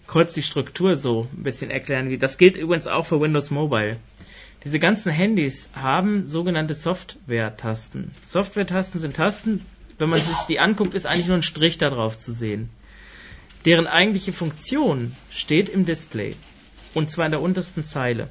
kurz 0.08 0.34
die 0.34 0.42
Struktur 0.42 0.96
so 0.96 1.28
ein 1.34 1.44
bisschen 1.44 1.70
erklären. 1.70 2.18
Das 2.20 2.38
gilt 2.38 2.58
übrigens 2.58 2.88
auch 2.88 3.06
für 3.06 3.22
Windows 3.22 3.52
Mobile. 3.52 3.98
Diese 4.64 4.80
ganzen 4.80 5.12
Handys 5.12 5.70
haben 5.74 6.28
sogenannte 6.28 6.74
Software-Tasten. 6.74 8.12
Software-Tasten 8.26 9.00
sind 9.00 9.16
Tasten, 9.16 9.64
wenn 10.00 10.10
man 10.10 10.20
sich 10.20 10.38
die 10.50 10.60
anguckt, 10.60 10.96
ist 10.96 11.06
eigentlich 11.06 11.28
nur 11.28 11.38
ein 11.38 11.44
Strich 11.44 11.78
da 11.78 11.90
drauf 11.90 12.18
zu 12.18 12.32
sehen. 12.32 12.70
Deren 13.66 13.88
eigentliche 13.88 14.34
Funktion 14.34 15.16
steht 15.30 15.70
im 15.70 15.86
Display. 15.86 16.36
Und 16.94 17.12
zwar 17.12 17.26
in 17.26 17.32
der 17.32 17.42
untersten 17.42 17.86
Zeile. 17.86 18.30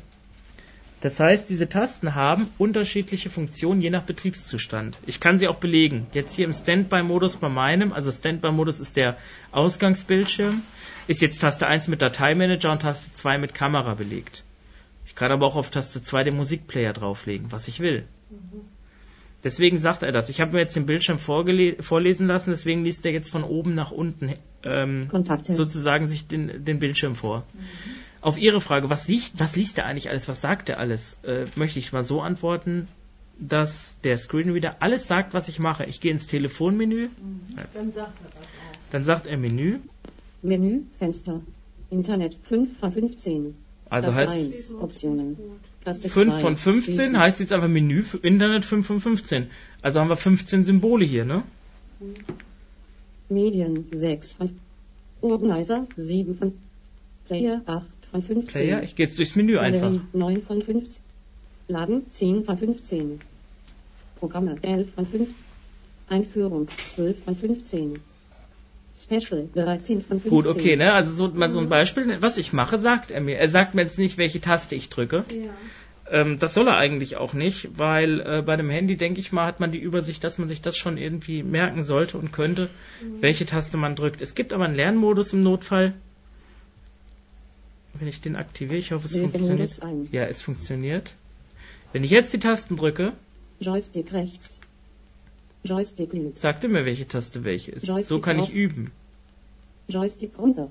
Das 1.04 1.20
heißt, 1.20 1.50
diese 1.50 1.68
Tasten 1.68 2.14
haben 2.14 2.46
unterschiedliche 2.56 3.28
Funktionen 3.28 3.82
je 3.82 3.90
nach 3.90 4.04
Betriebszustand. 4.04 4.96
Ich 5.04 5.20
kann 5.20 5.36
sie 5.36 5.48
auch 5.48 5.56
belegen. 5.56 6.06
Jetzt 6.14 6.32
hier 6.32 6.46
im 6.46 6.54
Standby-Modus 6.54 7.36
bei 7.36 7.50
meinem, 7.50 7.92
also 7.92 8.10
Standby-Modus 8.10 8.80
ist 8.80 8.96
der 8.96 9.18
Ausgangsbildschirm, 9.52 10.62
ist 11.06 11.20
jetzt 11.20 11.42
Taste 11.42 11.66
1 11.66 11.88
mit 11.88 12.00
Dateimanager 12.00 12.72
und 12.72 12.80
Taste 12.80 13.12
2 13.12 13.36
mit 13.36 13.52
Kamera 13.52 13.92
belegt. 13.92 14.44
Ich 15.04 15.14
kann 15.14 15.30
aber 15.30 15.44
auch 15.44 15.56
auf 15.56 15.68
Taste 15.70 16.00
2 16.00 16.24
den 16.24 16.36
Musikplayer 16.36 16.94
drauflegen, 16.94 17.52
was 17.52 17.68
ich 17.68 17.80
will. 17.80 18.04
Deswegen 19.44 19.76
sagt 19.76 20.04
er 20.04 20.10
das. 20.10 20.30
Ich 20.30 20.40
habe 20.40 20.52
mir 20.52 20.60
jetzt 20.60 20.74
den 20.74 20.86
Bildschirm 20.86 21.18
vorlesen 21.18 22.26
lassen, 22.26 22.48
deswegen 22.48 22.82
liest 22.82 23.04
er 23.04 23.12
jetzt 23.12 23.28
von 23.28 23.44
oben 23.44 23.74
nach 23.74 23.90
unten 23.90 24.32
ähm, 24.62 25.10
sozusagen 25.42 26.06
sich 26.06 26.26
den, 26.26 26.64
den 26.64 26.78
Bildschirm 26.78 27.14
vor. 27.14 27.44
Auf 28.24 28.38
Ihre 28.38 28.62
Frage, 28.62 28.88
was, 28.88 29.06
liest, 29.06 29.38
was 29.38 29.54
liest 29.54 29.76
er 29.76 29.84
eigentlich 29.84 30.08
alles, 30.08 30.28
was 30.28 30.40
sagt 30.40 30.70
er 30.70 30.78
alles, 30.78 31.18
äh, 31.24 31.44
möchte 31.56 31.78
ich 31.78 31.92
mal 31.92 32.02
so 32.02 32.22
antworten, 32.22 32.88
dass 33.38 33.98
der 34.02 34.16
Screenreader 34.16 34.76
alles 34.80 35.06
sagt, 35.06 35.34
was 35.34 35.48
ich 35.48 35.58
mache. 35.58 35.84
Ich 35.84 36.00
gehe 36.00 36.10
ins 36.10 36.26
Telefonmenü, 36.26 37.10
Dann 37.74 37.92
sagt 37.92 38.14
er 38.24 38.30
das 38.30 38.40
auch. 38.40 38.46
dann 38.92 39.04
sagt 39.04 39.26
er 39.26 39.36
Menü, 39.36 39.78
Menü. 40.40 40.84
Fenster. 40.98 41.42
Internet. 41.90 42.38
5 42.44 42.78
von 42.78 42.92
15. 42.92 43.54
also 43.90 44.06
Taste 44.10 44.20
heißt 44.20 44.34
1. 44.34 44.74
Optionen. 44.80 45.36
Taste 45.84 46.08
5 46.08 46.32
2. 46.32 46.40
von 46.40 46.56
15 46.56 46.94
Schließen. 46.94 47.18
heißt 47.18 47.40
jetzt 47.40 47.52
einfach 47.52 47.68
Menü 47.68 48.02
für 48.04 48.16
Internet 48.18 48.64
5 48.64 48.86
von 48.86 49.00
15. 49.00 49.48
Also 49.82 50.00
haben 50.00 50.08
wir 50.08 50.16
15 50.16 50.64
Symbole 50.64 51.04
hier, 51.04 51.26
ne? 51.26 51.42
Medien 53.28 53.86
6 53.92 54.32
von 54.32 54.58
Organizer 55.20 55.86
7 55.98 56.34
von 56.36 56.54
Player 57.26 57.60
8 57.66 57.86
von 58.14 58.22
15. 58.22 58.46
Player, 58.46 58.82
ich 58.84 58.94
gehe 58.94 59.06
jetzt 59.06 59.18
durchs 59.18 59.34
Menü 59.34 59.58
einfach. 59.58 59.90
Galerie 59.90 60.02
9 60.12 60.42
von 60.42 60.62
15. 60.62 61.04
Laden 61.66 62.10
10 62.10 62.44
von 62.44 62.56
15. 62.56 63.20
Programme 64.20 64.56
11 64.62 64.94
von 64.94 65.04
5. 65.04 65.34
Einführung 66.08 66.68
12 66.68 67.24
von 67.24 67.34
15. 67.34 68.00
Special 68.96 69.48
13 69.52 70.02
von 70.02 70.20
15. 70.20 70.30
Gut, 70.30 70.46
okay, 70.46 70.76
ne? 70.76 70.92
Also 70.92 71.12
so, 71.12 71.34
mal 71.34 71.50
so 71.50 71.58
ein 71.58 71.68
Beispiel, 71.68 72.18
was 72.20 72.38
ich 72.38 72.52
mache, 72.52 72.78
sagt 72.78 73.10
er 73.10 73.20
mir. 73.20 73.36
Er 73.36 73.48
sagt 73.48 73.74
mir 73.74 73.82
jetzt 73.82 73.98
nicht, 73.98 74.16
welche 74.16 74.40
Taste 74.40 74.76
ich 74.76 74.90
drücke. 74.90 75.24
Ähm, 76.08 76.38
das 76.38 76.54
soll 76.54 76.68
er 76.68 76.76
eigentlich 76.76 77.16
auch 77.16 77.34
nicht, 77.34 77.76
weil 77.76 78.20
äh, 78.20 78.42
bei 78.42 78.56
dem 78.56 78.70
Handy, 78.70 78.96
denke 78.96 79.18
ich 79.18 79.32
mal, 79.32 79.46
hat 79.46 79.58
man 79.58 79.72
die 79.72 79.80
Übersicht, 79.80 80.22
dass 80.22 80.38
man 80.38 80.46
sich 80.46 80.62
das 80.62 80.76
schon 80.76 80.98
irgendwie 80.98 81.42
merken 81.42 81.82
sollte 81.82 82.18
und 82.18 82.32
könnte, 82.32 82.68
welche 83.20 83.44
Taste 83.46 83.76
man 83.76 83.96
drückt. 83.96 84.20
Es 84.22 84.36
gibt 84.36 84.52
aber 84.52 84.66
einen 84.66 84.76
Lernmodus 84.76 85.32
im 85.32 85.42
Notfall. 85.42 85.94
Wenn 87.98 88.08
ich 88.08 88.20
den 88.20 88.36
aktiviere, 88.36 88.78
ich 88.78 88.92
hoffe, 88.92 89.06
es 89.06 89.16
funktioniert. 89.16 89.80
Ja, 90.12 90.24
es 90.24 90.42
funktioniert. 90.42 91.14
Wenn 91.92 92.02
ich 92.02 92.10
jetzt 92.10 92.32
die 92.32 92.40
Tasten 92.40 92.76
drücke, 92.76 93.12
Joystick 93.60 94.12
rechts. 94.12 94.60
Joystick 95.62 96.12
links. 96.12 96.40
sagt 96.42 96.64
er 96.64 96.70
mir, 96.70 96.84
welche 96.84 97.06
Taste 97.06 97.44
welche 97.44 97.70
ist. 97.70 97.86
Joystick 97.86 98.08
So 98.08 98.20
kann 98.20 98.38
ich 98.38 98.46
auf. 98.46 98.52
üben. 98.52 98.90
Joystick 99.88 100.36
runter. 100.38 100.70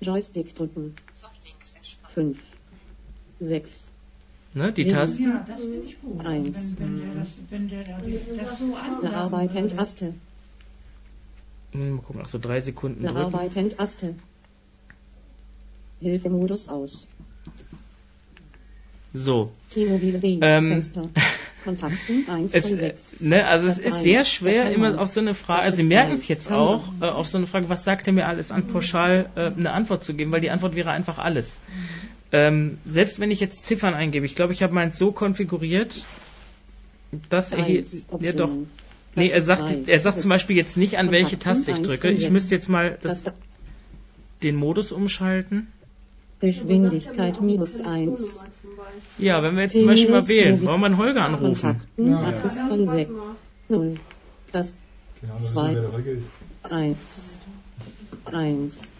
Joystick 0.00 0.54
drücken. 0.54 0.94
5. 2.14 2.38
6. 3.40 3.92
Ne, 4.54 4.72
die 4.72 4.84
Sieben. 4.84 4.96
Tasten. 4.96 5.22
Ja, 5.24 5.44
das 5.48 5.60
finde 5.60 5.78
ich 5.86 6.00
gut. 6.00 6.26
Eins. 6.26 6.76
Wenn, 6.78 7.00
wenn 7.00 7.14
der 7.14 7.14
das, 7.14 7.28
wenn 7.50 7.68
der 7.68 7.84
das, 7.84 8.48
das 8.48 8.58
so 8.58 8.74
ansagen 8.74 9.00
Bearbeiten 9.00 9.54
würde. 9.62 9.76
Taste. 9.76 10.14
Hm, 11.72 11.94
Mal 11.96 12.02
gucken, 12.02 12.20
ach 12.24 12.28
so 12.28 12.38
drei 12.38 12.60
Sekunden 12.60 13.02
drücken. 13.02 13.14
Bearbeiten 13.14 13.70
Taste. 13.70 14.14
Hilfemodus 16.02 16.68
aus. 16.68 17.08
So. 19.14 19.52
Ähm. 19.76 20.82
Kontakten 21.64 22.24
1 22.28 22.54
Es, 22.54 22.64
von 22.66 22.74
äh, 22.74 22.76
6. 22.76 23.20
ne, 23.20 23.46
also 23.46 23.68
es 23.68 23.78
ist 23.78 24.02
sehr 24.02 24.24
schwer, 24.24 24.70
immer 24.70 24.98
auf 25.00 25.08
so 25.08 25.20
eine 25.20 25.34
Frage, 25.34 25.62
also 25.62 25.76
Sie 25.76 25.84
merken 25.84 26.12
es 26.12 26.26
jetzt 26.28 26.50
auch, 26.50 26.84
äh, 27.00 27.04
auf 27.04 27.28
so 27.28 27.38
eine 27.38 27.46
Frage, 27.46 27.68
was 27.68 27.84
sagt 27.84 28.06
er 28.06 28.12
mir 28.12 28.26
alles 28.26 28.50
an, 28.50 28.66
pauschal 28.66 29.30
äh, 29.36 29.46
eine 29.46 29.72
Antwort 29.72 30.02
zu 30.02 30.14
geben, 30.14 30.32
weil 30.32 30.40
die 30.40 30.50
Antwort 30.50 30.74
wäre 30.74 30.90
einfach 30.90 31.18
alles. 31.18 31.58
Ähm, 32.32 32.78
selbst 32.86 33.20
wenn 33.20 33.30
ich 33.30 33.40
jetzt 33.40 33.64
Ziffern 33.66 33.94
eingebe, 33.94 34.26
ich 34.26 34.34
glaube, 34.34 34.52
ich 34.52 34.62
habe 34.62 34.72
meins 34.72 34.98
so 34.98 35.12
konfiguriert, 35.12 36.02
dass 37.28 37.52
er 37.52 37.64
Eins, 37.64 38.06
ja 38.20 38.32
doch, 38.32 38.50
nee, 39.14 39.28
er 39.28 39.42
sagt, 39.42 39.88
er 39.88 40.00
sagt 40.00 40.20
zum 40.20 40.30
Beispiel 40.30 40.56
jetzt 40.56 40.76
nicht, 40.76 40.98
an 40.98 41.10
welche 41.10 41.38
Taste 41.38 41.70
ich 41.70 41.82
drücke. 41.82 42.10
Ich 42.10 42.30
müsste 42.30 42.54
jetzt 42.54 42.68
mal 42.68 42.98
das, 43.02 43.24
den 44.42 44.56
Modus 44.56 44.92
umschalten. 44.92 45.68
Geschwindigkeit 46.42 47.40
minus 47.40 47.80
1. 47.80 48.44
Ja, 49.16 49.42
wenn 49.44 49.54
wir 49.54 49.62
jetzt 49.62 49.78
zum 49.78 49.86
Beispiel 49.86 50.10
mal 50.10 50.26
wählen, 50.26 50.66
wollen 50.66 50.80
wir 50.80 50.86
einen 50.86 50.98
Holger 50.98 51.24
anrufen? 51.24 51.82
Ja. 51.96 52.18
1 52.18 52.60
von 52.60 52.84
6. 52.84 53.10
0. 53.68 53.94
Das 54.50 54.74
Keine 55.20 55.32
Ahnung, 55.32 55.38
was 55.38 55.52
Zwei. 55.52 55.74
der 55.74 55.96
Regel 55.96 56.18
ist. 56.18 56.26
1. 56.72 57.38
1. 58.24 58.90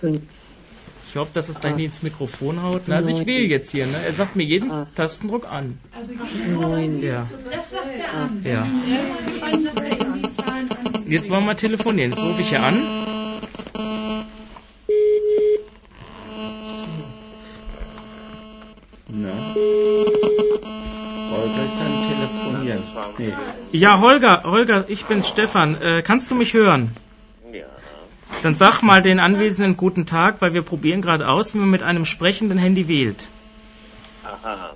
5. 0.00 0.22
Ich 1.06 1.16
hoffe, 1.16 1.30
dass 1.34 1.50
es 1.50 1.60
da 1.60 1.68
Acht. 1.68 1.76
nie 1.76 1.84
ins 1.84 2.02
Mikrofon 2.02 2.62
haut. 2.62 2.88
Also 2.88 3.10
ich 3.10 3.26
wähle 3.26 3.44
jetzt 3.46 3.70
hier, 3.70 3.86
ne? 3.86 3.98
Er 4.04 4.14
sagt 4.14 4.34
mir 4.34 4.44
jeden 4.44 4.70
Acht. 4.70 4.96
Tastendruck 4.96 5.46
an. 5.46 5.78
Also 5.94 6.12
ich 6.12 6.18
9. 6.50 7.02
Ja. 7.02 7.28
das 7.52 7.70
sagt 7.72 7.86
er 7.96 8.20
an. 8.20 8.42
Ja. 8.42 8.66
Dann. 10.46 11.10
Jetzt 11.10 11.28
wollen 11.28 11.44
wir 11.44 11.56
telefonieren. 11.56 12.12
Jetzt 12.12 12.22
rufe 12.22 12.40
ich 12.40 12.48
hier 12.48 12.62
an. 12.62 12.82
Na? 19.16 19.30
Holger 21.30 21.64
ist 21.64 21.80
am 21.80 22.08
Telefonieren. 22.08 22.82
Nee. 23.18 23.32
Ja, 23.72 24.00
Holger, 24.00 24.42
Holger, 24.44 24.84
ich 24.88 25.04
bin 25.06 25.22
Stefan. 25.22 25.80
Äh, 25.80 26.02
kannst 26.02 26.30
du 26.30 26.34
mich 26.34 26.54
hören? 26.54 26.90
Ja. 27.52 27.66
Dann 28.42 28.54
sag 28.54 28.82
mal 28.82 29.02
den 29.02 29.20
Anwesenden 29.20 29.76
guten 29.76 30.06
Tag, 30.06 30.42
weil 30.42 30.54
wir 30.54 30.62
probieren 30.62 31.00
gerade 31.00 31.28
aus, 31.28 31.54
wie 31.54 31.58
man 31.58 31.70
mit 31.70 31.82
einem 31.82 32.04
sprechenden 32.04 32.58
Handy 32.58 32.88
wählt. 32.88 33.28
Aha. 34.24 34.72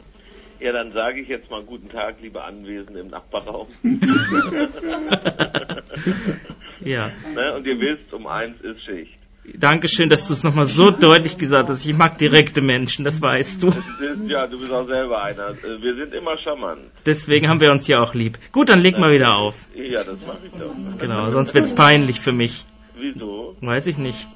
Ja, 0.60 0.72
dann 0.72 0.92
sage 0.92 1.20
ich 1.20 1.28
jetzt 1.28 1.50
mal 1.50 1.62
guten 1.62 1.88
Tag, 1.88 2.16
liebe 2.20 2.42
Anwesende 2.42 3.00
im 3.00 3.08
Nachbarraum. 3.08 3.68
Ja. 6.80 7.10
ne? 7.34 7.54
Und 7.54 7.66
ihr 7.66 7.80
wisst, 7.80 8.12
um 8.12 8.26
eins 8.26 8.60
ist 8.60 8.82
Schicht. 8.84 9.18
Dankeschön, 9.54 10.08
dass 10.08 10.26
du 10.28 10.32
es 10.34 10.42
nochmal 10.44 10.66
so 10.66 10.90
deutlich 10.90 11.38
gesagt 11.38 11.68
hast. 11.68 11.84
Ich 11.86 11.94
mag 11.96 12.18
direkte 12.18 12.60
Menschen, 12.60 13.04
das 13.04 13.20
weißt 13.22 13.62
du. 13.62 13.72
Ja, 14.26 14.46
du 14.46 14.58
bist 14.58 14.72
auch 14.72 14.86
selber 14.86 15.22
einer. 15.22 15.54
Wir 15.62 15.94
sind 15.94 16.14
immer 16.14 16.38
charmant. 16.38 16.80
Deswegen 17.06 17.48
haben 17.48 17.60
wir 17.60 17.70
uns 17.70 17.86
ja 17.86 18.00
auch 18.00 18.14
lieb. 18.14 18.38
Gut, 18.52 18.68
dann 18.68 18.80
leg 18.80 18.98
mal 18.98 19.12
wieder 19.12 19.34
auf. 19.36 19.66
Ja, 19.74 20.04
das 20.04 20.16
mache 20.26 20.38
ich 20.44 20.52
doch. 20.52 20.98
Genau, 21.00 21.30
sonst 21.30 21.54
wird's 21.54 21.74
peinlich 21.74 22.20
für 22.20 22.32
mich. 22.32 22.64
Wieso? 22.98 23.56
Weiß 23.60 23.86
ich 23.86 23.96
nicht. 23.98 24.26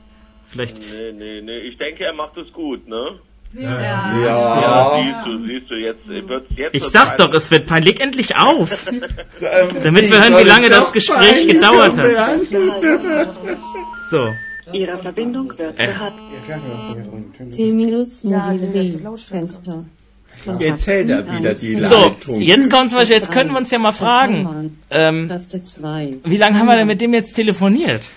Vielleicht. 0.50 0.78
Nee, 0.78 1.12
nee, 1.12 1.40
nee. 1.42 1.58
Ich 1.60 1.78
denke, 1.78 2.04
er 2.04 2.12
macht 2.12 2.36
es 2.38 2.52
gut, 2.52 2.86
ne? 2.88 3.18
Ja. 3.54 3.70
Ja, 3.80 4.22
Ja. 4.22 4.96
siehst 4.96 5.26
du, 5.26 5.46
siehst 5.46 5.70
du, 5.70 5.74
jetzt 5.74 6.08
wird's 6.08 6.46
jetzt. 6.56 6.74
Ich 6.74 6.84
sag 6.84 7.16
doch, 7.18 7.32
es 7.34 7.50
wird 7.50 7.66
peinlich. 7.66 7.94
Leg 7.94 8.00
endlich 8.00 8.36
auf. 8.36 8.86
Damit 9.84 10.10
wir 10.10 10.22
hören, 10.22 10.38
wie 10.38 10.48
lange 10.48 10.70
das 10.70 10.92
Gespräch 10.92 11.46
gedauert 11.46 11.96
hat. 11.96 12.38
So. 14.10 14.28
Ihre 14.72 14.98
Verbindung 14.98 15.52
wird 15.58 15.78
Äh. 15.78 15.86
gehabt. 15.86 16.14
T-Minus 17.50 18.22
Ja, 18.22 18.52
Mobile. 18.52 19.16
Fenster. 19.18 19.84
Jetzt 20.58 20.86
hält 20.86 21.08
er 21.10 21.30
wieder 21.38 21.54
die 21.54 21.78
So, 21.80 21.96
Leitung. 21.96 22.40
jetzt 22.40 22.70
kommt 22.70 22.90
zum 22.90 22.98
Beispiel, 22.98 23.16
jetzt 23.16 23.30
können 23.30 23.50
wir 23.50 23.58
uns 23.58 23.70
ja 23.70 23.78
mal 23.78 23.92
fragen, 23.92 24.78
ähm, 24.90 25.28
Taste 25.28 25.62
2. 25.62 26.14
wie 26.24 26.36
lange 26.36 26.58
haben 26.58 26.66
wir 26.66 26.76
denn 26.76 26.86
mit 26.86 27.00
dem 27.00 27.12
jetzt 27.14 27.34
telefoniert? 27.34 28.10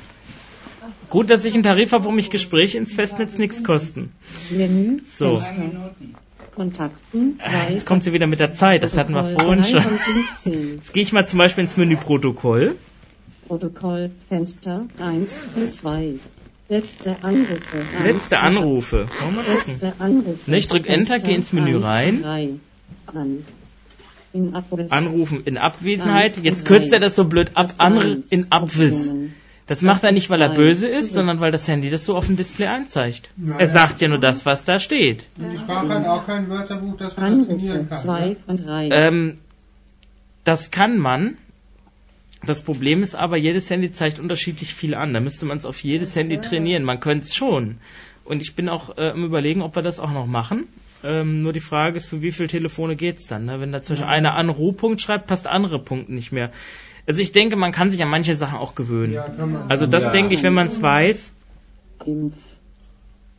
Gut, 1.10 1.30
dass 1.30 1.46
ich 1.46 1.54
einen 1.54 1.64
Tarif 1.64 1.92
habe, 1.92 2.06
wo 2.06 2.12
mich 2.12 2.30
Gespräche 2.30 2.78
ins 2.78 2.94
Festnetz 2.94 3.38
nichts 3.38 3.64
kosten. 3.64 4.12
Menü. 4.50 5.00
So. 5.06 5.40
Kontakten 6.56 7.38
2. 7.40 7.74
Jetzt 7.74 7.86
kommt 7.86 8.04
sie 8.04 8.14
wieder 8.14 8.28
mit 8.28 8.40
der 8.40 8.54
Zeit, 8.54 8.82
das 8.84 8.98
hatten 8.98 9.14
wir 9.14 9.24
vorhin 9.26 9.64
schon. 9.64 9.82
15. 9.84 10.76
Jetzt 10.76 10.94
gehe 10.94 11.04
ich 11.04 11.12
mal 11.12 11.28
zum 11.28 11.38
Beispiel 11.40 11.64
ins 11.66 11.76
Menü 11.78 11.98
Protokoll. 11.98 12.76
Protokoll 13.48 14.10
Fenster 14.30 14.86
1 15.00 15.44
und 15.56 15.70
2. 15.70 16.14
Letzte 16.68 17.24
Anrufe. 17.24 17.86
Letzte 18.04 18.40
Anrufe. 18.40 19.08
Letzte 19.48 19.94
Anrufe. 20.00 20.50
Ne, 20.50 20.58
ich 20.58 20.68
drück 20.68 20.88
Enter, 20.88 21.14
Fenster 21.14 21.20
geh 21.20 21.36
ins 21.36 21.54
Menü 21.54 21.78
1 21.78 21.86
rein. 21.86 22.16
und 22.16 22.24
3. 22.24 23.20
An. 23.20 23.46
In 24.34 24.56
Abriss. 24.56 24.92
Anrufen 24.92 25.44
in 25.46 25.58
Abwesenheit. 25.58 26.38
Jetzt 26.44 26.66
kürzt 26.66 26.92
drei. 26.92 26.98
er 26.98 27.00
das 27.02 27.16
so 27.16 27.26
blöd 27.26 27.52
ab. 27.54 27.68
Eins. 27.78 28.32
in 28.32 28.52
Abwiss. 28.52 29.14
Das 29.68 29.82
macht 29.82 30.04
er 30.04 30.12
nicht, 30.12 30.30
weil 30.30 30.42
er 30.42 30.50
zwei. 30.50 30.58
böse 30.58 30.88
ist, 30.88 31.14
sondern 31.14 31.40
weil 31.40 31.52
das 31.52 31.68
Handy 31.68 31.90
das 31.90 32.06
so 32.06 32.16
auf 32.16 32.28
dem 32.28 32.36
Display 32.36 32.68
anzeigt. 32.68 33.32
Er 33.58 33.68
sagt 33.68 34.02
ja 34.02 34.08
nur 34.08 34.20
das, 34.20 34.46
was 34.46 34.66
da 34.66 34.80
steht. 34.80 35.28
Und 35.38 35.52
die 35.52 35.58
Sprache 35.58 35.88
hat 35.90 36.06
auch 36.06 36.26
kein 36.26 36.50
Wörterbuch, 36.50 36.98
das 36.98 37.18
man 37.18 37.38
das 37.38 37.48
trainieren 37.48 37.90
kann. 37.90 37.98
2 37.98 38.28
ne? 38.28 38.36
von 38.46 38.58
3. 38.58 38.90
Ähm, 38.92 39.36
das 40.44 40.70
kann 40.70 40.98
man. 40.98 41.38
Das 42.46 42.64
Problem 42.64 43.02
ist 43.04 43.16
aber, 43.16 43.38
jedes 43.38 43.70
Handy 43.70 43.92
zeigt 43.92 44.20
unterschiedlich 44.20 44.74
viel 44.74 44.94
an. 44.96 45.14
Da 45.14 45.20
müsste 45.20 45.46
man 45.46 45.58
es 45.58 45.66
auf 45.66 45.80
jedes 45.84 46.16
Handy 46.16 46.40
trainieren. 46.40 46.84
Man 46.84 47.00
könnte 47.00 47.26
es 47.26 47.36
schon. 47.36 47.78
Und 48.24 48.42
ich 48.42 48.56
bin 48.56 48.70
auch 48.70 48.98
äh, 48.98 49.10
im 49.12 49.24
Überlegen, 49.24 49.62
ob 49.62 49.76
wir 49.76 49.84
das 49.84 50.00
auch 50.00 50.12
noch 50.12 50.26
machen. 50.26 50.68
Ähm, 51.04 51.42
nur 51.42 51.54
die 51.54 51.60
Frage 51.60 51.98
ist, 51.98 52.08
für 52.08 52.22
wie 52.22 52.32
viele 52.32 52.48
Telefone 52.48 52.96
geht's 52.96 53.28
dann? 53.28 53.46
Ne? 53.46 53.60
Wenn 53.60 53.72
da 53.72 53.84
zum 53.84 53.96
Beispiel 53.96 54.10
einer 54.12 54.34
an 54.36 54.50
Rohpunkt 54.50 55.02
schreibt, 55.02 55.28
passt 55.28 55.48
andere 55.48 55.80
Punkte 55.80 56.14
nicht 56.14 56.32
mehr. 56.32 56.52
Also 57.08 57.22
ich 57.22 57.32
denke, 57.32 57.56
man 57.56 57.72
kann 57.72 57.90
sich 57.92 58.02
an 58.02 58.10
manche 58.10 58.36
Sachen 58.36 58.58
auch 58.58 58.74
gewöhnen. 58.74 59.14
Ja, 59.14 59.24
kann 59.30 59.52
man. 59.52 59.70
Also 59.70 59.86
das 59.86 60.06
Ja. 60.06 60.12
denke 60.12 60.34
ich, 60.34 60.42
wenn 60.42 60.54
man 60.54 60.68
es 60.68 60.82
weiß. 60.82 61.32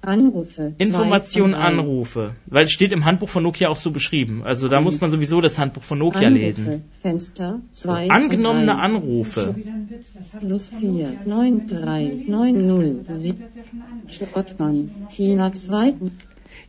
Anrufe. 0.03 0.73
zwei 0.77 0.85
Information, 0.85 1.51
von 1.51 1.61
drei. 1.61 1.67
Anrufe. 1.67 2.33
Weil 2.47 2.65
es 2.65 2.73
steht 2.73 2.93
im 2.93 3.05
Handbuch 3.05 3.29
von 3.29 3.43
Nokia 3.43 3.69
auch 3.69 3.77
so 3.77 3.91
beschrieben. 3.91 4.43
Also 4.45 4.69
da 4.69 4.81
muss 4.81 5.01
man 5.01 5.11
sowieso 5.11 5.41
das 5.41 5.59
Handbuch 5.59 5.83
von 5.83 5.99
Nokia 5.99 6.29
Anrufe. 6.29 6.39
lesen. 6.45 6.85
Fenster 7.01 7.61
So, 7.73 7.89
2 7.89 8.11
angenommene 8.11 8.67
drei. 8.67 8.73
Anrufe. 8.75 9.55
Plus 10.41 10.69
von 10.69 10.79
4, 10.79 10.89
Nokia 10.91 11.21
9, 11.27 11.67
3, 11.67 12.13
9, 12.29 12.67
0, 12.67 13.05
Das 13.07 13.21
7, 13.23 13.39
wird 13.41 13.51
ja 13.57 13.63
schon 13.69 13.81
an. 13.81 14.03
Schrottmann, 14.33 14.91
China 15.11 15.53
2, 15.53 15.95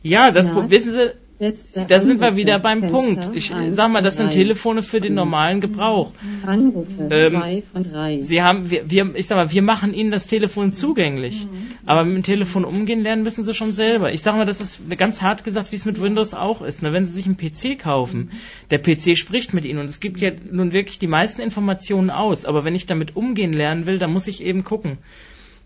Ja, 0.02 0.30
das 0.32 0.48
Ja. 0.48 0.70
Wissen 0.70 0.92
Sie, 0.92 1.10
da 1.38 2.00
sind 2.00 2.20
wir 2.20 2.34
wieder 2.34 2.58
beim 2.58 2.80
Fenster 2.80 2.96
Punkt. 2.96 3.36
Ich 3.36 3.52
sag 3.70 3.92
mal, 3.92 4.02
das 4.02 4.16
sind 4.16 4.30
drei. 4.30 4.34
Telefone 4.34 4.82
für 4.82 5.00
den 5.00 5.14
normalen 5.14 5.60
Gebrauch. 5.60 6.12
Anrufe 6.44 7.08
Ähm, 7.10 7.30
2 7.30 7.62
von 7.72 7.82
3. 7.84 8.22
Sie 8.22 8.42
haben, 8.42 8.70
wir, 8.70 8.90
wir, 8.90 9.14
ich 9.14 9.28
sag 9.28 9.36
mal, 9.36 9.52
wir 9.52 9.62
machen 9.62 9.94
Ihnen 9.94 10.10
das 10.10 10.26
Telefon 10.26 10.72
zugänglich. 10.72 11.46
Aber 11.86 12.04
mit 12.04 12.16
dem 12.16 12.22
Telefon 12.24 12.64
umgehen 12.64 13.02
lernen 13.02 13.22
müssen 13.22 13.44
Sie 13.44 13.54
schon 13.54 13.72
selber. 13.72 14.12
Ich 14.12 14.22
sag 14.22 14.34
mal, 14.34 14.46
das 14.46 14.60
ist 14.60 14.82
ganz 14.96 15.22
hart 15.22 15.44
gesagt, 15.44 15.70
wie 15.70 15.76
es 15.76 15.84
mit 15.84 16.00
Windows 16.00 16.34
auch 16.34 16.60
ist. 16.60 16.82
Ne? 16.82 16.92
Wenn 16.92 17.04
Sie 17.04 17.12
sich 17.12 17.26
einen 17.26 17.36
PC 17.36 17.78
kaufen, 17.78 18.32
der 18.70 18.78
PC 18.78 19.16
spricht 19.16 19.54
mit 19.54 19.64
Ihnen 19.64 19.78
und 19.78 19.86
es 19.86 20.00
gibt 20.00 20.20
ja 20.20 20.32
nun 20.50 20.72
wirklich 20.72 20.98
die 20.98 21.06
meisten 21.06 21.40
Informationen 21.40 22.10
aus. 22.10 22.46
Aber 22.46 22.64
wenn 22.64 22.74
ich 22.74 22.86
damit 22.86 23.14
umgehen 23.14 23.52
lernen 23.52 23.86
will, 23.86 23.98
dann 23.98 24.12
muss 24.12 24.26
ich 24.26 24.42
eben 24.42 24.64
gucken. 24.64 24.98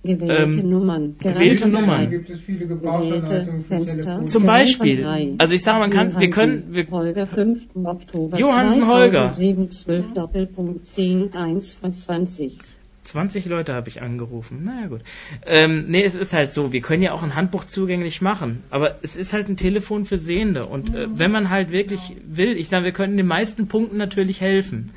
Gewählte 0.05 0.61
ähm, 0.61 0.71
Nummern. 0.71 1.15
gewählte 1.15 1.39
Gereichte 1.39 1.69
Nummern. 1.69 2.11
Gibt 2.11 2.31
es 2.31 2.41
viele 2.41 2.67
Gewählte 2.67 3.47
Fenster. 3.69 4.01
Telefon. 4.03 4.27
Zum 4.27 4.47
Beispiel. 4.47 5.37
Also 5.39 5.55
ich 5.55 5.63
sage, 5.63 5.79
man 5.79 5.91
kann, 5.91 6.19
wir 6.19 6.31
können, 6.31 6.65
wir, 6.71 6.91
Holger 6.91 7.27
5. 7.27 7.69
Oktober 7.85 8.39
Johansen 8.39 8.89
Holger. 8.89 9.33
2007, 9.33 9.71
12 9.71 10.13
Doppelpunkt 10.13 10.89
10, 10.89 11.35
1 11.35 11.75
von 11.75 11.93
20. 11.93 12.59
20 13.05 13.47
Leute 13.47 13.75
habe 13.75 13.89
ich 13.89 14.01
angerufen. 14.01 14.65
Naja, 14.65 14.87
gut. 14.87 15.01
Ähm, 15.45 15.87
nee, 15.89 16.05
es 16.05 16.15
ist 16.15 16.33
halt 16.33 16.53
so, 16.53 16.73
wir 16.73 16.81
können 16.81 17.03
ja 17.03 17.13
auch 17.13 17.23
ein 17.23 17.35
Handbuch 17.35 17.65
zugänglich 17.65 18.21
machen. 18.21 18.63
Aber 18.71 18.97
es 19.03 19.17
ist 19.17 19.33
halt 19.33 19.49
ein 19.49 19.57
Telefon 19.57 20.05
für 20.05 20.19
Sehende. 20.19 20.67
Und 20.67 20.95
äh, 20.95 21.07
wenn 21.13 21.33
man 21.33 21.51
halt 21.51 21.73
wirklich 21.73 22.17
will, 22.25 22.57
ich 22.57 22.69
sage, 22.69 22.85
wir 22.85 22.93
können 22.93 23.17
den 23.17 23.27
meisten 23.27 23.67
Punkten 23.67 23.97
natürlich 23.97 24.41
helfen. 24.41 24.91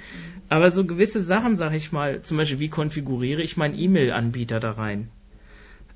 Aber 0.56 0.72
so 0.72 0.86
gewisse 0.86 1.22
Sachen, 1.22 1.58
sag 1.58 1.74
ich 1.74 1.91
mal, 1.91 2.22
zum 2.22 2.38
Beispiel, 2.38 2.62
wie 2.62 2.70
konfiguriere 2.70 3.41
ich 3.41 3.58
meinen 3.58 3.78
E-Mail-Anbieter 3.78 4.62
da 4.62 4.72
rein? 4.72 5.10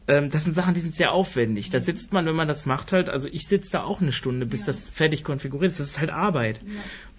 Ähm, 0.09 0.31
das 0.31 0.43
sind 0.43 0.53
Sachen, 0.53 0.73
die 0.73 0.81
sind 0.81 0.95
sehr 0.95 1.13
aufwendig. 1.13 1.69
Da 1.69 1.79
sitzt 1.79 2.11
man, 2.11 2.25
wenn 2.25 2.35
man 2.35 2.49
das 2.49 2.65
macht, 2.65 2.91
halt, 2.91 3.07
also 3.07 3.29
ich 3.31 3.47
sitze 3.47 3.71
da 3.71 3.83
auch 3.83 4.01
eine 4.01 4.11
Stunde, 4.11 4.45
bis 4.45 4.65
das 4.65 4.89
fertig 4.89 5.23
konfiguriert 5.23 5.71
ist. 5.71 5.79
Das 5.79 5.91
ist 5.91 5.99
halt 6.01 6.09
Arbeit. 6.09 6.59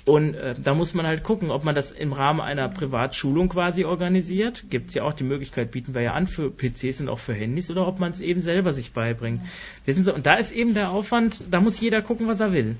Und 0.04 0.34
äh, 0.34 0.54
da 0.62 0.74
muss 0.74 0.92
man 0.92 1.06
halt 1.06 1.24
gucken, 1.24 1.50
ob 1.50 1.64
man 1.64 1.74
das 1.74 1.92
im 1.92 2.12
Rahmen 2.12 2.42
einer 2.42 2.68
Privatschulung 2.68 3.48
quasi 3.48 3.86
organisiert. 3.86 4.64
Gibt 4.68 4.88
es 4.88 4.94
ja 4.94 5.04
auch 5.04 5.14
die 5.14 5.24
Möglichkeit, 5.24 5.70
bieten 5.70 5.94
wir 5.94 6.02
ja 6.02 6.12
an 6.12 6.26
für 6.26 6.50
PCs 6.50 7.00
und 7.00 7.08
auch 7.08 7.20
für 7.20 7.32
Handys, 7.32 7.70
oder 7.70 7.86
ob 7.86 8.00
man 8.00 8.12
es 8.12 8.20
eben 8.20 8.42
selber 8.42 8.74
sich 8.74 8.92
beibringt. 8.92 9.40
Wissen 9.86 10.02
Sie, 10.02 10.12
und 10.12 10.26
da 10.26 10.34
ist 10.34 10.52
eben 10.52 10.74
der 10.74 10.90
Aufwand, 10.90 11.40
da 11.50 11.62
muss 11.62 11.80
jeder 11.80 12.02
gucken, 12.02 12.26
was 12.26 12.40
er 12.40 12.52
will. 12.52 12.76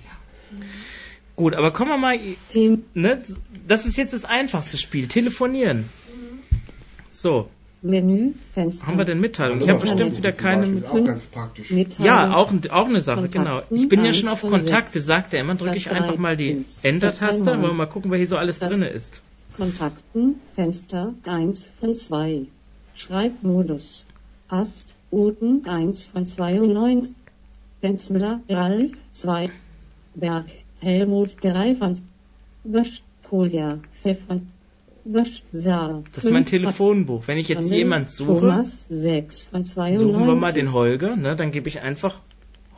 Gut, 1.41 1.55
aber 1.55 1.71
kommen 1.71 1.91
wir 1.91 1.97
mal, 1.97 2.19
Team 2.49 2.85
ne, 2.93 3.23
das 3.67 3.87
ist 3.87 3.97
jetzt 3.97 4.13
das 4.13 4.27
einfachste 4.27 4.77
Spiel, 4.77 5.09
telefonieren. 5.09 5.87
So, 7.11 7.49
Menü, 7.81 8.33
Fenster. 8.53 8.87
haben 8.87 8.99
wir 8.99 9.07
denn 9.07 9.21
Mitteilungen? 9.21 9.63
Ich 9.63 9.69
habe 9.71 9.81
bestimmt 9.81 10.19
wieder 10.19 10.33
keine 10.33 10.67
mit. 10.67 10.85
Auch 10.85 11.03
ganz 11.03 11.25
praktisch. 11.25 11.71
Mitteilung. 11.71 12.07
Ja, 12.07 12.35
auch, 12.35 12.53
auch 12.69 12.87
eine 12.89 13.01
Sache, 13.01 13.31
genau. 13.31 13.53
Kontakten, 13.61 13.77
Ich 13.79 13.89
bin 13.89 14.05
ja 14.05 14.13
schon 14.13 14.29
auf 14.29 14.43
Kontakte, 14.43 15.01
sagt 15.01 15.33
er 15.33 15.41
immer, 15.41 15.55
drücke 15.55 15.79
ich 15.79 15.91
einfach 15.91 16.19
mal 16.19 16.37
die. 16.37 16.63
Enter-Taste, 16.83 17.47
wollen 17.47 17.63
wir 17.63 17.73
mal 17.73 17.87
gucken, 17.87 18.11
wer 18.11 18.19
hier 18.19 18.27
so 18.27 18.37
alles 18.37 18.59
Das- 18.59 18.71
drinne 18.75 18.89
ist. 18.91 19.23
Kontakten, 19.57 20.35
Fenster 20.55 21.15
1 21.25 21.73
von 21.81 21.95
2. 21.95 22.43
Schreibmodus. 22.95 24.05
Ast, 24.49 24.95
Uten 25.11 25.67
1 25.67 26.05
von 26.09 26.27
92. 26.27 27.15
Benzmüller, 27.81 28.41
Ralf 28.51 28.93
2. 29.13 29.49
Berg, 30.15 30.47
Helmut, 30.81 31.41
Greifans. 31.41 32.03
Kolja, 33.29 33.79
Pfeffer. 34.03 34.41
Saar. 35.53 36.03
Das 36.15 36.25
ist 36.25 36.31
mein 36.31 36.45
Telefonbuch. 36.45 37.27
Wenn 37.27 37.39
ich 37.39 37.49
jetzt 37.49 37.71
jemand 37.71 38.11
suche, 38.11 38.41
Thomas 38.41 38.87
6 38.91 39.45
von 39.45 39.65
92. 39.65 40.07
suchen 40.07 40.27
wir 40.27 40.35
mal 40.35 40.53
den 40.53 40.73
Holger, 40.73 41.17
ne, 41.17 41.37
dann 41.37 41.53
gebe 41.53 41.69
ich 41.69 41.81
einfach 41.81 42.21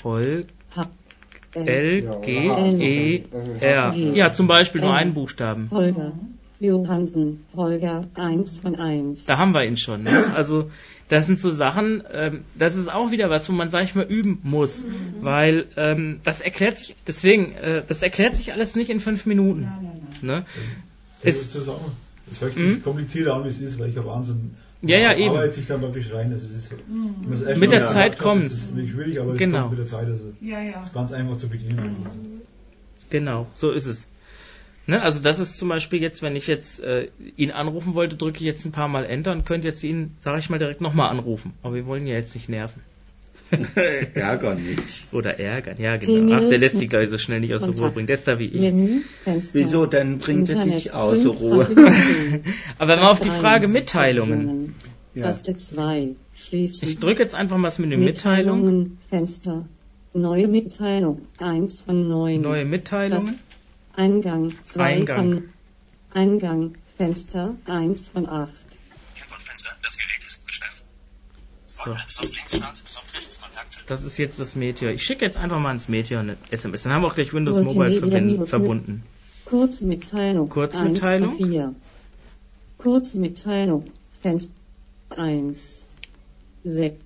Hol, 0.05 0.47
H, 0.77 0.87
L, 1.55 2.21
G, 2.23 2.47
E, 2.47 3.25
R. 3.61 3.95
Ja, 3.95 4.33
zum 4.33 4.47
Beispiel 4.47 4.81
nur 4.81 4.95
einen 4.95 5.15
Buchstaben. 5.15 5.69
Holger. 5.71 6.13
Johansen, 6.61 7.45
Holger 7.57 8.03
1 8.15 8.59
von 8.59 8.77
1. 8.77 9.27
Da 9.27 9.39
haben 9.39 9.53
wir 9.53 9.65
ihn 9.65 9.77
schon. 9.77 10.05
Ne? 10.05 10.33
Also 10.35 10.71
das 11.09 11.27
sind 11.27 11.39
so 11.41 11.51
Sachen, 11.51 12.03
ähm, 12.13 12.41
das 12.55 12.75
ist 12.77 12.91
auch 12.91 13.11
wieder 13.11 13.29
was, 13.31 13.49
wo 13.49 13.53
man, 13.53 13.69
sag 13.71 13.85
ich 13.85 13.95
mal, 13.95 14.05
üben 14.07 14.39
muss. 14.43 14.85
Weil 15.21 15.67
ähm, 15.77 16.21
das 16.25 16.41
erklärt 16.41 16.79
sich, 16.79 16.95
deswegen, 17.07 17.53
äh, 17.57 17.83
das 17.87 18.03
erklärt 18.03 18.37
sich 18.37 18.53
alles 18.53 18.75
nicht 18.77 18.91
in 18.91 19.01
fünf 19.01 19.27
Minuten. 19.27 19.69
Ne? 20.23 20.45
Das 21.23 21.37
Es- 21.37 21.43
ist 21.43 21.55
das 21.55 21.69
auch. 21.69 21.91
Es 22.31 22.41
hört 22.41 22.57
Mhm. 22.57 22.75
sich 22.75 22.85
komplizierter 22.85 23.35
an, 23.35 23.45
wie 23.45 23.49
es 23.49 23.61
ist, 23.61 23.79
weil 23.79 23.91
ich 23.91 23.97
habe 23.97 24.07
Wahnsinn. 24.09 24.53
Ja, 24.85 24.99
ja, 24.99 25.15
eben. 25.15 25.31
Arbeitet 25.31 25.55
sich 25.55 25.67
dann 25.67 25.81
praktisch 25.81 26.13
rein. 26.13 26.33
Also 26.33 26.49
es 26.49 26.55
ist, 26.65 26.73
man 26.89 27.33
es 27.33 27.43
erst 27.43 27.61
Mit 27.61 27.71
der 27.73 27.87
Zeit 27.89 28.17
ist 28.21 28.53
es 28.53 28.71
nicht 28.71 28.91
schwierig, 28.93 29.21
aber 29.21 29.33
es 29.35 29.39
Genau. 29.39 29.59
kommt 29.61 29.71
mit 29.73 29.79
der 29.81 29.87
Zeit. 29.87 30.07
Also 30.09 30.25
Ja, 30.41 30.61
ja. 30.61 30.81
es 30.81 30.87
ist 30.87 30.95
ganz 30.95 31.13
einfach 31.13 31.37
zu 31.37 31.49
bedienen. 31.49 31.79
Also. 32.05 32.19
Genau, 33.11 33.47
so 33.55 33.71
ist 33.71 33.87
es. 33.87 34.07
Ne, 34.87 35.01
also 35.01 35.21
das 35.21 35.39
ist 35.39 35.59
zum 35.59 35.69
Beispiel 35.69 36.03
jetzt, 36.03 36.23
wenn 36.23 36.35
ich 36.35 36.49
jetzt 36.49 36.81
äh, 36.83 37.09
ihn 37.37 37.53
anrufen 37.53 37.95
wollte, 37.95 38.17
drücke 38.17 38.39
ich 38.39 38.45
jetzt 38.45 38.65
ein 38.65 38.73
paar 38.73 38.89
Mal 38.89 39.05
Enter 39.05 39.33
und 39.33 39.47
könnte 39.47 39.69
jetzt 39.69 39.85
ihn, 39.85 40.17
sage 40.19 40.41
ich 40.41 40.51
mal, 40.51 40.59
direkt 40.59 40.81
nochmal 40.81 41.09
anrufen. 41.11 41.53
Aber 41.63 41.75
wir 41.77 41.87
wollen 41.87 42.07
ja 42.07 42.15
jetzt 42.15 42.35
nicht 42.35 42.49
nerven. 42.49 42.83
Ärger 44.15 44.55
nicht. 44.55 45.13
Oder 45.13 45.39
ärgern, 45.39 45.77
ja 45.79 45.99
genau. 45.99 46.37
Ach, 46.37 46.49
der 46.49 46.59
lässt 46.59 46.79
sich 46.79 46.89
gleich 46.89 47.11
so 47.11 47.19
schnell 47.19 47.41
nicht 47.41 47.55
aus 47.55 47.63
der 47.63 47.79
Ruhe 47.79 47.91
bringen. 47.91 48.07
Der 48.07 48.17
ist 48.17 48.27
da 48.27 48.39
wie 48.39 48.47
ich. 48.47 48.61
Menü, 48.63 49.03
Fenster. 49.25 49.59
Wieso, 49.59 49.87
dann 49.87 50.19
bringt 50.19 50.49
er 50.49 50.65
dich 50.65 50.93
außer 50.93 51.23
fünf 51.23 51.41
Ruhe. 51.41 51.67
von 51.67 51.77
15. 51.77 52.45
Aber 52.79 52.93
wenn 52.93 53.01
wir 53.01 53.11
auf 53.11 53.21
die 53.21 53.31
Frage 53.31 53.69
Mitteilungen. 53.69 54.75
Ja. 55.15 55.25
Taste 55.25 55.55
2. 55.55 56.15
Schließen. 56.35 56.89
Ich 56.89 56.99
drücke 56.99 57.23
jetzt 57.23 57.35
einfach 57.35 57.59
mal 57.59 57.69
das 57.69 57.79
Menü 57.79 57.99
Mitteilung. 57.99 58.61
Mitteilungen, 58.61 58.99
Fenster. 59.11 59.67
Neue 60.15 60.49
Mitteilung. 60.49 61.23
1 61.39 61.83
von 61.83 62.09
9. 62.09 62.41
Neue 62.41 62.65
Mitteilungen. 62.65 63.39
Eingang. 63.95 64.55
2 64.65 64.85
Eingang. 64.85 65.17
von 65.17 65.49
Eingang. 66.13 66.75
Fenster. 66.97 67.55
1 67.67 68.09
von 68.09 68.29
8. 68.29 68.53
Kennwortfenster. 69.15 69.71
Das 69.83 69.99
Gerät 69.99 70.25
ist 70.27 70.47
gesperrt. 70.47 70.83
So. 71.67 71.91
Das 73.87 74.05
ist 74.05 74.19
jetzt 74.19 74.39
das 74.39 74.55
Meteor. 74.55 74.93
Ich 74.93 75.03
schicke 75.03 75.25
jetzt 75.25 75.37
einfach 75.37 75.59
mal 75.59 75.73
ins 75.73 75.89
Meteor 75.89 76.21
eine 76.21 76.37
SMS. 76.51 76.85
Dann 76.85 76.93
haben 76.93 77.03
wir 77.03 77.09
auch 77.09 77.15
gleich 77.15 77.33
Windows 77.33 77.61
Mobile 77.61 77.93
verbinden, 77.93 78.47
verbunden. 78.47 79.03
Kurzmitteilung. 79.47 80.49
Kurzmitteilung. 80.49 81.31
1 81.31 81.39
von 81.39 81.49
4. 81.49 81.75
Kurzmitteilung. 82.79 83.91
Fenster 84.21 84.53
1. 85.11 85.87
6. 86.65 86.97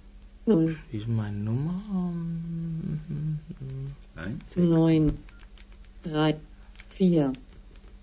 0. 0.46 0.76
Wie 0.92 0.96
ist 0.98 1.08
meine 1.08 1.36
Nummer? 1.36 1.82
9. 4.54 5.18
3. 6.04 6.36
4. 6.96 7.32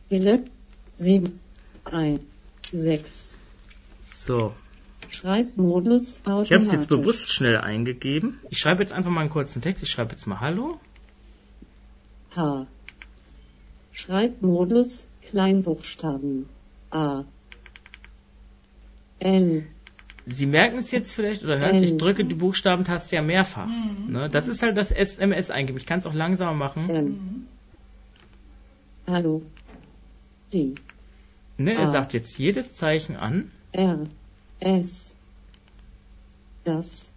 Gelöscht. 0.09 0.51
7. 0.93 1.39
1. 1.85 2.21
6. 2.71 3.37
So. 4.07 4.53
Schreibmodus 5.09 6.19
Ich 6.19 6.25
habe 6.25 6.41
es 6.41 6.51
automatisch. 6.51 6.71
jetzt 6.71 6.89
bewusst 6.89 7.29
schnell 7.29 7.57
eingegeben. 7.57 8.39
Ich 8.49 8.59
schreibe 8.59 8.81
jetzt 8.81 8.93
einfach 8.93 9.11
mal 9.11 9.21
einen 9.21 9.29
kurzen 9.29 9.61
Text. 9.61 9.83
Ich 9.83 9.89
schreibe 9.91 10.11
jetzt 10.11 10.25
mal 10.27 10.39
Hallo. 10.39 10.79
H. 12.35 12.67
Schreibmodus 13.91 15.07
Kleinbuchstaben. 15.21 16.47
A. 16.91 17.23
L. 19.19 19.65
Sie 20.25 20.45
merken 20.45 20.77
es 20.77 20.91
jetzt 20.91 21.11
vielleicht 21.11 21.43
oder 21.43 21.59
hören 21.59 21.75
es, 21.75 21.81
ich 21.81 21.97
drücke 21.97 22.23
die 22.25 22.35
Buchstabentaste 22.35 23.15
ja 23.15 23.21
mehrfach. 23.21 23.67
Ne? 24.07 24.29
Das 24.29 24.47
ist 24.47 24.63
halt 24.63 24.77
das 24.77 24.91
SMS 24.91 25.49
eingeben. 25.51 25.77
Ich 25.77 25.85
kann 25.85 25.99
es 25.99 26.05
auch 26.05 26.13
langsamer 26.13 26.53
machen. 26.53 26.89
M. 26.89 27.47
Hallo. 29.07 29.41
D. 30.53 30.75
Ne? 31.57 31.73
Er 31.73 31.87
Ah. 31.87 31.91
sagt 31.91 32.13
jetzt 32.13 32.37
jedes 32.37 32.75
Zeichen 32.75 33.15
an. 33.15 33.51
R. 33.71 34.03
S. 34.59 35.15
Das. 36.63 37.11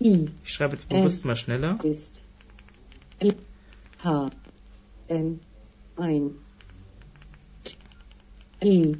I. 0.00 0.28
Ich 0.44 0.52
schreibe 0.52 0.74
jetzt 0.74 0.84
S. 0.84 0.88
bewusst 0.88 1.24
mal 1.24 1.36
schneller. 1.36 1.78
Ist. 1.84 2.24
I. 3.22 3.32
H. 4.04 4.30
N. 5.08 5.40
Ein. 5.96 6.30
I. 8.62 8.96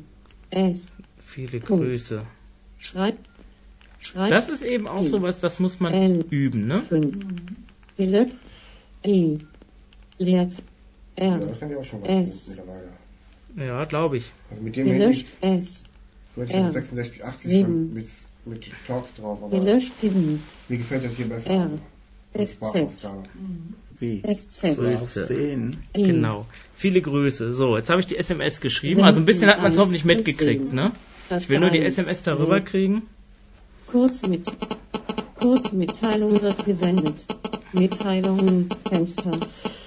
S. 0.50 0.88
Viele 1.18 1.60
Punkt. 1.60 1.84
Grüße. 1.84 2.26
Schreib. 2.78 3.18
Schreib. 3.98 4.30
Das 4.30 4.48
ist 4.48 4.62
eben 4.62 4.88
auch 4.88 5.04
sowas, 5.04 5.40
das 5.40 5.60
muss 5.60 5.78
man 5.80 5.92
L. 5.92 6.24
üben, 6.30 6.66
ne? 6.66 6.82
5. 6.82 7.24
Gelöscht. 7.96 8.34
I. 9.04 9.38
Leert. 10.18 10.62
Ja, 11.18 11.24
R. 11.24 11.38
das 11.38 11.60
kann 11.60 11.70
ich 11.70 11.76
auch 11.76 11.84
schon 11.84 12.02
ganz 12.02 12.30
S. 12.30 12.46
gut 12.56 12.56
mittlerweile. 12.56 13.68
Ja, 13.68 13.84
glaube 13.84 14.16
ich. 14.16 14.32
Also 14.50 14.62
mit 14.62 14.76
dem 14.76 14.86
Handy, 14.86 15.00
Gelöscht. 15.00 15.28
S. 15.40 15.84
ich 16.36 16.50
R. 16.50 16.64
mit 16.64 16.72
66, 16.72 17.24
80 17.24 17.50
Sieben. 17.50 17.94
mit, 17.94 18.08
mit 18.44 18.66
Talks 18.86 19.14
drauf, 19.14 19.42
aber 19.42 19.58
Gelöscht 19.58 19.98
7. 19.98 20.42
mir 20.68 20.78
gefällt 20.78 21.04
das 21.04 21.12
hier 21.12 21.28
besser. 21.28 21.50
R. 21.50 21.70
SZ. 22.34 23.08
Wie? 23.98 24.22
SZ. 24.22 25.26
Sehen. 25.28 25.76
I. 25.96 26.02
Genau. 26.02 26.46
Viele 26.74 27.02
Grüße. 27.02 27.52
So, 27.52 27.76
jetzt 27.76 27.90
habe 27.90 28.00
ich 28.00 28.06
die 28.06 28.16
SMS 28.16 28.60
geschrieben. 28.60 29.02
Also 29.02 29.20
ein 29.20 29.26
bisschen 29.26 29.50
hat 29.50 29.58
man 29.58 29.70
es 29.70 29.78
hoffentlich 29.78 30.04
mitgekriegt, 30.04 30.72
ne? 30.72 30.92
Ich 31.30 31.48
will 31.48 31.60
nur 31.60 31.70
die. 31.70 31.80
SMS 31.80 32.22
darüber 32.22 32.60
kriegen. 32.60 33.02
Kurzmit 33.86 34.50
Kurzmitteilung 35.38 36.40
wird 36.40 36.64
gesendet. 36.64 37.26
Mitteilungen, 37.72 38.68
Fenster. 38.88 39.30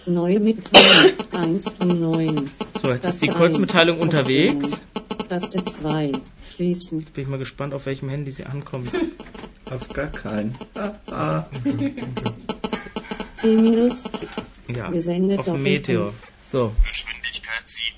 Neue 0.08 0.40
Mitteilung, 0.40 1.14
1 1.32 1.70
von 1.70 2.00
9. 2.00 2.52
So, 2.82 2.92
jetzt 2.92 3.06
ist 3.06 3.24
die 3.24 3.28
Kurzmitteilung 3.28 4.00
unterwegs. 4.00 4.82
Taste 5.30 5.64
2, 5.64 6.12
schließen. 6.48 7.06
Bin 7.14 7.24
ich 7.24 7.28
mal 7.28 7.38
gespannt, 7.40 7.74
auf 7.74 7.86
welchem 7.86 8.10
Handy 8.10 8.32
sie 8.32 8.46
ankommt. 8.46 8.92
Auf 9.72 9.90
gar 9.90 10.12
keinen. 10.12 10.56
Ah, 10.76 10.92
ah. 11.10 11.46
T-Minus, 13.42 14.04
Ja, 14.68 14.92
gesendet 14.92 15.40
auf. 15.40 15.58
Meteor. 15.58 16.14
So, 16.40 16.72
Geschwindigkeit 16.88 17.68
7. 17.68 17.98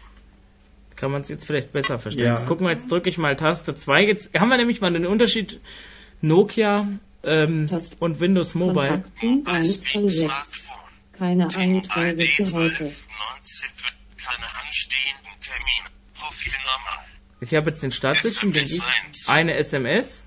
kann 0.95 1.11
man 1.11 1.23
es 1.23 1.27
jetzt 1.27 1.45
vielleicht 1.45 1.73
besser 1.73 1.99
verstehen. 1.99 2.25
Ja. 2.27 2.35
Jetzt 2.35 2.47
gucken 2.47 2.65
wir, 2.65 2.71
jetzt 2.71 2.89
drücke 2.89 3.09
ich 3.09 3.17
mal 3.17 3.35
Taste 3.35 3.75
2. 3.75 4.05
Jetzt 4.05 4.33
haben 4.33 4.47
wir 4.47 4.55
nämlich 4.55 4.79
mal 4.79 4.93
den 4.93 5.05
Unterschied 5.05 5.59
Nokia 6.21 6.87
ähm, 7.27 7.67
und 7.99 8.19
Windows 8.19 8.55
Mobile. 8.55 9.03
Kontakten, 9.03 9.45
1 9.45 9.87
von 9.87 10.09
6. 10.09 10.69
Keine 11.13 11.47
Einträge 11.55 12.45
für 12.45 12.53
heute. 12.53 12.83
19 12.83 13.69
für 13.75 13.93
keine 14.17 14.45
anstehenden 14.63 15.39
Termine. 15.39 15.89
Profil 16.13 16.53
normal. 16.63 17.05
Ich 17.41 17.53
habe 17.53 17.69
jetzt 17.69 17.83
den 17.83 17.91
Startbildschirm, 17.91 18.53
den 18.53 18.63
ich 18.63 18.81
eine 19.27 19.55
SMS. 19.55 20.23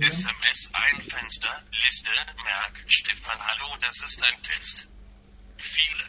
SMS 0.00 0.70
ein 0.72 1.02
Fenster, 1.02 1.62
Liste, 1.84 2.10
Merk, 2.42 2.84
Stefan 2.86 3.38
Hallo, 3.38 3.76
das 3.82 4.02
ist 4.02 4.22
ein 4.22 4.42
Test. 4.42 4.88
Viele. 5.58 6.04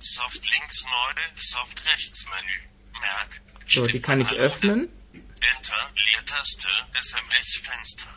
Soft 0.00 0.50
links 0.50 0.84
neu, 0.84 1.22
Soft 1.36 1.86
rechts 1.86 2.26
Menü. 2.26 3.00
Merk. 3.00 3.40
So, 3.66 3.86
die 3.86 4.00
kann 4.00 4.20
ich 4.20 4.32
öffnen. 4.32 4.88
Enter, 5.56 5.90
Leertaste, 6.12 6.68
SMS 6.98 7.56
Fenster. 7.56 8.08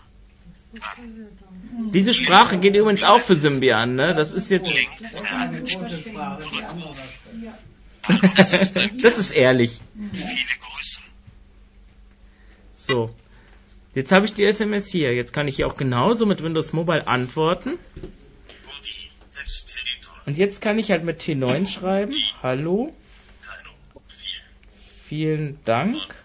An. 0.81 1.91
Diese 1.93 2.13
Sprache 2.13 2.57
geht 2.57 2.75
übrigens 2.75 3.03
auch 3.03 3.21
für 3.21 3.35
Symbian, 3.35 3.95
ne? 3.95 4.13
Das 4.13 4.31
ist 4.31 4.51
jetzt. 4.51 4.67
Link, 4.67 4.89
Rückruf. 6.51 7.13
das 8.37 9.17
ist 9.17 9.31
ehrlich. 9.31 9.79
Viele 10.11 10.59
Grüße. 10.59 10.99
So. 12.75 13.15
Jetzt 13.93 14.11
habe 14.11 14.25
ich 14.25 14.33
die 14.33 14.43
SMS 14.43 14.89
hier. 14.89 15.13
Jetzt 15.13 15.31
kann 15.31 15.47
ich 15.47 15.55
hier 15.55 15.67
auch 15.67 15.77
genauso 15.77 16.25
mit 16.25 16.43
Windows 16.43 16.73
Mobile 16.73 17.07
antworten. 17.07 17.79
Und 20.25 20.37
jetzt 20.37 20.59
kann 20.59 20.77
ich 20.77 20.91
halt 20.91 21.03
mit 21.03 21.21
T9 21.21 21.67
schreiben. 21.67 22.13
Hallo. 22.41 22.93
Teilung. 23.41 23.75
4. 24.07 24.41
Vielen 25.07 25.59
Dank. 25.63 26.24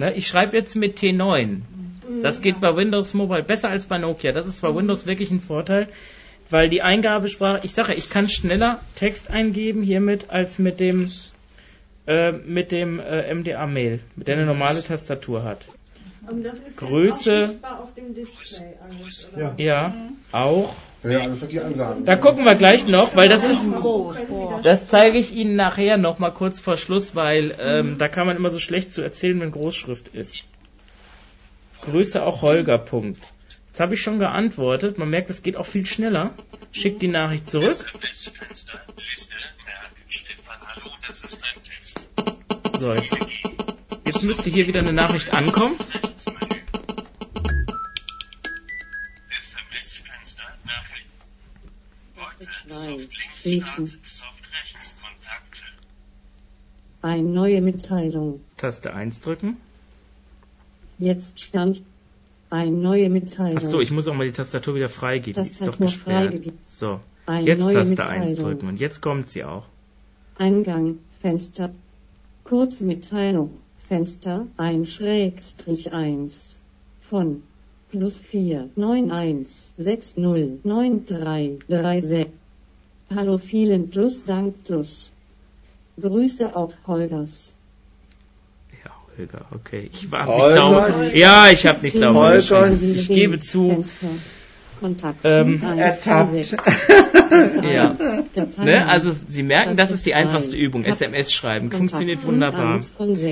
Ne, 0.00 0.14
ich 0.14 0.26
schreibe 0.26 0.56
jetzt 0.56 0.76
mit 0.76 0.98
T9. 0.98 1.60
Das 2.22 2.40
geht 2.40 2.58
bei 2.58 2.74
Windows 2.74 3.12
Mobile 3.12 3.42
besser 3.42 3.68
als 3.68 3.84
bei 3.84 3.98
Nokia. 3.98 4.32
Das 4.32 4.46
ist 4.46 4.62
bei 4.62 4.74
Windows 4.74 5.04
wirklich 5.04 5.30
ein 5.30 5.40
Vorteil, 5.40 5.88
weil 6.48 6.70
die 6.70 6.80
Eingabesprache, 6.80 7.60
ich 7.64 7.74
sage, 7.74 7.92
ich 7.92 8.08
kann 8.08 8.26
schneller 8.30 8.80
Text 8.96 9.30
eingeben 9.30 9.82
hiermit 9.82 10.30
als 10.30 10.58
mit 10.58 10.80
dem 10.80 11.06
äh, 12.06 12.32
mit 12.32 12.72
dem 12.72 12.98
äh, 12.98 13.34
MDA 13.34 13.66
Mail, 13.66 14.00
mit 14.16 14.26
der 14.26 14.36
eine 14.36 14.46
normale 14.46 14.82
Tastatur 14.82 15.44
hat. 15.44 15.66
Und 16.26 16.44
das 16.44 16.60
ist 16.60 16.78
Größe. 16.78 17.36
auch 17.36 17.46
sichtbar 17.48 17.80
auf 17.80 17.94
dem 17.94 18.14
Display 18.14 18.72
alles, 18.80 19.30
oder? 19.36 19.54
Ja, 19.58 19.94
auch. 20.32 20.74
Ja, 21.02 21.26
das 21.26 21.40
wird 21.40 21.52
die 21.52 21.60
Ansagen. 21.60 22.04
Da 22.04 22.16
gucken 22.16 22.44
wir 22.44 22.54
gleich 22.54 22.86
noch, 22.86 23.16
weil 23.16 23.28
das 23.28 23.42
ist 23.42 23.66
das 24.62 24.86
zeige 24.88 25.16
ich 25.18 25.32
Ihnen 25.32 25.56
nachher 25.56 25.96
noch 25.96 26.18
mal 26.18 26.30
kurz 26.30 26.60
vor 26.60 26.76
Schluss, 26.76 27.14
weil 27.14 27.54
ähm, 27.58 27.96
da 27.96 28.08
kann 28.08 28.26
man 28.26 28.36
immer 28.36 28.50
so 28.50 28.58
schlecht 28.58 28.92
zu 28.92 29.00
erzählen, 29.00 29.40
wenn 29.40 29.50
Großschrift 29.50 30.08
ist. 30.08 30.44
Grüße 31.82 32.22
auch 32.22 32.42
Holger. 32.42 32.76
Punkt. 32.76 33.32
Jetzt 33.68 33.80
habe 33.80 33.94
ich 33.94 34.02
schon 34.02 34.18
geantwortet. 34.18 34.98
Man 34.98 35.08
merkt, 35.08 35.30
es 35.30 35.42
geht 35.42 35.56
auch 35.56 35.64
viel 35.64 35.86
schneller. 35.86 36.34
Schickt 36.72 37.00
die 37.00 37.08
Nachricht 37.08 37.48
zurück. 37.48 37.72
So, 42.78 42.94
jetzt, 42.94 43.16
jetzt 44.06 44.22
müsste 44.22 44.50
hier 44.50 44.66
wieder 44.66 44.80
eine 44.80 44.92
Nachricht 44.92 45.32
ankommen. 45.34 45.76
Links 52.70 53.08
Schließen. 53.42 53.90
Eine 57.02 57.22
neue 57.22 57.62
Mitteilung. 57.62 58.40
Taste 58.56 58.92
1 58.92 59.20
drücken. 59.20 59.56
Jetzt 60.98 61.40
stand 61.40 61.82
eine 62.50 62.70
neue 62.70 63.08
Mitteilung. 63.08 63.58
Ach 63.58 63.62
so, 63.62 63.80
ich 63.80 63.90
muss 63.90 64.06
auch 64.06 64.14
mal 64.14 64.26
die 64.26 64.32
Tastatur 64.32 64.74
wieder 64.74 64.88
freigeben. 64.88 65.42
Die 65.42 65.48
ist 65.48 65.60
doch 65.60 65.66
Tastatur 65.68 65.86
gesperrt. 65.86 66.30
freigegeben. 66.30 66.58
So, 66.66 67.00
Eine 67.26 67.46
jetzt 67.46 67.60
neue 67.60 67.74
Taste 67.74 68.04
1 68.06 68.30
Mitteilung. 68.30 68.36
drücken 68.50 68.68
und 68.68 68.80
jetzt 68.80 69.00
kommt 69.00 69.30
sie 69.30 69.44
auch. 69.44 69.66
Eingang, 70.36 70.98
Fenster. 71.20 71.70
Kurzmitteilung, 72.44 73.50
Fenster, 73.86 74.46
1 74.56 74.88
Schrägstrich 74.90 75.92
1. 75.92 76.58
Von 77.08 77.42
plus 77.90 78.18
4, 78.18 78.68
9, 78.76 79.10
1, 79.10 79.74
6, 79.78 80.16
0, 80.18 80.58
9, 80.64 81.04
3, 81.06 81.58
3, 81.68 82.00
6. 82.00 82.30
Hallo 83.14 83.38
vielen 83.38 83.90
plus 83.90 84.24
Dank 84.24 84.62
plus. 84.64 85.12
Grüße 86.00 86.54
auch 86.54 86.72
Holgers. 86.86 87.56
Ja, 88.84 88.90
Holger, 89.18 89.46
okay. 89.52 89.90
Ich 89.92 90.12
war 90.12 90.26
Holger. 90.26 90.48
nicht 90.48 90.60
sauber. 90.60 91.14
Ja, 91.14 91.50
ich 91.50 91.66
habe 91.66 91.80
nicht 91.82 91.98
sauber. 91.98 92.36
Ich 92.36 93.08
gebe 93.08 93.40
zu. 93.40 93.84
Kontakt. 94.78 95.20
Ähm, 95.24 95.62
ertappt. 95.62 96.56
Ja. 97.62 97.96
Ne? 98.58 98.88
Also 98.88 99.12
Sie 99.12 99.44
merken, 99.44 99.76
das 99.76 99.92
ist 99.92 100.04
die 100.04 100.14
einfachste 100.14 100.56
Übung. 100.56 100.84
SMS 100.84 101.32
schreiben. 101.32 101.70
Kontakt 101.70 101.78
Funktioniert 101.78 102.24
wunderbar. 102.24 102.80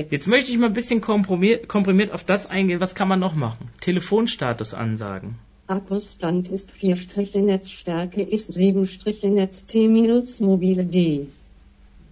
Jetzt 0.09 0.27
möchte 0.27 0.51
ich 0.51 0.57
mal 0.57 0.67
ein 0.67 0.73
bisschen 0.73 1.01
komprimiert, 1.01 1.67
komprimiert 1.67 2.13
auf 2.13 2.23
das 2.23 2.49
eingehen. 2.49 2.79
Was 2.79 2.95
kann 2.95 3.09
man 3.09 3.19
noch 3.19 3.35
machen? 3.35 3.69
Telefonstatus 3.81 4.73
ansagen. 4.73 5.35
Akkustand 5.69 6.49
ist 6.49 6.71
4 6.71 6.95
Striche 6.95 7.39
Netzstärke 7.39 8.23
ist 8.23 8.51
7 8.51 8.87
Striche 8.87 9.29
Netz 9.29 9.67
T 9.67 9.87
minus 9.87 10.39
mobile 10.39 10.83
D. 10.83 11.27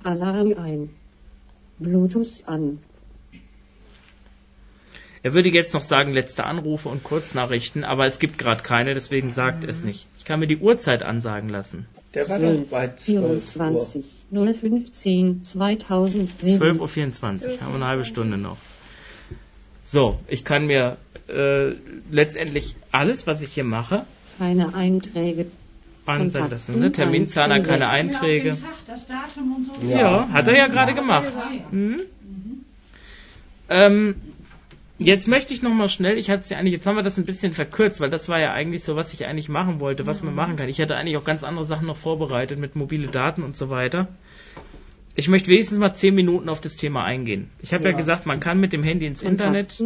Alarm 0.04 0.54
ein. 0.54 0.90
Bluetooth 1.80 2.44
an. 2.46 2.78
Er 5.24 5.34
würde 5.34 5.50
jetzt 5.50 5.74
noch 5.74 5.82
sagen, 5.82 6.14
letzte 6.14 6.44
Anrufe 6.44 6.88
und 6.90 7.04
Kurznachrichten, 7.04 7.84
aber 7.84 8.06
es 8.06 8.20
gibt 8.20 8.38
gerade 8.38 8.62
keine, 8.62 8.94
deswegen 8.94 9.34
sagt 9.34 9.64
es 9.64 9.84
nicht. 9.84 10.06
Ich 10.20 10.26
kann 10.26 10.40
mir 10.40 10.48
die 10.48 10.58
Uhrzeit 10.58 11.02
ansagen 11.02 11.50
lassen. 11.50 11.88
Der 12.14 12.30
war 12.30 12.38
doch 12.38 12.54
12, 12.54 12.70
bei 12.70 12.88
12 12.96 13.24
Uhr. 13.24 13.40
24, 13.40 14.06
015, 14.32 15.44
2007. 15.44 16.62
12.24 16.62 16.76
Uhr, 16.76 17.62
haben 17.62 17.72
wir 17.72 17.76
eine 17.76 17.88
halbe 17.88 18.06
Stunde 18.06 18.38
noch. 18.38 18.58
So, 19.84 20.20
ich 20.28 20.44
kann 20.44 20.68
mir 20.68 20.98
äh, 21.28 21.74
letztendlich 22.12 22.76
alles, 22.92 23.28
was 23.28 23.42
ich 23.42 23.54
hier 23.54 23.64
mache, 23.64 24.06
Keine 24.38 24.74
Einträge. 24.74 25.48
ansagen 26.06 26.32
Kontakt 26.32 26.52
lassen. 26.52 26.80
Ne? 26.80 26.92
Terminplaner, 26.92 27.60
keine. 27.62 27.90
Einträge. 27.90 28.52
Tag, 28.52 28.60
das 28.88 29.08
Datum 29.08 29.56
und 29.56 29.82
so. 29.82 29.92
Ja, 29.92 30.30
hat 30.32 30.48
er 30.48 30.58
ja 30.58 30.68
gerade 30.68 30.94
gemacht. 30.94 31.28
Mhm. 31.72 32.02
Ähm, 33.70 34.16
jetzt 34.98 35.28
möchte 35.28 35.54
ich 35.54 35.62
nochmal 35.62 35.90
schnell, 35.90 36.18
ich 36.18 36.30
hatte 36.30 36.42
es 36.42 36.50
ja 36.50 36.58
eigentlich, 36.58 36.74
jetzt 36.74 36.88
haben 36.88 36.96
wir 36.96 37.04
das 37.04 37.18
ein 37.18 37.26
bisschen 37.26 37.52
verkürzt, 37.52 38.00
weil 38.00 38.10
das 38.10 38.30
war 38.30 38.40
ja 38.40 38.54
eigentlich 38.54 38.84
so, 38.84 38.96
was 38.96 39.14
ich 39.14 39.26
eigentlich 39.26 39.50
machen 39.50 39.80
wollte, 39.80 40.08
was 40.08 40.24
man 40.24 40.34
machen 40.34 40.56
kann. 40.56 40.70
Ich 40.70 40.80
hatte 40.80 40.96
eigentlich 40.96 41.18
auch 41.18 41.26
ganz 41.26 41.44
andere 41.44 41.66
Sachen 41.66 41.88
noch 41.88 41.98
vorbereitet 41.98 42.60
mit 42.60 42.76
mobile 42.76 43.08
Daten 43.08 43.44
und 43.44 43.56
so 43.56 43.70
weiter. 43.70 44.08
Ich 45.20 45.30
möchte 45.30 45.50
wenigstens 45.50 45.80
mal 45.80 45.96
zehn 45.96 46.14
Minuten 46.14 46.48
auf 46.48 46.62
das 46.62 46.76
Thema 46.76 47.04
eingehen. 47.04 47.50
Ich 47.60 47.74
habe 47.74 47.86
ja. 47.86 47.90
Ja. 47.90 47.98
gesagt, 47.98 48.28
man 48.28 48.40
kann 48.40 48.60
mit 48.60 48.72
dem 48.72 48.84
Handy 48.84 49.08
ins 49.08 49.24
Internet. 49.24 49.84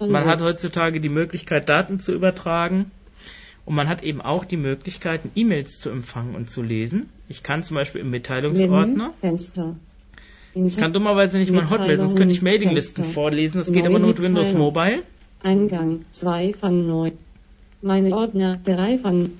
Man 0.00 0.24
hat 0.24 0.42
heutzutage 0.42 1.00
die 1.00 1.08
Möglichkeit, 1.08 1.68
Daten 1.68 2.00
zu 2.00 2.12
übertragen. 2.12 2.90
Und 3.64 3.76
man 3.76 3.88
hat 3.88 4.02
eben 4.02 4.20
auch 4.20 4.44
die 4.44 4.56
Möglichkeit, 4.56 5.20
E-Mails 5.36 5.78
zu 5.78 5.90
empfangen 5.90 6.34
und 6.34 6.50
zu 6.50 6.64
lesen. 6.64 7.08
Ich 7.28 7.44
kann 7.44 7.62
zum 7.62 7.76
Beispiel 7.76 8.00
im 8.00 8.10
Mitteilungsordner. 8.10 9.12
Fenster. 9.20 9.76
Ich 10.52 10.76
kann 10.76 10.92
dummerweise 10.92 11.38
nicht 11.38 11.52
mein 11.52 11.70
Hotmail, 11.70 11.98
sonst 11.98 12.16
könnte 12.16 12.34
ich 12.34 12.42
Mailinglisten 12.42 13.04
Fenster. 13.04 13.20
vorlesen. 13.20 13.58
Das 13.58 13.72
geht 13.72 13.86
aber 13.86 14.00
nur 14.00 14.08
mit 14.08 14.22
Windows. 14.22 14.52
Mobile. 14.52 15.04
Eingang 15.44 16.04
2 16.10 16.54
von 16.54 16.88
9. 16.88 17.12
Meine 17.82 18.16
Ordner 18.16 18.58
3 18.64 18.98
von 18.98 19.30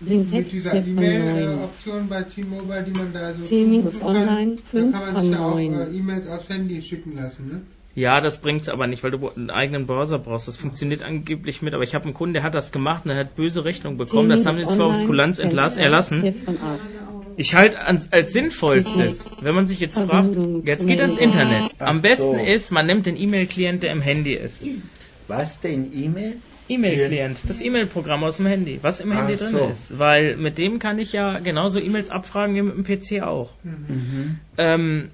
Blindtech 0.00 0.38
Mit 0.44 0.52
dieser 0.52 0.70
4 0.70 0.82
von 0.82 0.94
9. 0.94 1.04
E-Mail-Option 1.04 2.08
bei 2.08 2.22
T-Mobile, 2.22 2.82
die 2.84 2.98
man 2.98 3.12
da 3.12 3.34
so 3.34 3.44
T-Minus 3.44 3.98
zurufen 3.98 4.14
kann, 4.14 4.28
online, 4.28 4.56
da 4.56 4.62
fünf 4.70 4.92
kann 4.92 5.00
man 5.02 5.14
von 5.14 5.22
sich 5.22 5.32
ja 5.32 5.38
auch 5.40 5.54
neun. 5.54 5.74
äh, 5.74 5.96
E-Mails 5.96 6.26
aufs 6.28 6.48
Handy 6.48 6.82
schicken 6.82 7.16
lassen, 7.16 7.48
ne? 7.48 7.60
Ja, 7.94 8.20
das 8.20 8.40
bringt's 8.40 8.68
aber 8.68 8.86
nicht, 8.86 9.02
weil 9.02 9.10
du 9.10 9.28
einen 9.28 9.50
eigenen 9.50 9.86
Browser 9.86 10.18
brauchst. 10.18 10.46
Das 10.48 10.56
funktioniert 10.56 11.02
angeblich 11.02 11.60
mit, 11.60 11.74
aber 11.74 11.82
ich 11.82 11.94
habe 11.94 12.04
einen 12.04 12.14
Kunden, 12.14 12.34
der 12.34 12.44
hat 12.44 12.54
das 12.54 12.70
gemacht 12.72 13.04
und 13.04 13.10
er 13.10 13.16
hat 13.18 13.34
böse 13.34 13.64
Rechnung 13.64 13.96
bekommen. 13.98 14.28
Das 14.30 14.46
haben 14.46 14.56
sie 14.56 14.66
zwar 14.66 14.86
aus 14.86 15.04
Kulanz 15.04 15.38
entlass, 15.38 15.76
erlassen. 15.76 16.22
Ich 17.36 17.54
halte 17.54 17.80
als, 17.80 18.12
als 18.12 18.32
sinnvollstes, 18.32 19.32
wenn 19.42 19.54
man 19.54 19.66
sich 19.66 19.80
jetzt 19.80 19.98
fragt, 19.98 20.36
jetzt 20.64 20.86
geht 20.86 21.00
ans. 21.00 21.18
Internet. 21.18 21.72
Am 21.78 22.00
besten 22.00 22.38
ist, 22.38 22.70
man 22.70 22.86
nimmt 22.86 23.06
den 23.06 23.16
E-Mail-Client, 23.16 23.82
der 23.82 23.92
im 23.92 24.00
Handy 24.00 24.34
ist. 24.34 24.64
Was 25.26 25.60
denn 25.60 25.90
E-Mail? 25.92 26.36
E-Mail-Client, 26.70 27.40
das 27.46 27.60
E-Mail-Programm 27.60 28.24
aus 28.24 28.38
dem 28.38 28.46
Handy, 28.46 28.78
was 28.82 29.00
im 29.00 29.12
Ach 29.12 29.16
Handy 29.16 29.36
drin 29.36 29.52
so. 29.52 29.68
ist. 29.70 29.98
Weil 29.98 30.36
mit 30.36 30.58
dem 30.58 30.78
kann 30.78 30.98
ich 30.98 31.12
ja 31.12 31.38
genauso 31.38 31.80
E-Mails 31.80 32.10
abfragen 32.10 32.54
wie 32.54 32.62
mit 32.62 32.76
dem 32.76 32.84
PC 32.84 33.22
auch. 33.22 33.52
Mhm. 33.62 34.38
Ähm, 34.56 35.10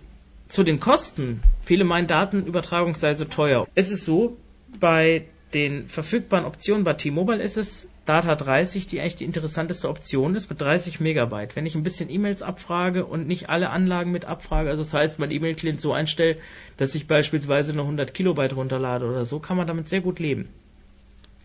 zu 0.48 0.62
den 0.62 0.80
Kosten. 0.80 1.40
Viele 1.64 1.84
meinen, 1.84 2.06
Datenübertragung 2.06 2.94
sei 2.94 3.14
so 3.14 3.24
teuer. 3.24 3.66
Es 3.74 3.90
ist 3.90 4.04
so, 4.04 4.36
bei 4.78 5.24
den 5.54 5.88
verfügbaren 5.88 6.44
Optionen 6.44 6.84
bei 6.84 6.92
T-Mobile 6.92 7.42
ist 7.42 7.56
es 7.56 7.88
Data 8.04 8.36
30, 8.36 8.86
die 8.86 9.00
eigentlich 9.00 9.16
die 9.16 9.24
interessanteste 9.24 9.88
Option 9.88 10.36
ist, 10.36 10.48
mit 10.48 10.60
30 10.60 11.00
Megabyte. 11.00 11.56
Wenn 11.56 11.66
ich 11.66 11.74
ein 11.74 11.82
bisschen 11.82 12.08
E-Mails 12.08 12.40
abfrage 12.42 13.04
und 13.04 13.26
nicht 13.26 13.48
alle 13.48 13.70
Anlagen 13.70 14.12
mit 14.12 14.24
abfrage, 14.24 14.70
also 14.70 14.82
das 14.82 14.92
heißt, 14.92 15.18
mein 15.18 15.32
E-Mail-Client 15.32 15.80
so 15.80 15.92
einstelle, 15.92 16.36
dass 16.76 16.94
ich 16.94 17.08
beispielsweise 17.08 17.72
nur 17.72 17.84
100 17.84 18.14
Kilobyte 18.14 18.54
runterlade 18.54 19.06
oder 19.06 19.26
so, 19.26 19.40
kann 19.40 19.56
man 19.56 19.66
damit 19.66 19.88
sehr 19.88 20.00
gut 20.00 20.20
leben. 20.20 20.48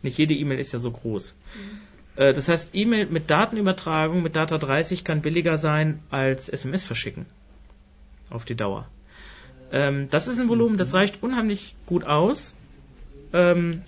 Nicht 0.03 0.17
jede 0.17 0.33
E-Mail 0.33 0.59
ist 0.59 0.71
ja 0.73 0.79
so 0.79 0.91
groß. 0.91 1.35
Äh, 2.15 2.33
Das 2.33 2.47
heißt, 2.47 2.69
E-Mail 2.73 3.07
mit 3.07 3.29
Datenübertragung 3.29 4.21
mit 4.21 4.35
Data 4.35 4.57
30 4.57 5.03
kann 5.03 5.21
billiger 5.21 5.57
sein 5.57 5.99
als 6.09 6.49
SMS 6.49 6.83
verschicken. 6.83 7.25
Auf 8.29 8.45
die 8.45 8.55
Dauer. 8.55 8.87
Ähm, 9.71 10.07
das 10.09 10.27
ist 10.27 10.39
ein 10.39 10.49
Volumen, 10.49 10.77
das 10.77 10.93
reicht 10.93 11.23
unheimlich 11.23 11.75
gut 11.85 12.05
aus. 12.05 12.55
Ähm, 13.33 13.81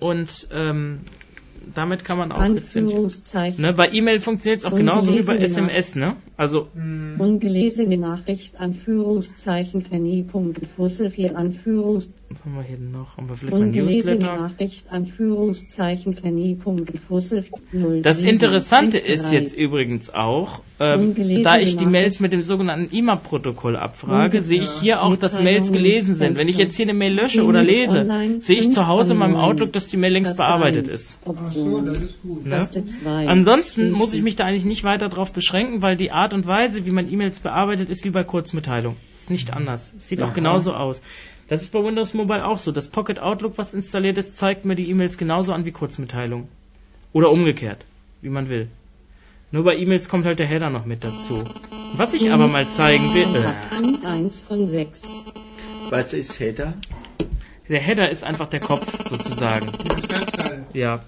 und 0.00 0.48
ähm, 0.50 1.00
damit 1.74 2.04
kann 2.04 2.18
man 2.18 2.32
auch 2.32 2.38
Anführungszeichen. 2.40 3.62
ne, 3.62 3.72
bei 3.72 3.90
E-Mail 3.90 4.20
funktioniert 4.20 4.60
es 4.60 4.64
auch 4.66 4.74
genauso 4.76 5.14
wie 5.14 5.22
bei 5.22 5.38
SMS, 5.38 5.94
ne? 5.94 6.16
Also 6.38 6.68
Ungelesene 7.18 7.96
Nachricht, 7.96 8.60
Anführungszeichen, 8.60 9.80
Fanny.Punkt, 9.82 10.60
Fussel 10.76 11.10
4, 11.10 11.36
Anführungs, 11.36 12.10
was 12.28 12.44
haben 12.44 12.56
wir 12.56 12.62
hier 12.62 12.78
noch? 12.78 13.16
Haben 13.16 13.28
wir 13.28 13.36
vielleicht 13.36 13.56
mal 13.56 13.62
ungelesene 13.66 14.16
Newsletter? 14.16 14.36
Nachricht, 14.42 14.90
Anführungszeichen, 14.90 16.14
Fanny.Punkt, 16.14 16.98
Fussel 16.98 17.44
0, 17.72 18.02
Das 18.02 18.20
Interessante 18.20 18.98
ist 18.98 19.32
jetzt 19.32 19.56
übrigens 19.56 20.10
auch, 20.12 20.60
ähm, 20.80 21.14
da 21.42 21.58
ich 21.58 21.70
die 21.70 21.76
Nachricht. 21.76 21.90
Mails 21.90 22.20
mit 22.20 22.32
dem 22.32 22.42
sogenannten 22.42 22.94
IMAP-Protokoll 22.94 23.76
abfrage, 23.76 24.38
Unge- 24.38 24.42
sehe 24.42 24.60
ich 24.62 24.70
hier 24.80 25.02
auch, 25.02 25.16
dass 25.16 25.40
Mails 25.40 25.72
gelesen 25.72 26.16
sind. 26.16 26.36
Wenn 26.38 26.48
ich 26.48 26.58
jetzt 26.58 26.76
hier 26.76 26.84
eine 26.86 26.94
Mail 26.94 27.14
lösche 27.14 27.44
oder 27.44 27.62
lese, 27.62 28.06
sehe 28.40 28.58
ich 28.58 28.72
zu 28.72 28.86
Hause 28.86 29.12
in 29.12 29.18
meinem. 29.20 29.36
Outlook, 29.36 29.72
dass 29.72 29.86
die 29.88 29.96
Mail 29.96 30.12
längst 30.12 30.36
bearbeitet 30.36 30.88
ist. 30.88 31.18
Ach 31.26 31.46
so, 31.46 31.80
das 31.82 31.98
ist 31.98 32.22
gut. 32.22 32.44
Ne? 32.44 32.50
Taste 32.56 32.84
2. 32.84 33.28
Ansonsten 33.28 33.92
muss 33.92 34.12
ich 34.14 34.22
mich 34.22 34.34
da 34.36 34.44
eigentlich 34.44 34.64
nicht 34.64 34.82
weiter 34.82 35.08
darauf 35.08 35.32
beschränken, 35.32 35.80
weil 35.82 35.96
die 35.96 36.10
Art 36.10 36.25
und 36.32 36.46
Weise, 36.46 36.86
wie 36.86 36.90
man 36.90 37.10
E-Mails 37.10 37.40
bearbeitet, 37.40 37.90
ist 37.90 38.04
wie 38.04 38.10
bei 38.10 38.24
Kurzmitteilung. 38.24 38.96
Ist 39.18 39.30
nicht 39.30 39.52
anders. 39.52 39.92
Sieht 39.98 40.22
auch 40.22 40.34
genauso 40.34 40.74
aus. 40.74 41.02
Das 41.48 41.62
ist 41.62 41.72
bei 41.72 41.82
Windows 41.82 42.14
Mobile 42.14 42.44
auch 42.44 42.58
so. 42.58 42.72
Das 42.72 42.88
Pocket 42.88 43.18
Outlook, 43.18 43.58
was 43.58 43.72
installiert 43.72 44.18
ist, 44.18 44.36
zeigt 44.36 44.64
mir 44.64 44.74
die 44.74 44.90
E-Mails 44.90 45.16
genauso 45.18 45.52
an 45.52 45.64
wie 45.64 45.72
Kurzmitteilung. 45.72 46.48
Oder 47.12 47.30
umgekehrt, 47.30 47.84
wie 48.20 48.28
man 48.28 48.48
will. 48.48 48.68
Nur 49.52 49.64
bei 49.64 49.76
E-Mails 49.76 50.08
kommt 50.08 50.26
halt 50.26 50.38
der 50.40 50.46
Header 50.46 50.70
noch 50.70 50.86
mit 50.86 51.04
dazu. 51.04 51.44
Was 51.94 52.14
ich 52.14 52.32
aber 52.32 52.48
mal 52.48 52.66
zeigen 52.68 53.14
will, 53.14 53.22
äh, 53.22 53.76
Kontakten 53.76 54.04
1 54.04 54.42
von 54.42 54.66
6. 54.66 55.24
Was 55.88 56.12
ist 56.12 56.40
Header? 56.40 56.74
Der 57.68 57.80
Header 57.80 58.10
ist 58.10 58.24
einfach 58.24 58.48
der 58.48 58.60
Kopf 58.60 58.86
sozusagen. 59.08 59.66
Ja. 60.72 61.00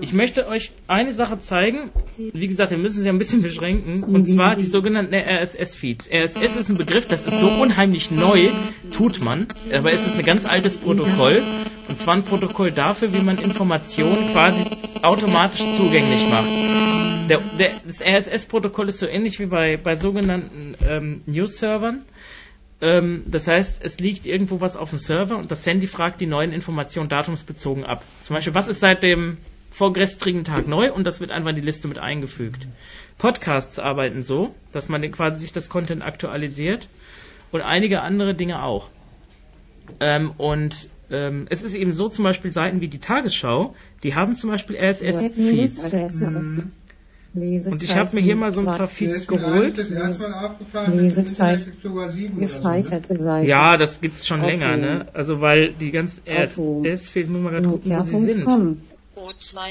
Ich 0.00 0.12
möchte 0.12 0.48
euch 0.48 0.72
eine 0.88 1.12
Sache 1.12 1.38
zeigen. 1.38 1.90
Wie 2.16 2.48
gesagt, 2.48 2.70
wir 2.70 2.78
müssen 2.78 3.02
sie 3.02 3.08
ein 3.08 3.18
bisschen 3.18 3.42
beschränken. 3.42 4.02
Und 4.02 4.26
zwar 4.26 4.56
die 4.56 4.66
sogenannten 4.66 5.14
RSS-Feeds. 5.14 6.10
RSS 6.10 6.56
ist 6.56 6.68
ein 6.68 6.76
Begriff, 6.76 7.06
das 7.06 7.24
ist 7.24 7.38
so 7.38 7.48
unheimlich 7.48 8.10
neu, 8.10 8.48
tut 8.92 9.22
man. 9.22 9.46
Aber 9.72 9.92
es 9.92 10.06
ist 10.06 10.18
ein 10.18 10.24
ganz 10.24 10.46
altes 10.46 10.76
Protokoll. 10.76 11.42
Und 11.88 11.98
zwar 11.98 12.14
ein 12.14 12.24
Protokoll 12.24 12.72
dafür, 12.72 13.12
wie 13.12 13.22
man 13.22 13.38
Informationen 13.38 14.32
quasi 14.32 14.64
automatisch 15.02 15.62
zugänglich 15.76 16.28
macht. 16.28 16.48
Der, 17.28 17.40
der, 17.58 17.70
das 17.86 18.02
RSS-Protokoll 18.02 18.88
ist 18.88 18.98
so 18.98 19.06
ähnlich 19.06 19.38
wie 19.38 19.46
bei, 19.46 19.76
bei 19.76 19.94
sogenannten 19.94 20.74
ähm, 20.86 21.22
News-Servern. 21.26 22.02
Ähm, 22.84 23.22
das 23.26 23.48
heißt, 23.48 23.80
es 23.82 23.98
liegt 23.98 24.26
irgendwo 24.26 24.60
was 24.60 24.76
auf 24.76 24.90
dem 24.90 24.98
Server 24.98 25.38
und 25.38 25.50
das 25.50 25.64
Handy 25.64 25.86
fragt 25.86 26.20
die 26.20 26.26
neuen 26.26 26.52
Informationen 26.52 27.08
datumsbezogen 27.08 27.82
ab. 27.82 28.04
Zum 28.20 28.34
Beispiel, 28.34 28.54
was 28.54 28.68
ist 28.68 28.80
seit 28.80 29.02
dem 29.02 29.38
vorgestrigen 29.70 30.44
Tag 30.44 30.68
neu 30.68 30.92
und 30.92 31.04
das 31.04 31.18
wird 31.20 31.30
einfach 31.30 31.48
in 31.50 31.56
die 31.56 31.62
Liste 31.62 31.88
mit 31.88 31.98
eingefügt. 31.98 32.68
Podcasts 33.16 33.78
arbeiten 33.78 34.22
so, 34.22 34.54
dass 34.70 34.90
man 34.90 35.00
quasi 35.12 35.40
sich 35.40 35.52
das 35.54 35.70
Content 35.70 36.04
aktualisiert 36.04 36.88
und 37.52 37.62
einige 37.62 38.02
andere 38.02 38.34
Dinge 38.34 38.62
auch. 38.62 38.90
Ähm, 40.00 40.32
und 40.36 40.90
ähm, 41.10 41.46
es 41.48 41.62
ist 41.62 41.72
eben 41.72 41.94
so, 41.94 42.10
zum 42.10 42.24
Beispiel 42.24 42.52
Seiten 42.52 42.82
wie 42.82 42.88
die 42.88 42.98
Tagesschau, 42.98 43.74
die 44.02 44.14
haben 44.14 44.36
zum 44.36 44.50
Beispiel 44.50 44.76
RSS-Feeds. 44.76 45.90
Und 47.34 47.82
ich 47.82 47.96
habe 47.96 48.14
mir 48.14 48.22
hier 48.22 48.36
mal 48.36 48.52
so 48.52 48.60
ein 48.60 48.66
paar 48.66 48.86
Feeds 48.86 49.26
geholt. 49.26 49.76
Mal 49.90 50.94
Lesezeichen. 50.94 51.72
Internet 51.72 51.74
Explorer 51.74 52.08
7 52.10 52.36
oder 52.36 52.46
so, 52.46 53.28
ne? 53.28 53.46
Ja, 53.46 53.76
das 53.76 54.00
gibt's 54.00 54.24
schon 54.24 54.40
Auto. 54.40 54.50
länger, 54.50 54.76
ne? 54.76 55.08
Also 55.14 55.40
weil 55.40 55.72
die 55.72 55.90
ganzen 55.90 56.22
Auto. 56.28 56.84
RSS-Feeds, 56.84 57.28
muss 57.28 57.40
man 57.40 57.52
gerade 57.54 57.68
gucken, 57.68 57.90
wo 57.90 58.02
sie 58.02 58.34
sind. 58.34 58.78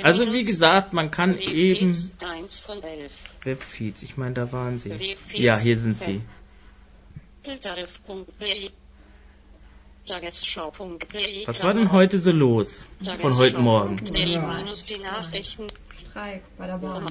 Also 0.02 0.34
wie 0.34 0.44
gesagt, 0.44 0.92
man 0.92 1.10
kann 1.10 1.40
eben 1.40 1.96
1 2.20 2.60
von 2.60 2.84
11. 2.84 3.14
Webfeeds, 3.46 4.04
ich 4.04 4.18
meine, 4.18 4.34
da 4.34 4.52
waren 4.52 4.78
sie. 4.78 4.92
Ja, 5.34 5.58
hier 5.58 5.78
sind 5.78 5.98
sie. 6.00 6.22
Was 11.46 11.64
war 11.64 11.74
denn 11.74 11.92
heute 11.94 12.20
so 12.20 12.32
los 12.32 12.86
von 13.20 13.38
heute 13.38 13.60
Morgen? 13.60 13.96
Nachrichten 15.02 15.68
Streik 16.14 16.44
bei 16.60 16.68
der 16.68 16.78
Bahn. 16.78 17.08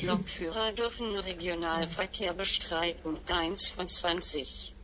Lokführer 0.00 0.70
dürfen 0.72 1.16
Regionalverkehr 1.16 2.32
bestreiten. 2.34 3.16
1 3.26 3.70
von 3.70 3.88
20. 3.88 4.74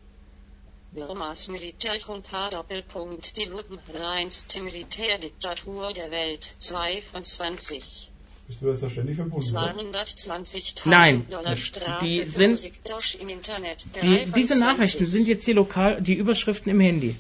Birmas 0.91 1.47
Militärjunta 1.47 2.51
Doppelpunkt 2.51 3.37
die 3.37 3.49
reinste 3.95 4.61
Militärdiktatur 4.61 5.93
der 5.93 6.11
Welt. 6.11 6.57
2 6.59 7.01
von 7.01 7.23
20. 7.23 8.11
Bist 8.49 8.61
du 8.61 8.71
jetzt 8.71 8.83
da 8.83 8.91
ständig 8.91 9.15
verbunden? 9.15 9.47
220.000 9.57 10.89
Nein, 10.89 11.27
Dollar 11.31 11.55
Strafe 11.55 12.05
die 12.05 12.25
sind- 12.25 12.51
Musiktosch 12.51 13.15
im 13.15 13.29
Internet. 13.29 13.85
Die, 13.95 14.01
3 14.01 14.25
von 14.25 14.33
diese 14.33 14.55
20. 14.55 14.61
Nachrichten 14.61 15.07
sind 15.07 15.29
jetzt 15.29 15.45
hier 15.45 15.55
lokal, 15.55 16.03
die 16.03 16.15
Überschriften 16.15 16.73
im 16.73 16.81
Handy. 16.81 17.15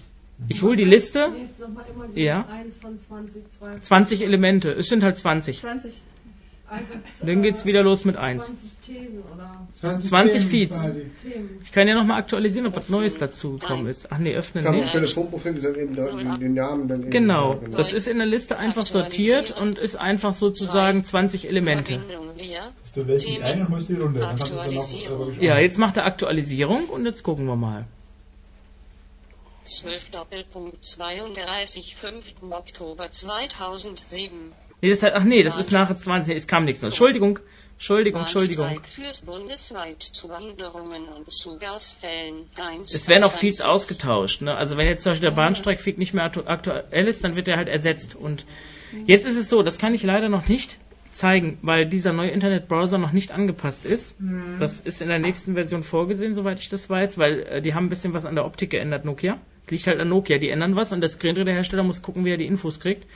Ich 0.46 0.62
hole 0.62 0.76
die 0.76 0.84
Liste, 0.84 1.32
Ja. 2.14 2.46
1 2.46 2.76
von 2.76 2.98
20, 2.98 3.42
2 3.58 3.78
20 3.80 4.22
Elemente, 4.22 4.70
es 4.70 4.88
sind 4.88 5.02
halt 5.02 5.18
20. 5.18 5.60
20. 5.60 6.02
Also, 6.70 6.84
Dann 7.22 7.40
geht's 7.40 7.64
wieder 7.64 7.82
los 7.82 8.04
mit 8.04 8.18
1. 8.18 8.44
20 8.44 8.70
Thesen 8.82 9.22
oder 9.34 10.02
20 10.02 10.32
Themen 10.32 10.50
Feeds. 10.50 10.88
Ich 11.64 11.72
kann 11.72 11.88
ja 11.88 11.94
nochmal 11.94 12.20
aktualisieren, 12.20 12.66
ob 12.66 12.76
was 12.76 12.90
Neues 12.90 13.16
dazu 13.16 13.56
gekommen 13.56 13.86
ist. 13.86 14.12
Ach 14.12 14.18
nee, 14.18 14.34
öffnen 14.34 14.64
Kann 14.64 14.74
nicht. 14.74 14.92
Telefonbuch 14.92 15.40
finden, 15.40 15.62
dann 15.62 15.74
eben 15.76 15.96
da, 15.96 16.10
den, 16.10 16.34
den 16.34 16.54
Namen 16.54 16.86
dann 16.88 17.00
eben. 17.02 17.10
Genau, 17.10 17.54
ja, 17.54 17.68
das 17.68 17.94
ist 17.94 18.06
in 18.06 18.18
der 18.18 18.26
Liste 18.26 18.58
einfach 18.58 18.84
sortiert 18.84 19.58
und 19.58 19.78
ist 19.78 19.96
einfach 19.96 20.34
sozusagen 20.34 21.04
20 21.04 21.48
Elemente. 21.48 22.02
Es 22.84 22.92
Ja, 25.40 25.58
jetzt 25.58 25.78
macht 25.78 25.96
er 25.96 26.04
Aktualisierung 26.04 26.84
und 26.90 27.06
jetzt 27.06 27.22
gucken 27.22 27.46
wir 27.46 27.56
mal. 27.56 27.86
12 29.68 30.10
Doppelpunkt 30.10 30.84
32 30.84 31.96
5. 31.96 32.34
Oktober 32.50 33.10
2007. 33.10 34.52
Nee, 34.80 34.90
das 34.90 35.02
hat, 35.02 35.14
ach 35.14 35.24
nee, 35.24 35.42
das 35.42 35.56
ist 35.56 35.72
nachher 35.72 35.96
20, 35.96 36.36
es 36.36 36.46
kam 36.46 36.64
nichts. 36.64 36.82
mehr. 36.82 36.88
Entschuldigung, 36.88 37.40
Entschuldigung, 37.74 38.20
Entschuldigung. 38.22 38.80
Führt 38.84 39.24
bundesweit 39.26 40.00
zu 40.02 40.28
Wanderungen 40.28 41.04
und 41.08 41.32
Zugausfällen. 41.32 42.46
1 42.56 42.94
Es 42.94 43.08
werden 43.08 43.24
auch 43.24 43.32
Feeds 43.32 43.58
20. 43.58 43.72
ausgetauscht. 43.74 44.42
Ne? 44.42 44.54
Also 44.54 44.76
wenn 44.76 44.86
jetzt 44.86 45.02
zum 45.02 45.12
Beispiel 45.12 45.30
der 45.30 45.36
Bahnstreik-Feed 45.36 45.98
nicht 45.98 46.14
mehr 46.14 46.24
aktu- 46.24 46.46
aktuell 46.46 47.08
ist, 47.08 47.24
dann 47.24 47.34
wird 47.36 47.48
er 47.48 47.56
halt 47.56 47.68
ersetzt. 47.68 48.14
Und 48.14 48.46
jetzt 49.06 49.26
ist 49.26 49.36
es 49.36 49.48
so, 49.48 49.62
das 49.62 49.78
kann 49.78 49.94
ich 49.94 50.02
leider 50.02 50.28
noch 50.28 50.46
nicht 50.48 50.78
zeigen, 51.12 51.58
weil 51.62 51.86
dieser 51.86 52.12
neue 52.12 52.30
Internetbrowser 52.30 52.98
noch 52.98 53.10
nicht 53.12 53.32
angepasst 53.32 53.84
ist. 53.84 54.16
Das 54.60 54.78
ist 54.78 55.02
in 55.02 55.08
der 55.08 55.18
nächsten 55.18 55.54
Version 55.54 55.82
vorgesehen, 55.82 56.34
soweit 56.34 56.60
ich 56.60 56.68
das 56.68 56.88
weiß, 56.88 57.18
weil 57.18 57.40
äh, 57.42 57.62
die 57.62 57.74
haben 57.74 57.86
ein 57.86 57.90
bisschen 57.90 58.14
was 58.14 58.24
an 58.26 58.36
der 58.36 58.44
Optik 58.44 58.70
geändert, 58.70 59.04
Nokia. 59.04 59.38
Es 59.68 59.72
liegt 59.72 59.86
halt 59.86 60.00
an 60.00 60.08
Nokia, 60.08 60.38
die 60.38 60.48
ändern 60.48 60.76
was 60.76 60.92
und 60.92 61.02
der 61.02 61.10
Screenreader-Hersteller 61.10 61.82
muss 61.82 62.00
gucken, 62.00 62.24
wie 62.24 62.30
er 62.30 62.38
die 62.38 62.46
Infos 62.46 62.80
kriegt. 62.80 63.06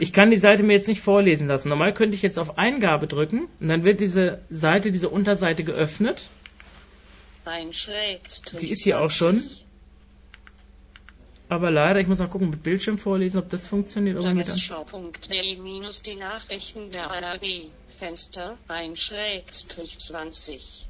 Ich 0.00 0.12
kann 0.12 0.28
die 0.28 0.36
Seite 0.36 0.62
mir 0.62 0.74
jetzt 0.74 0.86
nicht 0.86 1.00
vorlesen 1.00 1.48
lassen. 1.48 1.70
Normal 1.70 1.94
könnte 1.94 2.14
ich 2.14 2.20
jetzt 2.20 2.38
auf 2.38 2.58
Eingabe 2.58 3.06
drücken 3.06 3.48
und 3.58 3.68
dann 3.68 3.84
wird 3.84 4.00
diese 4.00 4.42
Seite, 4.50 4.92
diese 4.92 5.08
Unterseite 5.08 5.64
geöffnet. 5.64 6.28
Ein 7.46 7.72
Schrägstrich 7.72 8.60
Die 8.60 8.70
ist 8.70 8.84
hier 8.84 9.00
auch 9.00 9.10
schon. 9.10 9.42
Aber 11.48 11.70
leider, 11.70 12.00
ich 12.00 12.06
muss 12.06 12.18
mal 12.18 12.28
gucken, 12.28 12.50
mit 12.50 12.62
Bildschirm 12.62 12.98
vorlesen, 12.98 13.38
ob 13.38 13.48
das 13.48 13.66
funktioniert. 13.66 14.18
Oder 14.18 14.34
mit 14.34 14.46
Tagesschau.de 14.46 15.56
minus 15.56 16.02
die 16.02 16.16
Nachrichten 16.16 16.90
der 16.90 17.10
ARD. 17.10 17.70
Fenster, 17.96 18.58
ein 18.68 18.96
Schrägstrich 18.96 19.98
20. 19.98 20.86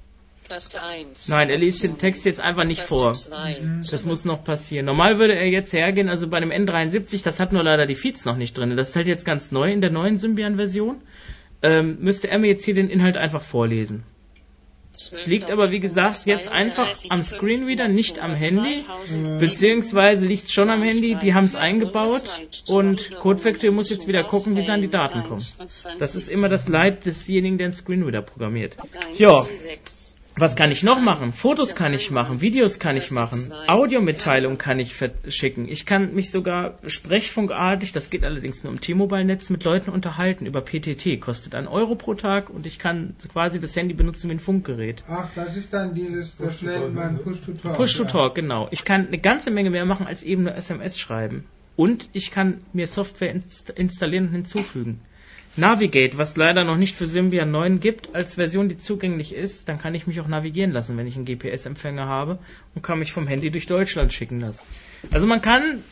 Taste 0.48 0.82
1. 0.82 1.28
Nein, 1.28 1.50
er 1.50 1.58
liest 1.58 1.82
den 1.82 1.98
Text 1.98 2.24
jetzt 2.24 2.40
einfach 2.40 2.64
nicht 2.64 2.82
vor. 2.82 3.12
zwei. 3.12 3.56
Das 3.90 4.04
muss 4.04 4.24
noch 4.24 4.44
passieren. 4.44 4.86
Normal 4.86 5.18
würde 5.18 5.34
er 5.34 5.46
jetzt 5.46 5.72
hergehen, 5.72 6.08
also 6.08 6.28
bei 6.28 6.40
dem 6.40 6.50
N73, 6.50 7.22
das 7.22 7.40
hat 7.40 7.52
nur 7.52 7.62
leider 7.62 7.86
die 7.86 7.94
Feeds 7.94 8.24
noch 8.24 8.36
nicht 8.36 8.56
drin. 8.56 8.76
Das 8.76 8.90
ist 8.90 8.96
halt 8.96 9.06
jetzt 9.06 9.24
ganz 9.24 9.50
neu 9.52 9.72
in 9.72 9.80
der 9.80 9.90
neuen 9.90 10.18
Symbian-Version. 10.18 11.00
Ähm, 11.62 11.98
müsste 12.00 12.28
er 12.28 12.38
mir 12.38 12.48
jetzt 12.48 12.64
hier 12.64 12.74
den 12.74 12.90
Inhalt 12.90 13.16
einfach 13.16 13.42
vorlesen. 13.42 14.04
Es 14.94 15.26
liegt 15.26 15.50
aber, 15.50 15.72
wie 15.72 15.80
gesagt, 15.80 16.24
jetzt 16.26 16.48
einfach 16.48 16.88
am 17.08 17.24
Screenreader, 17.24 17.88
nicht 17.88 18.20
am 18.20 18.34
Handy. 18.34 18.76
Beziehungsweise 19.40 20.24
liegt 20.24 20.52
schon 20.52 20.70
am 20.70 20.82
Handy, 20.82 21.16
die 21.16 21.34
haben 21.34 21.46
es 21.46 21.56
eingebaut 21.56 22.22
und 22.68 23.10
Code 23.18 23.40
Factory 23.40 23.72
muss 23.72 23.90
jetzt 23.90 24.06
wieder 24.06 24.22
gucken, 24.22 24.56
wie 24.56 24.60
sie 24.62 24.70
an 24.70 24.82
die 24.82 24.88
Daten 24.88 25.24
kommen. 25.24 25.44
Das 25.98 26.14
ist 26.14 26.28
immer 26.28 26.48
das 26.48 26.68
Leid 26.68 27.06
desjenigen, 27.06 27.58
der 27.58 27.66
einen 27.66 27.72
Screenreader 27.72 28.22
programmiert. 28.22 28.76
Ja, 29.16 29.48
was 30.36 30.56
kann 30.56 30.70
ich 30.72 30.82
noch 30.82 31.00
machen? 31.00 31.32
Fotos 31.32 31.74
kann 31.74 31.94
ich 31.94 32.10
machen, 32.10 32.40
Videos 32.40 32.78
kann 32.78 32.96
ich 32.96 33.10
machen, 33.10 33.52
Audiomitteilungen 33.68 34.58
kann 34.58 34.80
ich 34.80 34.94
verschicken. 34.94 35.68
Ich 35.68 35.86
kann 35.86 36.14
mich 36.14 36.30
sogar 36.30 36.78
sprechfunkartig, 36.86 37.92
das 37.92 38.10
geht 38.10 38.24
allerdings 38.24 38.64
nur 38.64 38.72
im 38.72 38.80
T-Mobile-Netz, 38.80 39.50
mit 39.50 39.64
Leuten 39.64 39.90
unterhalten 39.90 40.46
über 40.46 40.60
PTT. 40.60 41.20
Kostet 41.20 41.54
ein 41.54 41.68
Euro 41.68 41.94
pro 41.94 42.14
Tag 42.14 42.50
und 42.50 42.66
ich 42.66 42.78
kann 42.78 43.14
quasi 43.32 43.60
das 43.60 43.76
Handy 43.76 43.94
benutzen 43.94 44.28
wie 44.28 44.34
ein 44.34 44.40
Funkgerät. 44.40 45.04
Ach, 45.08 45.28
das 45.34 45.56
ist 45.56 45.72
dann 45.72 45.94
dieses, 45.94 46.36
das 46.36 46.62
nennt 46.62 46.94
man 46.94 47.18
Push-to-Talk. 47.18 47.76
Push-to-Talk, 47.76 48.34
genau. 48.34 48.68
Ich 48.72 48.84
kann 48.84 49.06
eine 49.06 49.18
ganze 49.18 49.50
Menge 49.50 49.70
mehr 49.70 49.86
machen 49.86 50.06
als 50.06 50.22
eben 50.22 50.42
nur 50.42 50.54
SMS 50.54 50.98
schreiben. 50.98 51.44
Und 51.76 52.08
ich 52.12 52.30
kann 52.30 52.60
mir 52.72 52.86
Software 52.86 53.32
inst 53.32 53.70
installieren 53.70 54.26
und 54.28 54.32
hinzufügen. 54.32 55.00
Navigate, 55.56 56.18
was 56.18 56.36
leider 56.36 56.64
noch 56.64 56.76
nicht 56.76 56.96
für 56.96 57.06
Symbian 57.06 57.50
9 57.50 57.78
gibt, 57.80 58.14
als 58.14 58.34
Version, 58.34 58.68
die 58.68 58.76
zugänglich 58.76 59.34
ist, 59.34 59.68
dann 59.68 59.78
kann 59.78 59.94
ich 59.94 60.06
mich 60.06 60.20
auch 60.20 60.26
navigieren 60.26 60.72
lassen, 60.72 60.96
wenn 60.96 61.06
ich 61.06 61.16
einen 61.16 61.26
GPS-Empfänger 61.26 62.06
habe 62.06 62.38
und 62.74 62.82
kann 62.82 62.98
mich 62.98 63.12
vom 63.12 63.26
Handy 63.26 63.50
durch 63.50 63.66
Deutschland 63.66 64.12
schicken 64.12 64.40
lassen. 64.40 64.58
Also 65.12 65.26
man 65.28 65.40
kann, 65.42 65.84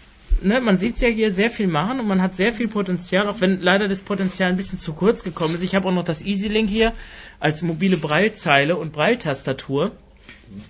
ne, 0.43 0.61
man 0.61 0.79
sieht 0.79 0.99
ja 1.01 1.09
hier 1.09 1.33
sehr 1.33 1.51
viel 1.51 1.69
machen 1.69 2.01
und 2.01 2.09
man 2.09 2.21
hat 2.23 2.35
sehr 2.35 2.53
viel 2.53 2.67
Potenzial, 2.67 3.29
auch 3.29 3.41
wenn 3.41 3.61
leider 3.61 3.87
das 3.87 4.03
Potenzial 4.03 4.51
ein 4.51 4.57
bisschen 4.57 4.81
zu 4.81 4.95
kurz 4.95 5.23
gekommen 5.23 5.55
ist. 5.55 5.63
Ich 5.63 5.75
habe 5.77 5.89
auch 5.89 5.93
noch 5.93 6.05
das 6.05 6.23
EasyLink 6.23 6.69
hier 6.69 6.93
als 7.39 7.63
mobile 7.63 7.97
Braillezeile 7.97 8.77
und 8.77 8.93
Braille-Tastatur. 8.93 9.93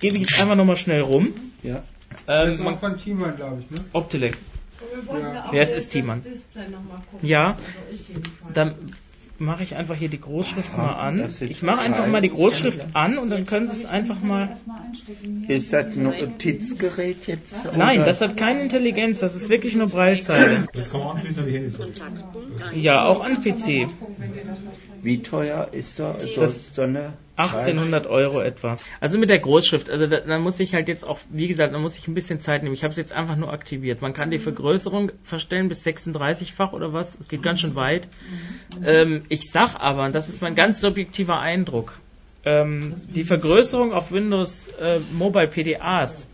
Gebe 0.01 0.17
ich 0.17 0.21
jetzt 0.23 0.41
einfach 0.41 0.55
nochmal 0.55 0.77
schnell 0.77 1.01
rum. 1.01 1.33
Ja. 1.63 1.83
Das 2.27 2.49
Ähm, 2.49 2.55
ist 2.55 2.63
man, 2.63 2.75
auch 2.75 2.81
von 2.81 2.99
Thiemann, 2.99 3.37
glaube 3.37 3.63
ich, 3.65 3.71
ne? 3.71 3.83
Optilec. 3.95 4.37
Ja. 5.11 5.53
ja 5.53 5.63
es 5.63 5.73
ist 5.73 5.93
gucken. 5.93 6.23
Ja. 7.23 7.57
Also. 7.57 8.53
Dann 8.55 8.75
mache 9.39 9.63
ich 9.63 9.75
einfach 9.77 9.97
hier 9.97 10.09
die 10.09 10.21
Großschrift 10.21 10.77
mal 10.77 10.93
an. 10.93 11.29
Ich 11.41 11.63
mache 11.63 11.81
einfach 11.81 12.07
mal 12.07 12.21
die 12.21 12.29
Großschrift 12.29 12.95
an 12.95 13.19
und 13.19 13.31
dann 13.31 13.45
können 13.45 13.67
Sie 13.69 13.75
es 13.75 13.85
einfach 13.85 14.23
mal. 14.23 14.57
Ist 15.49 15.73
das 15.73 15.97
ein 15.97 16.05
Notizgerät 16.05 17.27
jetzt? 17.27 17.65
Nein, 17.77 17.99
oder? 17.99 18.07
das 18.07 18.21
hat 18.21 18.37
keine 18.37 18.63
Intelligenz, 18.63 19.21
das 19.21 19.35
ist 19.35 19.49
wirklich 19.49 19.75
nur 19.75 19.89
Braillezeile. 19.89 20.69
Das 20.73 20.93
kann 20.93 21.01
man 21.01 21.17
anschließen 21.17 21.43
an 21.43 21.49
die 21.49 21.55
Handys. 21.55 21.79
Ja, 22.75 23.05
auch 23.05 23.25
an 23.25 23.43
PC. 23.43 23.89
Wie 25.03 25.23
teuer 25.23 25.69
ist 25.73 25.97
so, 25.97 26.15
so, 26.19 26.41
Das- 26.41 26.75
so 26.75 26.83
eine 26.83 27.15
1800 27.37 28.07
Euro 28.07 28.41
etwa. 28.41 28.77
Also 29.01 29.19
mit 29.19 29.31
der 29.31 29.39
Großschrift, 29.39 29.89
also 29.89 30.07
da, 30.07 30.21
da 30.21 30.39
muss 30.39 30.61
ich 30.61 30.75
halt 30.75 30.89
jetzt 30.89 31.05
auch, 31.05 31.19
wie 31.31 31.49
gesagt, 31.49 31.73
da 31.73 31.79
muss 31.79 31.97
ich 31.97 32.07
ein 32.07 32.15
bisschen 32.15 32.41
Zeit 32.41 32.63
nehmen. 32.63 32.75
Ich 32.75 32.85
habe 32.85 32.91
es 32.91 32.97
jetzt 32.97 33.13
einfach 33.13 33.37
nur 33.37 33.53
aktiviert. 33.53 34.03
Man 34.03 34.13
kann 34.13 34.31
die 34.31 34.39
Vergrößerung 34.39 35.13
verstellen 35.23 35.69
bis 35.69 35.87
36-fach 35.87 36.73
oder 36.73 36.93
was. 36.93 37.19
Es 37.19 37.29
geht 37.29 37.43
ganz 37.43 37.61
schön 37.61 37.75
weit. 37.75 38.07
Ähm, 38.85 39.25
ich 39.29 39.51
sag 39.51 39.77
aber, 39.77 40.05
und 40.05 40.15
das 40.15 40.29
ist 40.29 40.43
mein 40.43 40.55
ganz 40.55 40.81
subjektiver 40.81 41.39
Eindruck, 41.39 41.99
ähm, 42.45 42.95
die 43.15 43.25
Vergrößerung 43.25 43.93
auf 43.93 44.13
Windows 44.13 44.69
äh, 44.81 45.01
Mobile 45.13 45.49
PDAs 45.49 46.29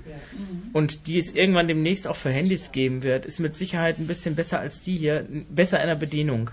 und 0.72 1.06
die 1.06 1.18
es 1.18 1.34
irgendwann 1.34 1.68
demnächst 1.68 2.06
auch 2.06 2.16
für 2.16 2.30
Handys 2.30 2.72
geben 2.72 3.02
wird, 3.02 3.26
ist 3.26 3.40
mit 3.40 3.54
Sicherheit 3.54 3.98
ein 3.98 4.06
bisschen 4.06 4.34
besser 4.34 4.58
als 4.58 4.80
die 4.80 4.96
hier, 4.96 5.26
besser 5.50 5.80
in 5.80 5.88
der 5.88 5.96
Bedienung. 5.96 6.50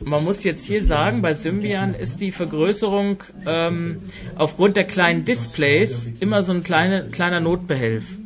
Man 0.00 0.24
muss 0.24 0.44
jetzt 0.44 0.64
hier 0.64 0.84
sagen, 0.84 1.22
bei 1.22 1.34
Symbian 1.34 1.94
ist 1.94 2.20
die 2.20 2.32
Vergrößerung 2.32 3.22
ähm, 3.46 4.02
aufgrund 4.36 4.76
der 4.76 4.84
kleinen 4.84 5.24
Displays 5.24 6.10
immer 6.20 6.42
so 6.42 6.52
ein 6.52 6.62
kleine, 6.62 7.08
kleiner 7.10 7.40
Notbehelf. 7.40 8.16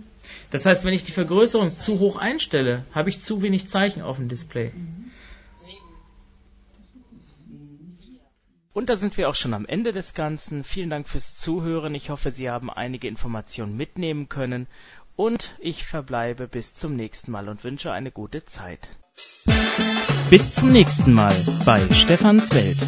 Das 0.51 0.65
heißt, 0.65 0.85
wenn 0.85 0.95
ich 0.95 1.05
die 1.05 1.13
Vergrößerung 1.13 1.71
zu 1.71 1.99
hoch 1.99 2.17
einstelle, 2.17 2.85
habe 2.93 3.09
ich 3.09 3.21
zu 3.21 3.43
wenig 3.43 3.69
Zeichen 3.69 4.03
auf 4.03 4.17
dem 4.17 4.29
Display. 4.29 4.73
Und 8.73 8.91
da 8.91 8.97
sind 8.97 9.17
wir 9.17 9.29
auch 9.31 9.35
schon 9.35 9.55
am 9.55 9.65
Ende 9.65 9.93
des 9.93 10.13
Ganzen. 10.13 10.63
Vielen 10.63 10.91
Dank 10.91 11.09
fürs 11.09 11.35
Zuhören. 11.37 11.95
Ich 11.95 12.11
hoffe, 12.11 12.31
Sie 12.31 12.51
haben 12.51 12.71
einige 12.71 13.09
Informationen 13.09 13.75
mitnehmen 13.75 14.29
können. 14.29 14.67
Und 15.17 15.57
ich 15.61 15.87
verbleibe 15.87 16.47
bis 16.47 16.75
zum 16.75 16.95
nächsten 16.95 17.31
Mal 17.31 17.49
und 17.49 17.65
wünsche 17.65 17.91
eine 17.91 18.11
gute 18.11 18.45
Zeit. 18.45 18.87
Bis 20.29 20.53
zum 20.53 20.73
nächsten 20.73 21.13
Mal 21.13 21.33
bei 21.65 21.81
Stefans 21.95 22.53
Welt. 22.53 22.79